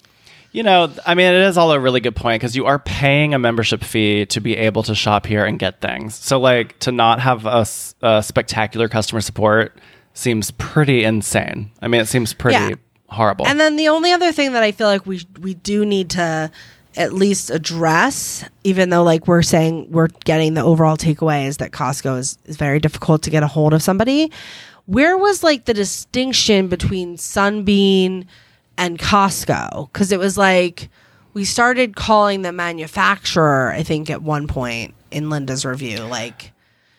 You 0.52 0.62
know, 0.62 0.90
I 1.06 1.14
mean, 1.14 1.26
it 1.26 1.42
is 1.46 1.58
all 1.58 1.72
a 1.72 1.78
really 1.80 2.00
good 2.00 2.16
point 2.16 2.40
because 2.40 2.56
you 2.56 2.64
are 2.64 2.78
paying 2.78 3.34
a 3.34 3.38
membership 3.38 3.84
fee 3.84 4.24
to 4.26 4.40
be 4.40 4.56
able 4.56 4.82
to 4.84 4.94
shop 4.94 5.26
here 5.26 5.44
and 5.44 5.58
get 5.58 5.80
things. 5.82 6.14
So 6.14 6.40
like 6.40 6.78
to 6.80 6.92
not 6.92 7.20
have 7.20 7.44
a 7.44 8.22
spectacular 8.22 8.88
customer 8.88 9.20
support 9.20 9.76
seems 10.14 10.50
pretty 10.52 11.04
insane. 11.04 11.70
I 11.82 11.88
mean, 11.88 12.00
it 12.00 12.06
seems 12.08 12.32
pretty 12.32 12.56
Yeah. 12.58 12.74
Horrible. 13.08 13.46
And 13.46 13.58
then 13.58 13.76
the 13.76 13.88
only 13.88 14.12
other 14.12 14.32
thing 14.32 14.52
that 14.52 14.62
I 14.62 14.72
feel 14.72 14.86
like 14.86 15.06
we 15.06 15.22
we 15.40 15.54
do 15.54 15.84
need 15.84 16.10
to 16.10 16.50
at 16.96 17.12
least 17.12 17.50
address, 17.50 18.44
even 18.64 18.90
though 18.90 19.02
like 19.02 19.26
we're 19.28 19.42
saying 19.42 19.90
we're 19.90 20.08
getting 20.24 20.54
the 20.54 20.62
overall 20.62 20.96
takeaway 20.96 21.46
is 21.46 21.58
that 21.58 21.70
Costco 21.70 22.18
is, 22.18 22.38
is 22.44 22.56
very 22.56 22.80
difficult 22.80 23.22
to 23.22 23.30
get 23.30 23.42
a 23.42 23.46
hold 23.46 23.72
of 23.72 23.82
somebody. 23.82 24.32
Where 24.86 25.16
was 25.16 25.42
like 25.44 25.66
the 25.66 25.74
distinction 25.74 26.68
between 26.68 27.16
Sunbeam 27.16 28.24
and 28.76 28.98
Costco? 28.98 29.92
Because 29.92 30.12
it 30.12 30.18
was 30.18 30.38
like 30.38 30.88
we 31.34 31.44
started 31.44 31.94
calling 31.94 32.42
the 32.42 32.52
manufacturer, 32.52 33.70
I 33.70 33.82
think, 33.82 34.10
at 34.10 34.22
one 34.22 34.48
point 34.48 34.94
in 35.10 35.30
Linda's 35.30 35.64
review. 35.64 36.00
Like, 36.00 36.52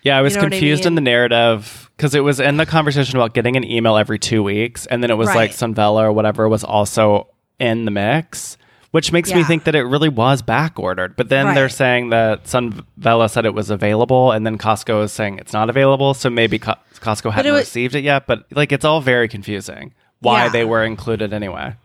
Yeah, 0.03 0.17
I 0.17 0.21
was 0.21 0.35
know 0.35 0.41
what 0.43 0.47
I 0.47 0.49
confused 0.51 0.85
in 0.85 0.95
the 0.95 1.01
narrative 1.01 1.89
because 1.97 2.15
it 2.15 2.21
was 2.21 2.39
in 2.39 2.57
the 2.57 2.65
conversation 2.65 3.17
about 3.17 3.33
getting 3.33 3.57
an 3.57 3.63
email 3.69 3.97
every 3.97 4.17
two 4.19 4.41
weeks, 4.43 4.85
and 4.85 5.03
then 5.03 5.11
it 5.11 5.15
was 5.17 5.27
like 5.27 5.37
Right. 5.37 5.51
Sunvilla 5.51 6.03
or 6.03 6.11
whatever 6.13 6.47
was 6.47 6.63
also 6.63 7.27
in 7.59 7.83
the 7.85 7.91
mix, 7.91 8.57
which 8.91 9.11
makes 9.11 9.33
me 9.33 9.43
think 9.43 9.65
that 9.65 9.75
it 9.75 9.83
really 9.83 10.07
was 10.07 10.41
back 10.41 10.79
ordered. 10.79 11.15
But 11.17 11.27
then 11.27 11.53
they're 11.53 11.67
saying 11.67 12.09
that 12.11 12.45
Sunvilla 12.45 13.29
said 13.29 13.45
it 13.45 13.53
was 13.53 13.69
available, 13.69 14.31
and 14.31 14.45
then 14.45 14.57
Costco 14.57 15.03
is 15.03 15.11
saying 15.11 15.39
it's 15.39 15.51
not 15.53 15.69
available, 15.69 16.13
so 16.13 16.29
maybe 16.29 16.57
Co- 16.59 16.75
Costco 16.95 17.31
hadn't 17.33 17.49
it 17.51 17.53
was- 17.53 17.61
received 17.65 17.95
it 17.95 18.03
yet. 18.05 18.25
But 18.27 18.45
like, 18.51 18.71
it's 18.71 18.85
all 18.85 19.01
very 19.01 19.27
confusing. 19.27 19.93
why 20.21 20.43
Yeah. 20.45 20.49
they 20.49 20.65
were 20.65 20.83
included 20.83 21.31
anyway. 21.33 21.75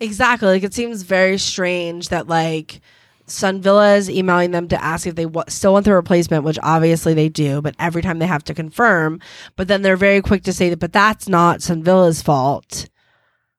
Exactly. 0.00 0.48
Like 0.48 0.62
it 0.62 0.74
seems 0.74 1.02
very 1.02 1.38
strange 1.38 2.08
that 2.10 2.28
like 2.28 2.80
Sunvilla 3.28 3.96
is 3.96 4.10
emailing 4.10 4.50
them 4.50 4.68
to 4.68 4.82
ask 4.82 5.06
if 5.06 5.14
they 5.14 5.24
w- 5.24 5.44
still 5.48 5.72
want 5.74 5.84
the 5.84 5.94
replacement, 5.94 6.44
which 6.44 6.58
obviously 6.62 7.14
they 7.14 7.28
do, 7.28 7.62
but 7.62 7.74
every 7.78 8.02
time 8.02 8.18
they 8.18 8.26
have 8.26 8.44
to 8.44 8.54
confirm. 8.54 9.20
But 9.56 9.68
then 9.68 9.82
they're 9.82 9.96
very 9.96 10.20
quick 10.22 10.42
to 10.44 10.52
say 10.52 10.70
that, 10.70 10.78
but 10.78 10.92
that's 10.92 11.28
not 11.28 11.60
Sunvilla's 11.60 12.22
fault 12.22 12.88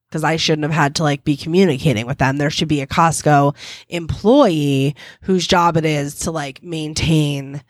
because 0.09 0.23
I 0.23 0.37
shouldn't 0.37 0.63
have 0.63 0.71
had 0.71 0.95
to 0.95 1.03
like 1.03 1.23
be 1.23 1.37
communicating 1.37 2.05
with 2.07 2.17
them. 2.17 2.37
There 2.37 2.49
should 2.49 2.67
be 2.67 2.81
a 2.81 2.87
Costco 2.87 3.55
employee 3.89 4.95
whose 5.21 5.47
job 5.47 5.77
it 5.77 5.85
is 5.85 6.15
to 6.19 6.31
like 6.31 6.63
maintain 6.63 7.63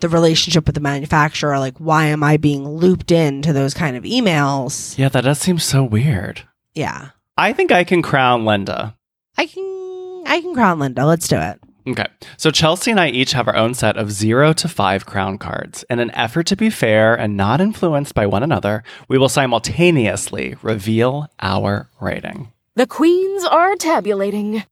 the 0.00 0.08
relationship 0.08 0.66
with 0.66 0.74
the 0.74 0.80
manufacturer. 0.80 1.58
Like, 1.58 1.78
why 1.78 2.06
am 2.06 2.22
I 2.22 2.36
being 2.36 2.68
looped 2.68 3.10
into 3.10 3.52
those 3.52 3.72
kind 3.72 3.96
of 3.96 4.04
emails? 4.04 4.96
Yeah, 4.98 5.08
that 5.08 5.24
does 5.24 5.38
seem 5.38 5.58
so 5.58 5.82
weird. 5.84 6.42
Yeah. 6.74 7.10
I 7.38 7.52
think 7.52 7.72
I 7.72 7.84
can 7.84 8.02
crown 8.02 8.44
Linda. 8.44 8.94
I 9.38 9.46
can 9.46 9.75
I 10.26 10.40
can 10.40 10.54
crown 10.54 10.78
Linda. 10.78 11.06
Let's 11.06 11.28
do 11.28 11.38
it. 11.38 11.60
Okay. 11.88 12.06
So 12.36 12.50
Chelsea 12.50 12.90
and 12.90 12.98
I 12.98 13.08
each 13.08 13.32
have 13.32 13.46
our 13.46 13.54
own 13.54 13.72
set 13.74 13.96
of 13.96 14.10
zero 14.10 14.52
to 14.54 14.68
five 14.68 15.06
crown 15.06 15.38
cards. 15.38 15.84
In 15.88 16.00
an 16.00 16.10
effort 16.12 16.46
to 16.48 16.56
be 16.56 16.68
fair 16.68 17.14
and 17.14 17.36
not 17.36 17.60
influenced 17.60 18.14
by 18.14 18.26
one 18.26 18.42
another, 18.42 18.82
we 19.08 19.18
will 19.18 19.28
simultaneously 19.28 20.56
reveal 20.62 21.28
our 21.40 21.88
rating. 22.00 22.52
The 22.74 22.88
queens 22.88 23.44
are 23.44 23.76
tabulating. 23.76 24.64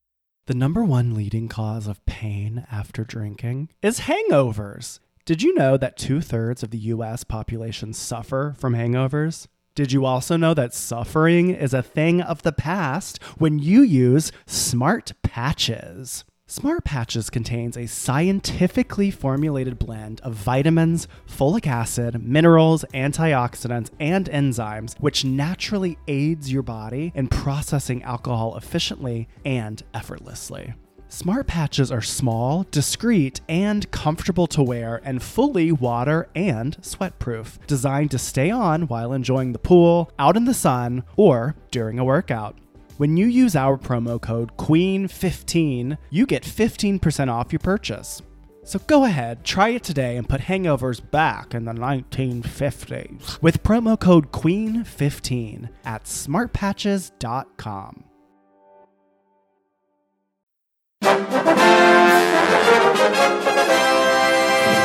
The 0.46 0.54
number 0.54 0.84
one 0.84 1.14
leading 1.14 1.48
cause 1.48 1.86
of 1.86 2.04
pain 2.04 2.66
after 2.70 3.04
drinking 3.04 3.70
is 3.80 4.00
hangovers. 4.00 4.98
Did 5.24 5.42
you 5.42 5.54
know 5.54 5.78
that 5.78 5.96
two 5.96 6.20
thirds 6.20 6.62
of 6.62 6.70
the 6.70 6.78
US 6.78 7.24
population 7.24 7.94
suffer 7.94 8.54
from 8.58 8.74
hangovers? 8.74 9.46
Did 9.74 9.90
you 9.90 10.04
also 10.04 10.36
know 10.36 10.54
that 10.54 10.72
suffering 10.72 11.50
is 11.50 11.74
a 11.74 11.82
thing 11.82 12.20
of 12.20 12.42
the 12.42 12.52
past 12.52 13.20
when 13.38 13.58
you 13.58 13.82
use 13.82 14.30
smart 14.46 15.14
patches? 15.24 16.24
Smart 16.46 16.84
Patches 16.84 17.28
contains 17.28 17.76
a 17.76 17.86
scientifically 17.86 19.10
formulated 19.10 19.78
blend 19.78 20.20
of 20.20 20.34
vitamins, 20.34 21.08
folic 21.26 21.66
acid, 21.66 22.22
minerals, 22.22 22.84
antioxidants, 22.94 23.90
and 23.98 24.26
enzymes, 24.26 24.94
which 25.00 25.24
naturally 25.24 25.98
aids 26.06 26.52
your 26.52 26.62
body 26.62 27.10
in 27.16 27.26
processing 27.26 28.02
alcohol 28.04 28.56
efficiently 28.56 29.26
and 29.44 29.82
effortlessly. 29.92 30.74
Smart 31.14 31.46
patches 31.46 31.92
are 31.92 32.02
small, 32.02 32.66
discreet, 32.72 33.40
and 33.48 33.88
comfortable 33.92 34.48
to 34.48 34.64
wear, 34.64 35.00
and 35.04 35.22
fully 35.22 35.70
water 35.70 36.28
and 36.34 36.76
sweat 36.84 37.20
proof, 37.20 37.56
designed 37.68 38.10
to 38.10 38.18
stay 38.18 38.50
on 38.50 38.88
while 38.88 39.12
enjoying 39.12 39.52
the 39.52 39.60
pool, 39.60 40.10
out 40.18 40.36
in 40.36 40.44
the 40.44 40.52
sun, 40.52 41.04
or 41.16 41.54
during 41.70 42.00
a 42.00 42.04
workout. 42.04 42.58
When 42.96 43.16
you 43.16 43.26
use 43.26 43.54
our 43.54 43.78
promo 43.78 44.20
code 44.20 44.56
QUEEN15, 44.56 45.98
you 46.10 46.26
get 46.26 46.42
15% 46.42 47.30
off 47.30 47.52
your 47.52 47.60
purchase. 47.60 48.20
So 48.64 48.80
go 48.80 49.04
ahead, 49.04 49.44
try 49.44 49.68
it 49.68 49.84
today 49.84 50.16
and 50.16 50.28
put 50.28 50.40
hangovers 50.40 51.00
back 51.12 51.54
in 51.54 51.64
the 51.64 51.74
1950s 51.74 53.40
with 53.40 53.62
promo 53.62 54.00
code 54.00 54.32
QUEEN15 54.32 55.68
at 55.84 56.06
smartpatches.com. 56.06 58.04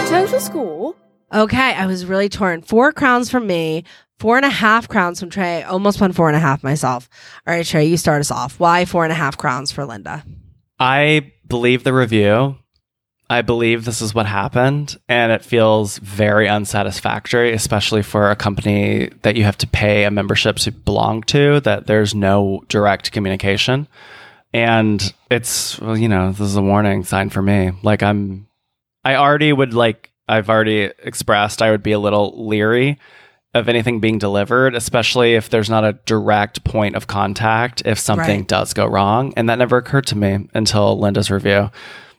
Total 0.09 0.39
score 0.39 0.95
Okay, 1.32 1.76
I 1.76 1.86
was 1.86 2.05
really 2.05 2.28
torn. 2.28 2.63
Four 2.63 2.91
crowns 2.91 3.30
from 3.30 3.45
me, 3.45 3.84
four 4.17 4.38
and 4.38 4.45
a 4.45 4.49
half 4.49 4.88
crowns 4.88 5.20
from 5.20 5.30
Trey. 5.30 5.61
Almost 5.61 6.01
won 6.01 6.11
four 6.11 6.28
and 6.28 6.36
a 6.36 6.39
half 6.39 6.63
myself. 6.63 7.07
All 7.45 7.53
right, 7.53 7.65
Trey, 7.65 7.86
you 7.86 7.97
start 7.97 8.20
us 8.20 8.32
off. 8.32 8.59
Why 8.59 8.86
four 8.86 9.03
and 9.03 9.11
a 9.11 9.15
half 9.15 9.38
crowns 9.38 9.72
for 9.72 9.86
Linda? 9.86 10.24
I 10.80 11.34
believe 11.47 11.84
the 11.84 11.93
review. 11.93 12.57
I 13.30 13.43
believe 13.43 13.86
this 13.86 14.01
is 14.01 14.15
what 14.15 14.26
happened, 14.26 14.97
and 15.07 15.32
it 15.32 15.45
feels 15.45 15.99
very 15.99 16.49
unsatisfactory, 16.49 17.53
especially 17.53 18.01
for 18.01 18.32
a 18.32 18.36
company 18.36 19.11
that 19.22 19.36
you 19.36 19.43
have 19.43 19.57
to 19.59 19.67
pay 19.67 20.05
a 20.05 20.09
membership 20.09 20.55
to 20.57 20.72
belong 20.72 21.22
to, 21.24 21.59
that 21.59 21.86
there's 21.86 22.15
no 22.15 22.63
direct 22.70 23.11
communication. 23.11 23.88
And 24.54 25.14
it's, 25.30 25.80
well, 25.80 25.97
you 25.97 26.08
know, 26.08 26.32
this 26.32 26.41
is 26.41 26.56
a 26.56 26.62
warning 26.62 27.04
sign 27.04 27.30
for 27.30 27.41
me. 27.41 27.72
Like, 27.84 28.02
I'm, 28.02 28.47
I 29.04 29.16
already 29.16 29.54
would 29.54 29.74
like, 29.74 30.12
I've 30.28 30.50
already 30.50 30.91
expressed, 31.04 31.62
I 31.62 31.72
would 31.72 31.84
be 31.84 31.91
a 31.91 32.00
little 32.00 32.47
leery 32.47 32.97
of 33.54 33.68
anything 33.70 34.00
being 34.00 34.18
delivered, 34.20 34.76
especially 34.76 35.34
if 35.36 35.50
there's 35.50 35.70
not 35.70 35.84
a 35.84 35.93
direct 36.06 36.64
point 36.64 36.95
of 36.95 37.08
contact 37.08 37.82
if 37.86 37.97
something 38.00 38.39
Right. 38.41 38.47
does 38.47 38.74
go 38.74 38.86
wrong. 38.86 39.34
And 39.36 39.50
that 39.50 39.58
never 39.58 39.78
occurred 39.78 40.06
to 40.08 40.16
me 40.18 40.47
until 40.54 41.00
Linda's 41.00 41.32
review. 41.32 41.72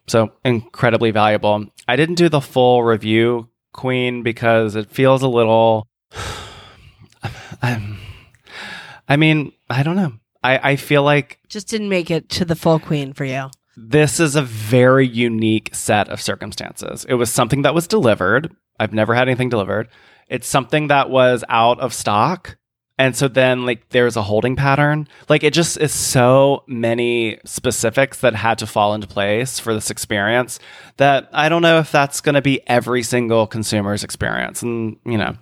So 0.08 0.32
incredibly 0.44 1.12
valuable. 1.12 1.66
I 1.86 1.94
didn't 1.96 2.16
do 2.16 2.28
the 2.28 2.40
full 2.40 2.82
review, 2.82 3.48
Queen, 3.72 4.22
because 4.24 4.74
it 4.74 4.90
feels 4.90 5.22
a 5.22 5.28
little. 5.28 5.86
I 7.62 9.16
mean, 9.16 9.52
I 9.68 9.82
don't 9.82 9.96
know. 9.96 10.12
I, 10.42 10.70
I 10.72 10.76
feel 10.76 11.02
like 11.02 11.38
Just 11.48 11.68
didn't 11.68 11.88
make 11.88 12.10
it 12.10 12.28
to 12.30 12.44
the 12.44 12.56
full 12.56 12.78
queen 12.78 13.12
for 13.12 13.24
you. 13.24 13.50
this 13.76 14.20
is 14.20 14.36
a 14.36 14.42
very 14.42 15.06
unique 15.06 15.70
set 15.74 16.08
of 16.08 16.20
circumstances. 16.20 17.04
It 17.08 17.14
was 17.14 17.30
something 17.30 17.62
that 17.62 17.74
was 17.74 17.86
delivered. 17.86 18.54
I've 18.78 18.92
never 18.92 19.14
had 19.14 19.28
anything 19.28 19.48
delivered. 19.50 19.88
It's 20.28 20.46
something 20.48 20.88
that 20.88 21.10
was 21.10 21.44
out 21.48 21.80
of 21.80 21.92
stock. 21.92 22.56
And 22.98 23.16
so 23.16 23.28
then, 23.28 23.64
like, 23.64 23.88
there's 23.90 24.16
a 24.16 24.22
holding 24.22 24.56
pattern. 24.56 25.08
Like, 25.30 25.42
it 25.42 25.54
just 25.54 25.78
is 25.78 25.90
so 25.92 26.64
many 26.66 27.38
specifics 27.46 28.20
that 28.20 28.34
had 28.34 28.58
to 28.58 28.66
fall 28.66 28.92
into 28.92 29.06
place 29.06 29.58
for 29.58 29.72
this 29.72 29.90
experience 29.90 30.58
that 30.98 31.28
I 31.32 31.48
don't 31.48 31.62
know 31.62 31.78
if 31.78 31.90
that's 31.90 32.20
going 32.20 32.34
to 32.34 32.42
be 32.42 32.60
every 32.68 33.02
single 33.02 33.46
consumer's 33.46 34.04
experience. 34.04 34.62
And, 34.62 34.98
you 35.06 35.16
know, 35.16 35.34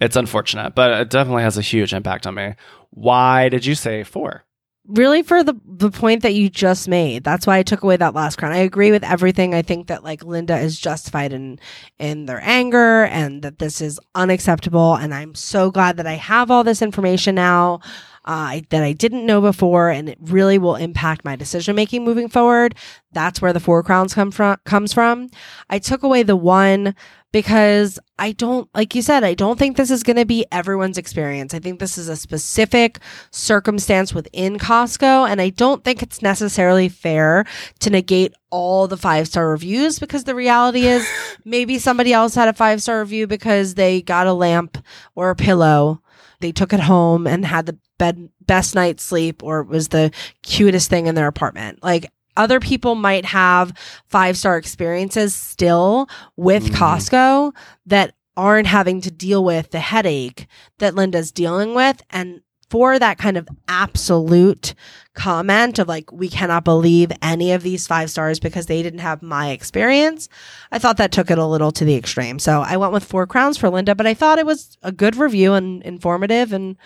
it's 0.00 0.16
unfortunate, 0.16 0.74
but 0.74 0.90
it 1.00 1.10
definitely 1.10 1.44
has 1.44 1.56
a 1.56 1.62
huge 1.62 1.94
impact 1.94 2.26
on 2.26 2.34
me. 2.34 2.54
Why 2.96 3.48
did 3.50 3.66
you 3.66 3.74
say 3.74 4.02
four? 4.02 4.46
really 4.88 5.22
for 5.22 5.42
the 5.42 5.54
the 5.64 5.90
point 5.90 6.22
that 6.22 6.34
you 6.34 6.48
just 6.48 6.88
made. 6.88 7.24
That's 7.24 7.46
why 7.46 7.58
i 7.58 7.62
took 7.62 7.82
away 7.82 7.96
that 7.96 8.14
last 8.14 8.36
crown. 8.36 8.52
I 8.52 8.58
agree 8.58 8.92
with 8.92 9.04
everything. 9.04 9.54
I 9.54 9.62
think 9.62 9.88
that 9.88 10.04
like 10.04 10.24
linda 10.24 10.58
is 10.58 10.78
justified 10.78 11.32
in 11.32 11.58
in 11.98 12.26
their 12.26 12.40
anger 12.42 13.04
and 13.06 13.42
that 13.42 13.58
this 13.58 13.80
is 13.80 13.98
unacceptable. 14.14 14.94
And 14.94 15.12
i'm 15.12 15.34
so 15.34 15.70
glad 15.70 15.96
that 15.96 16.06
i 16.06 16.14
have 16.14 16.50
all 16.50 16.64
this 16.64 16.82
information 16.82 17.34
now 17.34 17.80
uh, 18.26 18.60
that 18.70 18.82
I 18.82 18.92
didn't 18.92 19.26
know 19.26 19.40
before, 19.40 19.90
and 19.90 20.08
it 20.08 20.18
really 20.20 20.58
will 20.58 20.76
impact 20.76 21.24
my 21.24 21.36
decision 21.36 21.76
making 21.76 22.04
moving 22.04 22.28
forward. 22.28 22.74
That's 23.12 23.40
where 23.40 23.52
the 23.52 23.60
four 23.60 23.82
crowns 23.82 24.14
come 24.14 24.30
from. 24.30 24.56
Comes 24.64 24.92
from. 24.92 25.28
I 25.70 25.78
took 25.78 26.02
away 26.02 26.22
the 26.22 26.36
one 26.36 26.94
because 27.32 27.98
I 28.18 28.32
don't, 28.32 28.68
like 28.74 28.94
you 28.94 29.02
said, 29.02 29.22
I 29.22 29.34
don't 29.34 29.58
think 29.58 29.76
this 29.76 29.90
is 29.90 30.02
going 30.02 30.16
to 30.16 30.24
be 30.24 30.46
everyone's 30.50 30.96
experience. 30.96 31.52
I 31.54 31.58
think 31.58 31.80
this 31.80 31.98
is 31.98 32.08
a 32.08 32.16
specific 32.16 32.98
circumstance 33.30 34.14
within 34.14 34.58
Costco, 34.58 35.28
and 35.28 35.40
I 35.40 35.50
don't 35.50 35.84
think 35.84 36.02
it's 36.02 36.22
necessarily 36.22 36.88
fair 36.88 37.44
to 37.80 37.90
negate 37.90 38.32
all 38.50 38.88
the 38.88 38.96
five 38.96 39.28
star 39.28 39.50
reviews 39.50 39.98
because 39.98 40.24
the 40.24 40.34
reality 40.34 40.86
is 40.86 41.06
maybe 41.44 41.78
somebody 41.78 42.12
else 42.12 42.34
had 42.34 42.48
a 42.48 42.54
five 42.54 42.82
star 42.82 43.00
review 43.00 43.26
because 43.26 43.74
they 43.74 44.02
got 44.02 44.26
a 44.26 44.32
lamp 44.32 44.78
or 45.14 45.30
a 45.30 45.36
pillow. 45.36 46.00
They 46.40 46.52
took 46.52 46.72
it 46.72 46.80
home 46.80 47.26
and 47.26 47.44
had 47.44 47.66
the 47.66 47.78
bed 47.98 48.28
best 48.46 48.74
night's 48.74 49.02
sleep 49.02 49.42
or 49.42 49.60
it 49.60 49.68
was 49.68 49.88
the 49.88 50.10
cutest 50.42 50.90
thing 50.90 51.06
in 51.06 51.14
their 51.14 51.26
apartment. 51.28 51.82
Like 51.82 52.10
other 52.36 52.60
people 52.60 52.94
might 52.94 53.24
have 53.24 53.72
five 54.08 54.36
star 54.36 54.56
experiences 54.58 55.34
still 55.34 56.08
with 56.36 56.70
Mhm. 56.70 56.74
Costco 56.76 57.52
that 57.86 58.14
aren't 58.36 58.66
having 58.66 59.00
to 59.00 59.10
deal 59.10 59.42
with 59.42 59.70
the 59.70 59.80
headache 59.80 60.46
that 60.78 60.94
Linda's 60.94 61.32
dealing 61.32 61.74
with. 61.74 62.02
And 62.10 62.40
for 62.68 62.98
that 62.98 63.16
kind 63.16 63.36
of 63.38 63.48
absolute 63.68 64.74
comment 65.14 65.78
of 65.78 65.88
like, 65.88 66.12
we 66.12 66.28
cannot 66.28 66.64
believe 66.64 67.10
any 67.22 67.52
of 67.52 67.62
these 67.62 67.86
five 67.86 68.10
stars 68.10 68.38
because 68.40 68.66
they 68.66 68.82
didn't 68.82 68.98
have 68.98 69.22
my 69.22 69.50
experience, 69.50 70.28
I 70.72 70.78
thought 70.78 70.96
that 70.98 71.12
took 71.12 71.30
it 71.30 71.38
a 71.38 71.46
little 71.46 71.70
to 71.72 71.84
the 71.84 71.94
extreme. 71.94 72.38
So 72.38 72.60
I 72.60 72.76
went 72.76 72.92
with 72.92 73.04
four 73.04 73.26
crowns 73.26 73.56
for 73.56 73.70
Linda, 73.70 73.94
but 73.94 74.06
I 74.06 74.14
thought 74.14 74.38
it 74.38 74.44
was 74.46 74.76
a 74.82 74.92
good 74.92 75.16
review 75.16 75.54
and 75.54 75.82
informative. 75.84 76.52
And 76.52 76.76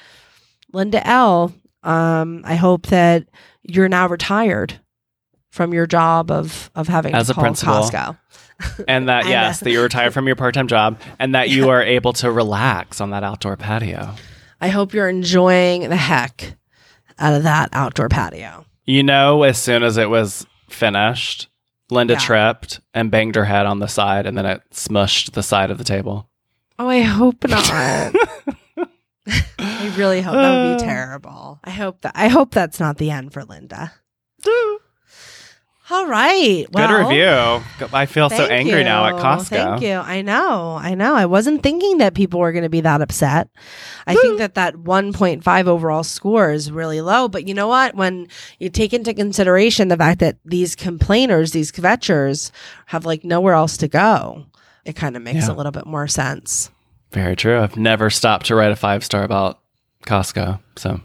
Linda 0.73 1.07
L, 1.07 1.53
um, 1.83 2.43
I 2.45 2.55
hope 2.57 2.87
that 2.89 3.27
you're 3.63 3.89
now 3.89 4.07
retired 4.09 4.81
from 5.51 5.73
your 5.75 5.87
job 5.87 6.31
of 6.31 6.71
of 6.75 6.89
having 6.89 7.15
As 7.15 7.27
to 7.27 7.33
a 7.33 7.35
principal. 7.35 7.75
Costco. 7.75 8.19
and 8.89 9.09
that 9.09 9.27
yes 9.29 9.61
that 9.61 9.71
you're 9.71 9.83
retired 9.83 10.13
from 10.13 10.27
your 10.27 10.37
part-time 10.37 10.69
job 10.69 11.01
and 11.19 11.35
that 11.35 11.49
you 11.49 11.71
are 11.71 11.83
able 11.83 12.13
to 12.13 12.31
relax 12.31 13.01
on 13.01 13.11
that 13.11 13.25
outdoor 13.25 13.57
patio 13.57 14.15
I 14.61 14.69
hope 14.69 14.93
you're 14.93 15.09
enjoying 15.09 15.89
the 15.89 15.97
heck 15.97 16.57
out 17.19 17.33
of 17.33 17.43
that 17.45 17.71
outdoor 17.73 18.09
patio. 18.11 18.67
you 18.85 19.03
know 19.03 19.43
as 19.45 19.57
soon 19.61 19.83
as 19.83 19.97
it 19.97 20.11
was 20.11 20.47
finished 20.69 21.49
linda 21.91 22.13
Yeah. 22.15 22.19
tripped 22.21 22.81
and 22.93 23.11
banged 23.11 23.35
her 23.35 23.47
head 23.47 23.65
on 23.65 23.79
the 23.79 23.89
side 23.89 24.27
and 24.27 24.37
then 24.37 24.45
it 24.47 24.61
smushed 24.73 25.33
the 25.33 25.43
side 25.43 25.71
of 25.71 25.79
the 25.79 25.85
table 25.85 26.29
Oh, 26.79 26.89
I 26.89 27.01
hope 27.01 27.47
not. 27.49 28.15
I 29.59 29.95
really 29.97 30.21
hope 30.21 30.35
that 30.35 30.63
would 30.65 30.79
be 30.79 30.85
uh. 30.85 30.87
terrible. 30.87 31.61
I 31.65 31.71
hope 31.71 32.01
that 32.03 32.13
I 32.15 32.29
hope 32.29 32.53
that's 32.53 32.81
not 32.81 32.99
the 32.99 33.11
end 33.11 33.33
for 33.33 33.45
Linda. 33.45 33.93
All 35.93 36.07
right. 36.07 36.67
Good 36.71 36.91
review. 36.91 37.65
I 37.93 38.07
feel 38.07 38.31
so 38.31 38.37
thank 38.37 38.53
angry 38.53 38.85
now 38.85 39.07
at. 39.07 39.15
Costco. 39.15 39.49
Thank 39.49 39.83
you. 39.83 39.95
I 39.95 40.23
know. 40.23 40.79
I 40.81 40.95
know. 40.95 41.17
I 41.17 41.27
wasn't 41.27 41.65
thinking 41.65 41.99
that 41.99 42.15
people 42.15 42.39
were 42.39 42.53
going 42.53 42.63
to 42.63 42.69
be 42.69 42.81
that 42.83 43.03
upset. 43.03 43.49
I 44.07 44.15
think 44.15 44.39
that 44.39 44.55
that 44.55 44.77
1.5 44.77 45.67
overall 45.67 46.05
score 46.05 46.53
is 46.53 46.71
really 46.71 47.01
low. 47.01 47.27
But 47.27 47.49
you 47.49 47.55
know 47.55 47.67
what? 47.67 47.97
When 47.97 48.29
you 48.61 48.69
take 48.69 48.93
into 48.93 49.13
consideration 49.13 49.89
the 49.89 49.97
fact 49.97 50.21
that 50.21 50.39
these 50.45 50.77
complainers, 50.77 51.51
these 51.51 51.73
kvetchers, 51.73 52.53
have 52.87 53.05
like 53.05 53.25
nowhere 53.25 53.55
else 53.55 53.77
to 53.79 53.89
go, 53.89 54.47
it 54.85 54.95
kind 54.95 55.17
of 55.17 55.23
makes 55.23 55.49
Yeah. 55.49 55.55
a 55.55 55.57
little 55.57 55.73
bit 55.73 55.87
more 55.87 56.07
sense. 56.07 56.71
Very 57.13 57.37
true. 57.37 57.61
I've 57.61 57.77
never 57.77 58.11
stopped 58.11 58.47
to 58.47 58.55
write 58.55 58.73
a 58.73 58.77
five 58.77 59.05
star 59.05 59.25
about 59.25 59.59
Costco. 60.07 60.61
So 60.77 61.01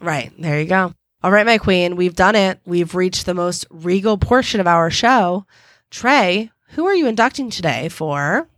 Right. 0.00 0.32
There 0.38 0.60
you 0.60 0.66
go. 0.66 0.92
All 1.22 1.30
right, 1.30 1.46
my 1.46 1.58
queen. 1.58 1.96
We've 1.96 2.14
done 2.14 2.36
it. 2.36 2.60
We've 2.66 2.94
reached 2.94 3.26
the 3.26 3.34
most 3.34 3.66
regal 3.70 4.18
portion 4.18 4.60
of 4.60 4.66
our 4.66 4.90
show. 4.90 5.46
Trey, 5.90 6.50
who 6.70 6.86
are 6.86 6.94
you 6.94 7.06
inducting 7.06 7.50
today 7.50 7.88
for? 7.88 8.48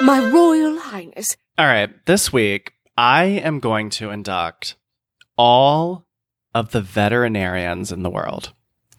My 0.00 0.30
Royal 0.32 0.78
Highness. 0.78 1.36
All 1.56 1.66
right, 1.66 1.90
this 2.06 2.32
week 2.32 2.72
I 2.96 3.24
am 3.24 3.60
going 3.60 3.90
to 3.90 4.10
induct 4.10 4.76
all 5.36 6.04
of 6.54 6.72
the 6.72 6.80
veterinarians 6.80 7.92
in 7.92 8.02
the 8.02 8.10
world. 8.10 8.52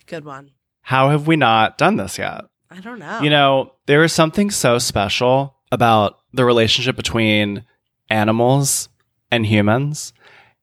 Good 0.07 0.25
one. 0.25 0.51
How 0.81 1.09
have 1.09 1.27
we 1.27 1.35
not 1.35 1.77
done 1.77 1.97
this 1.97 2.17
yet? 2.17 2.45
I 2.71 2.79
don't 2.79 2.99
know. 2.99 3.21
You 3.21 3.29
know, 3.29 3.73
there 3.85 4.03
is 4.03 4.13
something 4.13 4.51
so 4.51 4.79
special 4.79 5.55
about 5.71 6.19
the 6.33 6.45
relationship 6.45 6.95
between 6.95 7.63
animals 8.09 8.89
and 9.31 9.45
humans. 9.45 10.13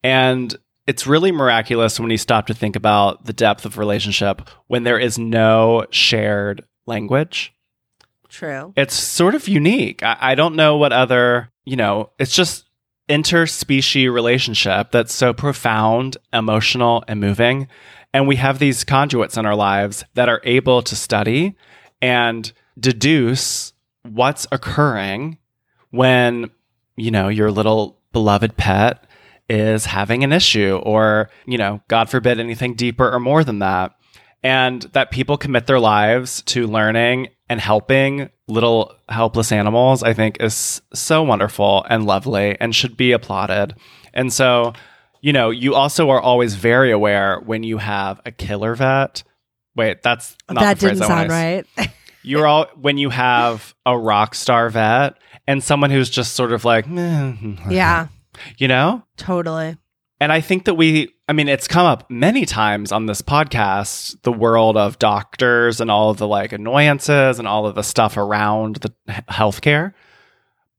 And 0.03 0.55
it's 0.85 1.07
really 1.07 1.31
miraculous 1.31 1.99
when 1.99 2.09
you 2.09 2.17
stop 2.17 2.47
to 2.47 2.53
think 2.53 2.75
about 2.75 3.25
the 3.25 3.33
depth 3.33 3.65
of 3.65 3.77
relationship 3.77 4.49
when 4.67 4.83
there 4.83 4.99
is 4.99 5.17
no 5.17 5.85
shared 5.89 6.63
language. 6.85 7.53
True. 8.29 8.73
It's 8.75 8.95
sort 8.95 9.35
of 9.35 9.47
unique. 9.47 10.03
I, 10.03 10.17
I 10.19 10.35
don't 10.35 10.55
know 10.55 10.77
what 10.77 10.93
other, 10.93 11.51
you 11.65 11.75
know, 11.75 12.11
it's 12.19 12.35
just 12.35 12.65
interspecies 13.09 14.11
relationship 14.11 14.91
that's 14.91 15.13
so 15.13 15.33
profound, 15.33 16.17
emotional, 16.33 17.03
and 17.07 17.19
moving. 17.19 17.67
And 18.13 18.27
we 18.27 18.35
have 18.37 18.59
these 18.59 18.83
conduits 18.83 19.37
in 19.37 19.45
our 19.45 19.55
lives 19.55 20.03
that 20.13 20.29
are 20.29 20.41
able 20.43 20.81
to 20.83 20.95
study 20.95 21.55
and 22.01 22.51
deduce 22.79 23.73
what's 24.13 24.47
occurring 24.51 25.37
when, 25.91 26.49
you 26.95 27.11
know, 27.11 27.27
your 27.27 27.51
little 27.51 27.99
beloved 28.11 28.57
pet 28.57 29.05
is 29.49 29.85
having 29.85 30.23
an 30.23 30.33
issue 30.33 30.79
or, 30.83 31.29
you 31.45 31.57
know, 31.57 31.81
God 31.87 32.09
forbid 32.09 32.39
anything 32.39 32.73
deeper 32.75 33.09
or 33.09 33.19
more 33.19 33.43
than 33.43 33.59
that. 33.59 33.93
And 34.43 34.83
that 34.93 35.11
people 35.11 35.37
commit 35.37 35.65
their 35.67 35.79
lives 35.79 36.41
to 36.43 36.67
learning 36.67 37.29
and 37.49 37.59
helping 37.59 38.29
little 38.47 38.93
helpless 39.09 39.51
animals, 39.51 40.03
I 40.03 40.13
think 40.13 40.37
is 40.41 40.81
so 40.93 41.23
wonderful 41.23 41.85
and 41.89 42.05
lovely 42.05 42.57
and 42.59 42.75
should 42.75 42.97
be 42.97 43.11
applauded. 43.13 43.75
And 44.13 44.31
so, 44.31 44.73
you 45.21 45.33
know, 45.33 45.49
you 45.49 45.75
also 45.75 46.09
are 46.09 46.21
always 46.21 46.55
very 46.55 46.91
aware 46.91 47.39
when 47.39 47.63
you 47.63 47.77
have 47.77 48.21
a 48.25 48.31
killer 48.31 48.75
vet. 48.75 49.23
Wait, 49.75 50.01
that's 50.01 50.35
not 50.49 50.61
that 50.61 50.79
didn't 50.79 50.97
sound 50.97 51.29
right. 51.29 51.65
you're 52.27 52.45
all 52.45 52.67
when 52.75 52.97
you 52.97 53.09
have 53.09 53.73
a 53.85 53.97
rock 53.97 54.35
star 54.35 54.69
vet 54.69 55.15
and 55.47 55.63
someone 55.63 55.89
who's 55.89 56.09
just 56.09 56.33
sort 56.33 56.51
of 56.51 56.65
like, 56.65 56.85
yeah, 56.87 58.07
you 58.57 58.67
know. 58.67 59.03
totally. 59.15 59.77
And 60.19 60.31
I 60.31 60.41
think 60.41 60.65
that 60.65 60.73
we, 60.73 61.13
I 61.29 61.33
mean, 61.33 61.47
it's 61.47 61.67
come 61.67 61.85
up 61.85 62.09
many 62.09 62.45
times 62.45 62.91
on 62.91 63.05
this 63.05 63.21
podcast, 63.21 64.19
the 64.23 64.31
world 64.31 64.75
of 64.75 64.97
doctors 64.97 65.79
and 65.79 65.91
all 65.91 66.09
of 66.09 66.17
the 66.17 66.27
like 66.27 66.51
annoyances 66.51 67.37
and 67.37 67.47
all 67.47 67.67
of 67.67 67.75
the 67.75 67.83
stuff 67.83 68.17
around 68.17 68.77
the 68.77 68.93
healthcare. 69.29 69.93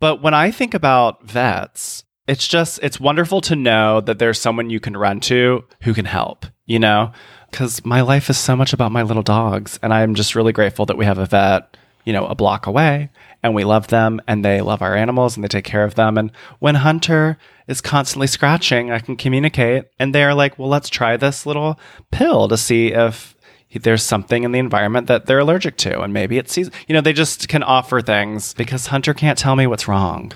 But 0.01 0.23
when 0.23 0.35
I 0.35 0.51
think 0.51 0.75
about 0.75 1.25
vets, 1.25 2.03
it's 2.27 2.49
just, 2.49 2.81
it's 2.83 3.01
wonderful 3.01 3.41
to 3.43 3.57
know 3.57 4.01
that 4.01 4.19
there's 4.19 4.41
someone 4.41 4.71
you 4.71 4.81
can 4.81 4.97
run 4.97 5.21
to 5.21 5.65
who 5.83 5.95
can 5.95 6.05
help, 6.05 6.45
you 6.67 6.79
know? 6.79 7.13
Because 7.51 7.85
my 7.85 8.01
life 8.01 8.29
is 8.31 8.39
so 8.39 8.55
much 8.55 8.73
about 8.73 8.93
my 8.93 9.03
little 9.03 9.23
dogs. 9.23 9.79
And 9.83 9.93
I'm 9.93 10.15
just 10.15 10.35
really 10.35 10.53
grateful 10.53 10.87
that 10.87 10.99
we 10.99 11.05
have 11.05 11.19
a 11.19 11.27
vet, 11.27 11.77
you 12.05 12.13
know, 12.13 12.27
a 12.27 12.35
block 12.35 12.67
away 12.67 13.11
and 13.43 13.55
we 13.55 13.65
love 13.65 13.89
them 13.89 14.21
and 14.27 14.45
they 14.45 14.61
love 14.61 14.83
our 14.83 14.97
animals 14.97 15.37
and 15.37 15.45
they 15.45 15.49
take 15.49 15.65
care 15.65 15.85
of 15.85 15.95
them. 15.95 16.19
And 16.19 16.31
when 16.59 16.77
Hunter 16.77 17.39
is 17.67 17.81
constantly 17.81 18.27
scratching, 18.27 18.91
I 18.91 18.99
can 18.99 19.17
communicate 19.17 19.85
and 19.99 20.15
they're 20.15 20.35
like, 20.35 20.59
well, 20.59 20.69
let's 20.69 20.89
try 20.89 21.17
this 21.17 21.47
little 21.47 21.79
pill 22.11 22.49
to 22.49 22.57
see 22.57 22.93
if 22.93 23.35
there's 23.75 24.03
something 24.03 24.45
in 24.45 24.53
the 24.53 24.59
environment 24.59 25.07
that 25.07 25.27
they're 25.27 25.39
allergic 25.41 25.77
to. 25.79 26.01
And 26.01 26.13
maybe 26.13 26.39
it's, 26.39 26.57
you 26.57 26.71
know, 26.89 27.01
they 27.01 27.13
just 27.13 27.49
can 27.49 27.63
offer 27.63 28.01
things 28.01 28.55
because 28.55 28.87
Hunter 28.87 29.15
can't 29.15 29.39
tell 29.39 29.57
me 29.57 29.67
what's 29.67 29.87
wrong. 29.87 30.33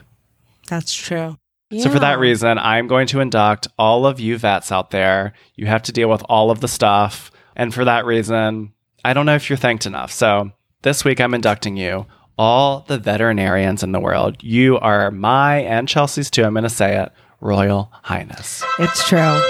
That's 0.69 0.93
true. 0.95 1.37
So 1.81 1.91
for 1.91 1.99
that 2.01 2.19
reason, 2.19 2.59
I'm 2.59 2.87
going 2.87 3.07
to 3.09 3.21
induct 3.21 3.67
all 3.79 4.05
of 4.05 4.21
you 4.21 4.37
vets 4.37 4.71
out 4.71 4.91
there. 4.91 5.33
You 5.55 5.67
have 5.67 5.83
to 5.85 5.93
deal 5.93 6.11
with 6.11 6.23
all 6.29 6.51
of 6.51 6.61
the 6.61 6.69
stuff. 6.69 7.31
And 7.57 7.73
for 7.73 7.85
that 7.85 8.05
reason, 8.05 8.73
I 9.05 9.15
don't 9.15 9.27
know 9.27 9.35
if 9.35 9.49
you're 9.49 9.57
thanked 9.57 9.87
enough. 9.87 10.13
So 10.13 10.53
this 10.83 11.05
week 11.05 11.21
I'm 11.21 11.35
inducting 11.35 11.77
you, 11.77 12.07
all 12.37 12.85
the 12.89 12.99
veterinarians 12.99 13.83
in 13.83 13.93
the 13.93 14.01
world. 14.01 14.43
You 14.43 14.79
are 14.79 15.11
my 15.11 15.61
and 15.61 15.89
Chelsea's 15.89 16.31
too. 16.31 16.45
I'm 16.45 16.53
going 16.53 16.65
to 16.65 16.71
say 16.71 17.01
it, 17.01 17.13
Royal 17.41 17.91
Highness. 18.03 18.63
It's 18.79 19.09
true. 19.09 19.41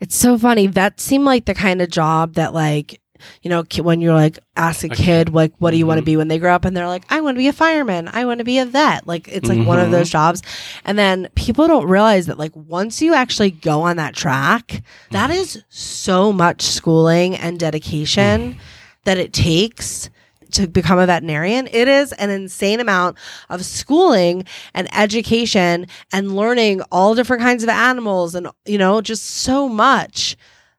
It's 0.00 0.16
so 0.16 0.38
funny. 0.38 0.66
That 0.66 1.00
seemed 1.00 1.24
like 1.24 1.46
the 1.46 1.54
kind 1.54 1.80
of 1.80 1.88
job 1.88 2.34
that, 2.34 2.52
like, 2.52 3.00
you 3.42 3.50
know, 3.50 3.64
when 3.82 4.00
you're 4.00 4.14
like, 4.14 4.38
ask 4.56 4.84
a 4.84 4.88
kid, 4.88 5.32
like, 5.32 5.52
what 5.58 5.70
do 5.72 5.76
you 5.76 5.86
want 5.86 5.98
to 5.98 6.02
Mhm. 6.02 6.06
be 6.06 6.16
when 6.16 6.28
they 6.28 6.38
grow 6.38 6.54
up? 6.54 6.64
And 6.64 6.76
they're 6.76 6.86
like, 6.86 7.04
I 7.10 7.20
want 7.20 7.36
to 7.36 7.38
be 7.38 7.48
a 7.48 7.52
fireman. 7.52 8.08
I 8.12 8.24
want 8.24 8.38
to 8.38 8.44
be 8.44 8.58
a 8.58 8.66
vet. 8.66 9.06
Like, 9.06 9.28
it's 9.28 9.48
like 9.48 9.58
one 9.66 9.78
of 9.80 9.88
Mhm. 9.88 9.92
those 9.92 10.10
jobs. 10.10 10.42
And 10.84 10.98
then 10.98 11.28
people 11.34 11.66
don't 11.66 11.86
realize 11.86 12.26
that, 12.26 12.38
like, 12.38 12.52
once 12.54 13.02
you 13.02 13.14
actually 13.14 13.50
go 13.50 13.82
on 13.82 13.96
that 13.96 14.14
track, 14.14 14.82
that 15.10 15.30
is 15.30 15.62
so 15.68 16.32
much 16.32 16.62
schooling 16.62 17.36
and 17.36 17.58
dedication 17.58 18.56
that 19.04 19.18
it 19.18 19.32
takes 19.32 20.08
to 20.52 20.68
become 20.68 20.98
a 21.00 21.06
veterinarian. 21.06 21.66
It 21.72 21.88
is 21.88 22.12
an 22.12 22.30
insane 22.30 22.78
amount 22.78 23.16
of 23.50 23.64
schooling 23.64 24.44
and 24.72 24.88
education 24.96 25.86
and 26.12 26.36
learning 26.36 26.80
all 26.92 27.16
different 27.16 27.42
kinds 27.42 27.64
of 27.64 27.68
animals 27.68 28.36
and 28.36 28.46
you 28.64 28.78
know 28.78 29.00
just 29.00 29.24
so 29.24 29.68
much 29.68 30.36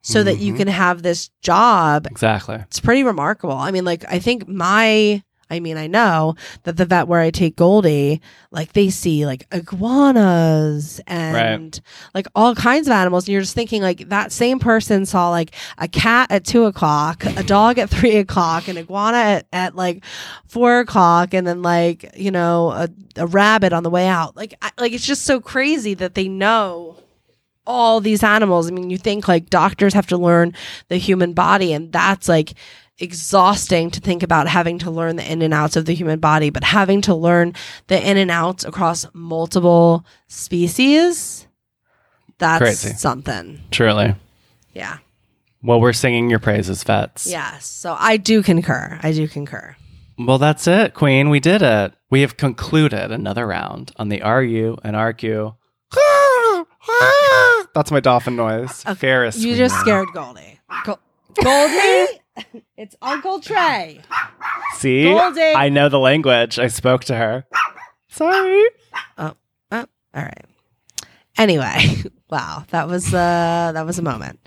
so 0.08 0.22
that 0.24 0.38
you 0.38 0.54
Mhm. 0.54 0.58
can 0.58 0.68
have 0.68 1.02
this 1.02 1.30
job. 1.42 2.06
Exactly. 2.06 2.56
it's 2.68 2.80
pretty 2.80 3.04
remarkable. 3.04 3.58
I 3.58 3.72
mean 3.72 3.86
like 3.86 4.06
i 4.08 4.20
think 4.20 4.48
my 4.48 5.22
i 5.50 5.60
mean 5.60 5.78
i 5.78 5.86
know 5.88 6.36
that 6.64 6.76
the 6.78 6.86
vet 6.86 7.08
where 7.08 7.22
i 7.22 7.30
take 7.30 7.56
goldie 7.56 8.20
like 8.52 8.74
they 8.74 8.90
see 8.90 9.26
like 9.28 9.46
iguanas 9.52 11.00
and 11.08 11.80
like 12.14 12.28
all 12.36 12.56
kinds 12.56 12.88
of 12.88 12.94
animals. 12.94 13.26
And 13.26 13.34
you're 13.34 13.42
just 13.42 13.56
thinking 13.56 13.82
like 13.82 14.10
that 14.10 14.32
same 14.32 14.60
person 14.60 15.06
saw 15.06 15.30
like 15.30 15.54
a 15.78 15.88
cat 15.88 16.32
at 16.32 16.46
two 16.46 16.66
o'clock 16.66 17.26
a 17.26 17.44
dog 17.44 17.78
at 17.80 17.90
three 17.90 18.16
o'clock 18.18 18.68
an 18.68 18.78
iguana 18.78 19.18
at, 19.18 19.48
at 19.54 19.76
like 19.76 20.04
four 20.48 20.80
o'clock 20.80 21.34
and 21.34 21.46
then 21.46 21.62
like 21.62 22.12
you 22.16 22.32
know 22.32 22.72
a, 22.72 22.90
a 23.18 23.28
rabbit 23.28 23.74
on 23.74 23.84
the 23.84 23.90
way 23.90 24.08
out. 24.08 24.36
Like 24.36 24.56
I, 24.62 24.72
like 24.80 24.94
it's 24.94 25.06
just 25.06 25.24
so 25.26 25.40
crazy 25.40 25.94
that 25.96 26.16
they 26.16 26.28
know 26.28 26.98
all 27.68 28.00
these 28.02 28.24
animals 28.24 28.68
i 28.68 28.72
mean 28.72 28.90
you 28.90 28.98
think 28.98 29.28
like 29.28 29.50
doctors 29.50 29.94
have 29.94 30.08
to 30.08 30.18
learn 30.18 30.54
the 30.90 30.98
human 30.98 31.34
body 31.34 31.74
and 31.74 31.92
that's 31.92 32.28
like 32.30 32.54
exhausting 33.00 33.92
to 33.92 34.00
think 34.00 34.24
about 34.24 34.48
having 34.48 34.80
to 34.80 34.90
learn 34.90 35.16
the 35.18 35.32
in 35.32 35.42
and 35.42 35.54
outs 35.54 35.76
of 35.76 35.86
the 35.86 35.94
human 35.94 36.20
body 36.20 36.50
but 36.50 36.64
having 36.64 37.02
to 37.02 37.14
learn 37.14 37.54
the 37.88 38.10
in 38.10 38.16
and 38.18 38.32
outs 38.32 38.64
across 38.64 39.06
multiple 39.14 40.06
species 40.28 41.48
that's 42.38 42.62
Crazy. 42.62 42.90
something 42.96 43.60
Truly. 43.72 44.16
yeah 44.74 44.98
Well, 45.64 45.82
we're 45.82 45.94
singing 45.94 46.30
your 46.30 46.40
praises, 46.40 46.84
vets. 46.84 47.28
yes 47.28 47.66
so 47.66 47.96
i 48.00 48.16
do 48.18 48.42
concur 48.44 49.00
i 49.04 49.12
do 49.12 49.28
concur 49.28 49.76
Well, 50.18 50.38
that's 50.38 50.66
it, 50.66 50.94
Queen. 50.94 51.30
We 51.30 51.42
did 51.42 51.62
it. 51.62 51.92
We 52.10 52.22
have 52.22 52.38
concluded 52.38 53.12
another 53.12 53.46
round 53.46 53.92
on 53.98 54.08
the 54.08 54.22
RU 54.24 54.78
and 54.82 54.96
RQ. 54.96 55.56
That's 57.76 57.92
my 57.92 58.00
dolphin 58.00 58.36
noise. 58.36 58.84
Okay, 58.88 58.96
Ferris. 58.96 59.38
you 59.38 59.56
just 59.56 59.80
scared 59.82 60.08
goldie 60.14 60.60
Go- 60.86 61.00
goldie 61.44 62.08
it's 62.78 62.96
uncle 63.02 63.40
trey 63.40 64.02
See? 64.78 65.04
Goldie. 65.04 65.42
I 65.42 65.70
know 65.70 65.88
the 65.90 66.00
language. 66.00 66.58
I 66.58 66.68
spoke 66.68 67.04
to 67.06 67.16
her. 67.16 67.46
Sorry. 68.10 68.64
Oh, 69.18 69.34
oh, 69.72 69.86
all 70.14 70.24
right 70.24 70.46
anyway 71.38 71.78
wow 72.30 72.64
that 72.70 72.88
was 72.88 73.14
uh 73.14 73.72
that 73.74 73.86
was 73.86 74.00
a 74.00 74.02
moment 74.02 74.40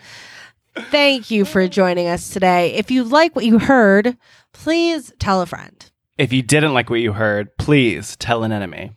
thank 0.91 1.31
you 1.31 1.45
for 1.45 1.68
joining 1.68 2.07
us 2.09 2.31
today 2.31 2.72
if 2.74 2.91
you 2.91 3.05
like 3.05 3.37
what 3.37 3.45
you 3.45 3.59
heard 3.59 4.16
please 4.53 5.12
tell 5.18 5.43
a 5.43 5.47
friend 5.47 5.91
If 6.16 6.33
you 6.33 6.41
didn't 6.43 6.72
like 6.74 6.89
what 6.91 7.01
you 7.01 7.12
heard, 7.12 7.57
please 7.59 8.16
tell 8.16 8.43
an 8.43 8.51
enemy. 8.53 8.91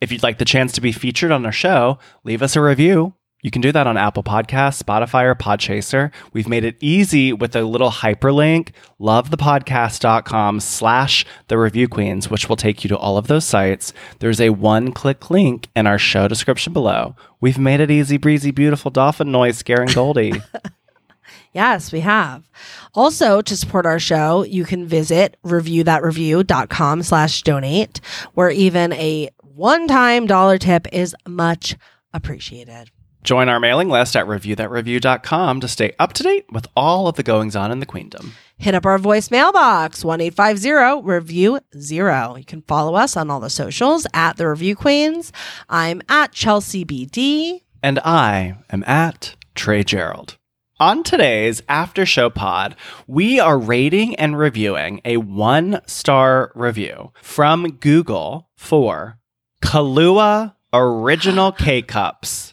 If 0.00 0.12
you'd 0.12 0.22
like 0.22 0.38
the 0.38 0.44
chance 0.44 0.72
to 0.74 0.80
be 0.80 0.92
featured 0.92 1.32
on 1.32 1.44
our 1.44 1.50
show, 1.52 1.98
leave 2.22 2.42
us 2.42 2.54
a 2.56 2.60
review. 2.62 3.14
You 3.42 3.50
can 3.50 3.62
do 3.62 3.72
that 3.72 3.86
on 3.86 3.96
Apple 3.96 4.22
Podcasts, 4.22 4.82
Spotify, 4.82 5.24
or 5.24 5.34
Podchaser. 5.34 6.12
We've 6.32 6.48
made 6.48 6.64
it 6.64 6.76
easy 6.80 7.32
with 7.32 7.56
a 7.56 7.62
little 7.62 7.90
hyperlink, 7.90 8.70
lovethepodcast.com 9.00 10.60
slash 10.60 11.24
the 11.48 11.58
review 11.58 11.88
queens, 11.88 12.28
which 12.28 12.48
will 12.48 12.56
take 12.56 12.84
you 12.84 12.88
to 12.88 12.98
all 12.98 13.16
of 13.16 13.28
those 13.28 13.46
sites. 13.46 13.92
There's 14.18 14.40
a 14.40 14.50
one-click 14.50 15.30
link 15.30 15.68
in 15.74 15.86
our 15.86 15.98
show 15.98 16.28
description 16.28 16.72
below. 16.72 17.16
We've 17.40 17.58
made 17.58 17.80
it 17.80 17.90
easy 17.90 18.18
breezy, 18.18 18.50
beautiful 18.50 18.90
dolphin 18.90 19.32
noise 19.32 19.56
scaring 19.56 19.88
Goldie. 19.94 20.42
Yes, 21.52 21.90
we 21.92 22.00
have. 22.00 22.48
Also, 22.94 23.40
to 23.40 23.56
support 23.56 23.86
our 23.86 23.98
show, 23.98 24.44
you 24.44 24.64
can 24.64 24.86
visit 24.86 25.36
reviewthatreview.com 25.44 27.02
slash 27.02 27.42
donate, 27.42 28.00
where 28.34 28.50
even 28.50 28.92
a 28.92 29.30
one-time 29.42 30.26
dollar 30.26 30.58
tip 30.58 30.86
is 30.92 31.16
much 31.26 31.76
appreciated. 32.12 32.90
Join 33.22 33.48
our 33.48 33.60
mailing 33.60 33.88
list 33.88 34.16
at 34.16 34.26
reviewthatreview.com 34.26 35.60
to 35.60 35.68
stay 35.68 35.94
up 35.98 36.12
to 36.14 36.22
date 36.22 36.46
with 36.50 36.66
all 36.74 37.06
of 37.06 37.16
the 37.16 37.22
goings 37.22 37.54
on 37.54 37.70
in 37.70 37.80
the 37.80 37.86
queendom. 37.86 38.32
Hit 38.56 38.74
up 38.74 38.86
our 38.86 38.98
voicemail 38.98 39.52
box, 39.52 40.04
1850 40.04 41.06
review 41.06 41.60
zero. 41.78 42.36
You 42.36 42.44
can 42.44 42.62
follow 42.62 42.94
us 42.94 43.16
on 43.16 43.30
all 43.30 43.40
the 43.40 43.50
socials 43.50 44.06
at 44.12 44.36
the 44.36 44.48
Review 44.48 44.76
Queens. 44.76 45.32
I'm 45.68 46.02
at 46.08 46.32
Chelsea 46.32 46.84
BD. 46.84 47.62
And 47.82 47.98
I 48.00 48.56
am 48.70 48.84
at 48.86 49.36
Trey 49.54 49.82
Gerald. 49.82 50.36
On 50.78 51.02
today's 51.02 51.62
after 51.68 52.06
show 52.06 52.30
pod, 52.30 52.74
we 53.06 53.38
are 53.38 53.58
rating 53.58 54.14
and 54.16 54.38
reviewing 54.38 55.02
a 55.04 55.18
one 55.18 55.82
star 55.86 56.52
review 56.54 57.12
from 57.20 57.72
Google 57.72 58.48
for 58.56 59.18
Kahlua 59.62 60.54
Original 60.72 61.52
K 61.52 61.82
Cups. 61.82 62.49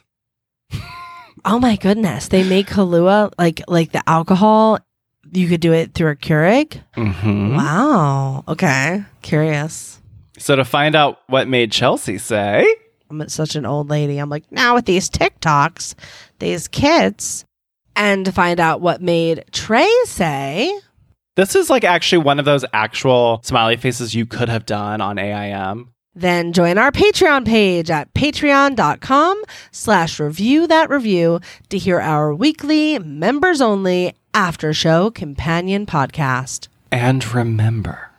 Oh 1.49 1.59
my 1.59 1.77
goodness. 1.77 2.27
They 2.27 2.43
make 2.43 2.67
Kahlua 2.67 3.31
like 3.39 3.61
like 3.69 3.93
the 3.93 4.03
alcohol. 4.07 4.79
You 5.31 5.47
could 5.47 5.61
do 5.61 5.71
it 5.71 5.93
through 5.93 6.11
a 6.11 6.15
Keurig. 6.15 6.81
Mm-hmm. 6.97 7.55
Wow. 7.55 8.43
Okay. 8.49 9.03
Curious. 9.21 10.01
So, 10.37 10.55
to 10.55 10.65
find 10.65 10.93
out 10.93 11.19
what 11.27 11.47
made 11.47 11.71
Chelsea 11.71 12.17
say, 12.17 12.67
I'm 13.09 13.27
such 13.29 13.55
an 13.55 13.65
old 13.65 13.89
lady. 13.89 14.17
I'm 14.17 14.29
like, 14.29 14.51
now 14.51 14.75
with 14.75 14.85
these 14.85 15.09
TikToks, 15.09 15.95
these 16.39 16.67
kids, 16.67 17.45
and 17.95 18.25
to 18.25 18.31
find 18.31 18.59
out 18.59 18.81
what 18.81 19.01
made 19.01 19.45
Trey 19.51 19.89
say, 20.03 20.77
this 21.37 21.55
is 21.55 21.69
like 21.69 21.83
actually 21.85 22.23
one 22.23 22.39
of 22.39 22.45
those 22.45 22.65
actual 22.73 23.39
smiley 23.43 23.77
faces 23.77 24.13
you 24.13 24.25
could 24.25 24.49
have 24.49 24.65
done 24.65 24.99
on 25.01 25.17
AIM. 25.17 25.93
Then 26.17 26.51
join 26.53 26.77
our 26.77 26.91
Patreon 26.91 27.45
page 27.45 27.89
at 27.89 28.13
patreon.com 28.13 29.43
slash 29.71 30.19
review 30.19 30.67
that 30.67 30.89
review 30.89 31.39
to 31.69 31.77
hear 31.77 31.99
our 31.99 32.33
weekly 32.33 32.99
members 32.99 33.61
only 33.61 34.15
after 34.33 34.73
show 34.73 35.11
companion 35.11 35.85
podcast. 35.85 36.67
And 36.91 37.25
remember, 37.33 38.11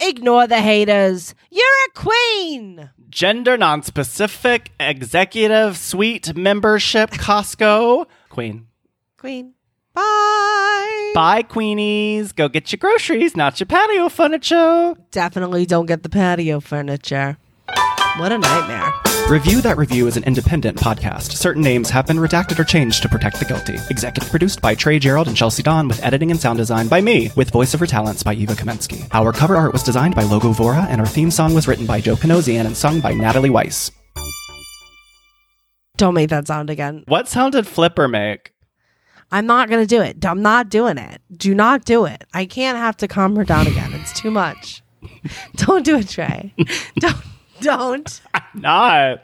Ignore 0.00 0.46
the 0.46 0.60
haters. 0.60 1.34
You're 1.50 1.64
a 1.88 1.98
queen. 1.98 2.90
gender 3.10 3.56
non-specific 3.56 4.70
executive 4.78 5.76
suite 5.76 6.36
membership 6.36 7.10
Costco 7.10 8.06
Queen. 8.28 8.68
Queen. 9.16 9.54
Bye. 9.98 11.12
Bye, 11.14 11.42
Queenies. 11.42 12.34
Go 12.34 12.48
get 12.48 12.70
your 12.70 12.78
groceries, 12.78 13.36
not 13.36 13.58
your 13.58 13.66
patio 13.66 14.08
furniture. 14.08 14.94
Definitely 15.10 15.66
don't 15.66 15.86
get 15.86 16.02
the 16.02 16.08
patio 16.08 16.60
furniture. 16.60 17.36
What 18.18 18.32
a 18.32 18.38
nightmare. 18.38 18.92
Review 19.28 19.60
That 19.60 19.76
Review 19.76 20.06
is 20.06 20.16
an 20.16 20.24
independent 20.24 20.78
podcast. 20.78 21.32
Certain 21.32 21.62
names 21.62 21.90
have 21.90 22.06
been 22.06 22.16
redacted 22.16 22.58
or 22.58 22.64
changed 22.64 23.02
to 23.02 23.08
protect 23.08 23.38
the 23.38 23.44
guilty. 23.44 23.76
Executive 23.90 24.30
produced 24.30 24.60
by 24.60 24.74
Trey 24.74 24.98
Gerald 24.98 25.28
and 25.28 25.36
Chelsea 25.36 25.62
Don, 25.62 25.86
with 25.86 26.02
editing 26.02 26.30
and 26.30 26.40
sound 26.40 26.58
design 26.58 26.88
by 26.88 27.00
me, 27.00 27.30
with 27.36 27.52
voiceover 27.52 27.86
talents 27.86 28.22
by 28.22 28.34
Eva 28.34 28.54
Kamensky. 28.54 29.06
Our 29.12 29.32
cover 29.32 29.56
art 29.56 29.72
was 29.72 29.82
designed 29.82 30.14
by 30.14 30.22
Logo 30.22 30.52
Vora, 30.52 30.86
and 30.88 31.00
our 31.00 31.06
theme 31.06 31.30
song 31.30 31.54
was 31.54 31.68
written 31.68 31.86
by 31.86 32.00
Joe 32.00 32.16
Panosian 32.16 32.64
and 32.66 32.76
sung 32.76 33.00
by 33.00 33.12
Natalie 33.12 33.50
Weiss. 33.50 33.90
Don't 35.96 36.14
make 36.14 36.30
that 36.30 36.46
sound 36.46 36.70
again. 36.70 37.04
What 37.08 37.28
sound 37.28 37.52
did 37.52 37.66
Flipper 37.66 38.08
make? 38.08 38.52
I'm 39.30 39.46
not 39.46 39.68
going 39.68 39.82
to 39.82 39.86
do 39.86 40.00
it. 40.00 40.24
I'm 40.24 40.42
not 40.42 40.68
doing 40.70 40.98
it. 40.98 41.20
Do 41.36 41.54
not 41.54 41.84
do 41.84 42.04
it. 42.06 42.24
I 42.32 42.46
can't 42.46 42.78
have 42.78 42.96
to 42.98 43.08
calm 43.08 43.36
her 43.36 43.44
down 43.44 43.66
again. 43.66 43.92
It's 43.94 44.18
too 44.18 44.30
much. 44.30 44.82
don't 45.56 45.84
do 45.84 45.96
it, 45.98 46.08
Trey. 46.08 46.54
don't. 46.98 47.16
Don't. 47.60 48.20
I'm 48.34 48.42
Not. 48.54 49.22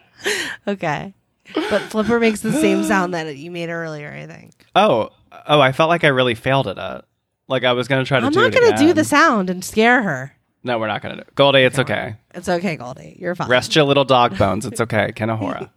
Okay. 0.67 1.15
But 1.55 1.83
Flipper 1.83 2.19
makes 2.19 2.41
the 2.41 2.53
same 2.53 2.85
sound 2.85 3.15
that 3.15 3.37
you 3.37 3.51
made 3.51 3.69
earlier, 3.69 4.11
I 4.11 4.27
think. 4.27 4.53
Oh, 4.75 5.11
oh, 5.47 5.61
I 5.61 5.73
felt 5.73 5.89
like 5.89 6.05
I 6.05 6.09
really 6.09 6.35
failed 6.35 6.67
at 6.67 6.79
it. 6.79 7.05
Like 7.47 7.65
I 7.65 7.73
was 7.73 7.89
gonna 7.89 8.05
try 8.05 8.21
to 8.21 8.27
I'm 8.27 8.33
do 8.33 8.41
not 8.41 8.53
going 8.53 8.73
to 8.73 8.79
do 8.79 8.93
the 8.95 9.05
sound 9.05 9.51
and 9.51 9.63
scare 9.63 10.03
her. 10.03 10.35
No, 10.63 10.79
we're 10.79 10.87
not 10.89 11.03
gonna 11.03 11.17
do 11.17 11.21
it. 11.21 11.35
Goldie, 11.35 11.61
it's 11.61 11.79
okay. 11.79 12.17
It's 12.35 12.49
okay, 12.49 12.77
Goldie. 12.77 13.17
You're 13.21 13.35
fine. 13.35 13.49
Rest 13.51 13.77
your 13.77 13.85
little 13.85 14.07
dog 14.07 14.39
bones. 14.39 14.65
It's 14.65 14.81
okay. 14.81 15.13
Kenahora. 15.15 15.71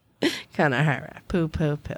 Her. 0.57 1.21
Poo, 1.28 1.49
poo, 1.49 1.75
poo. 1.75 1.95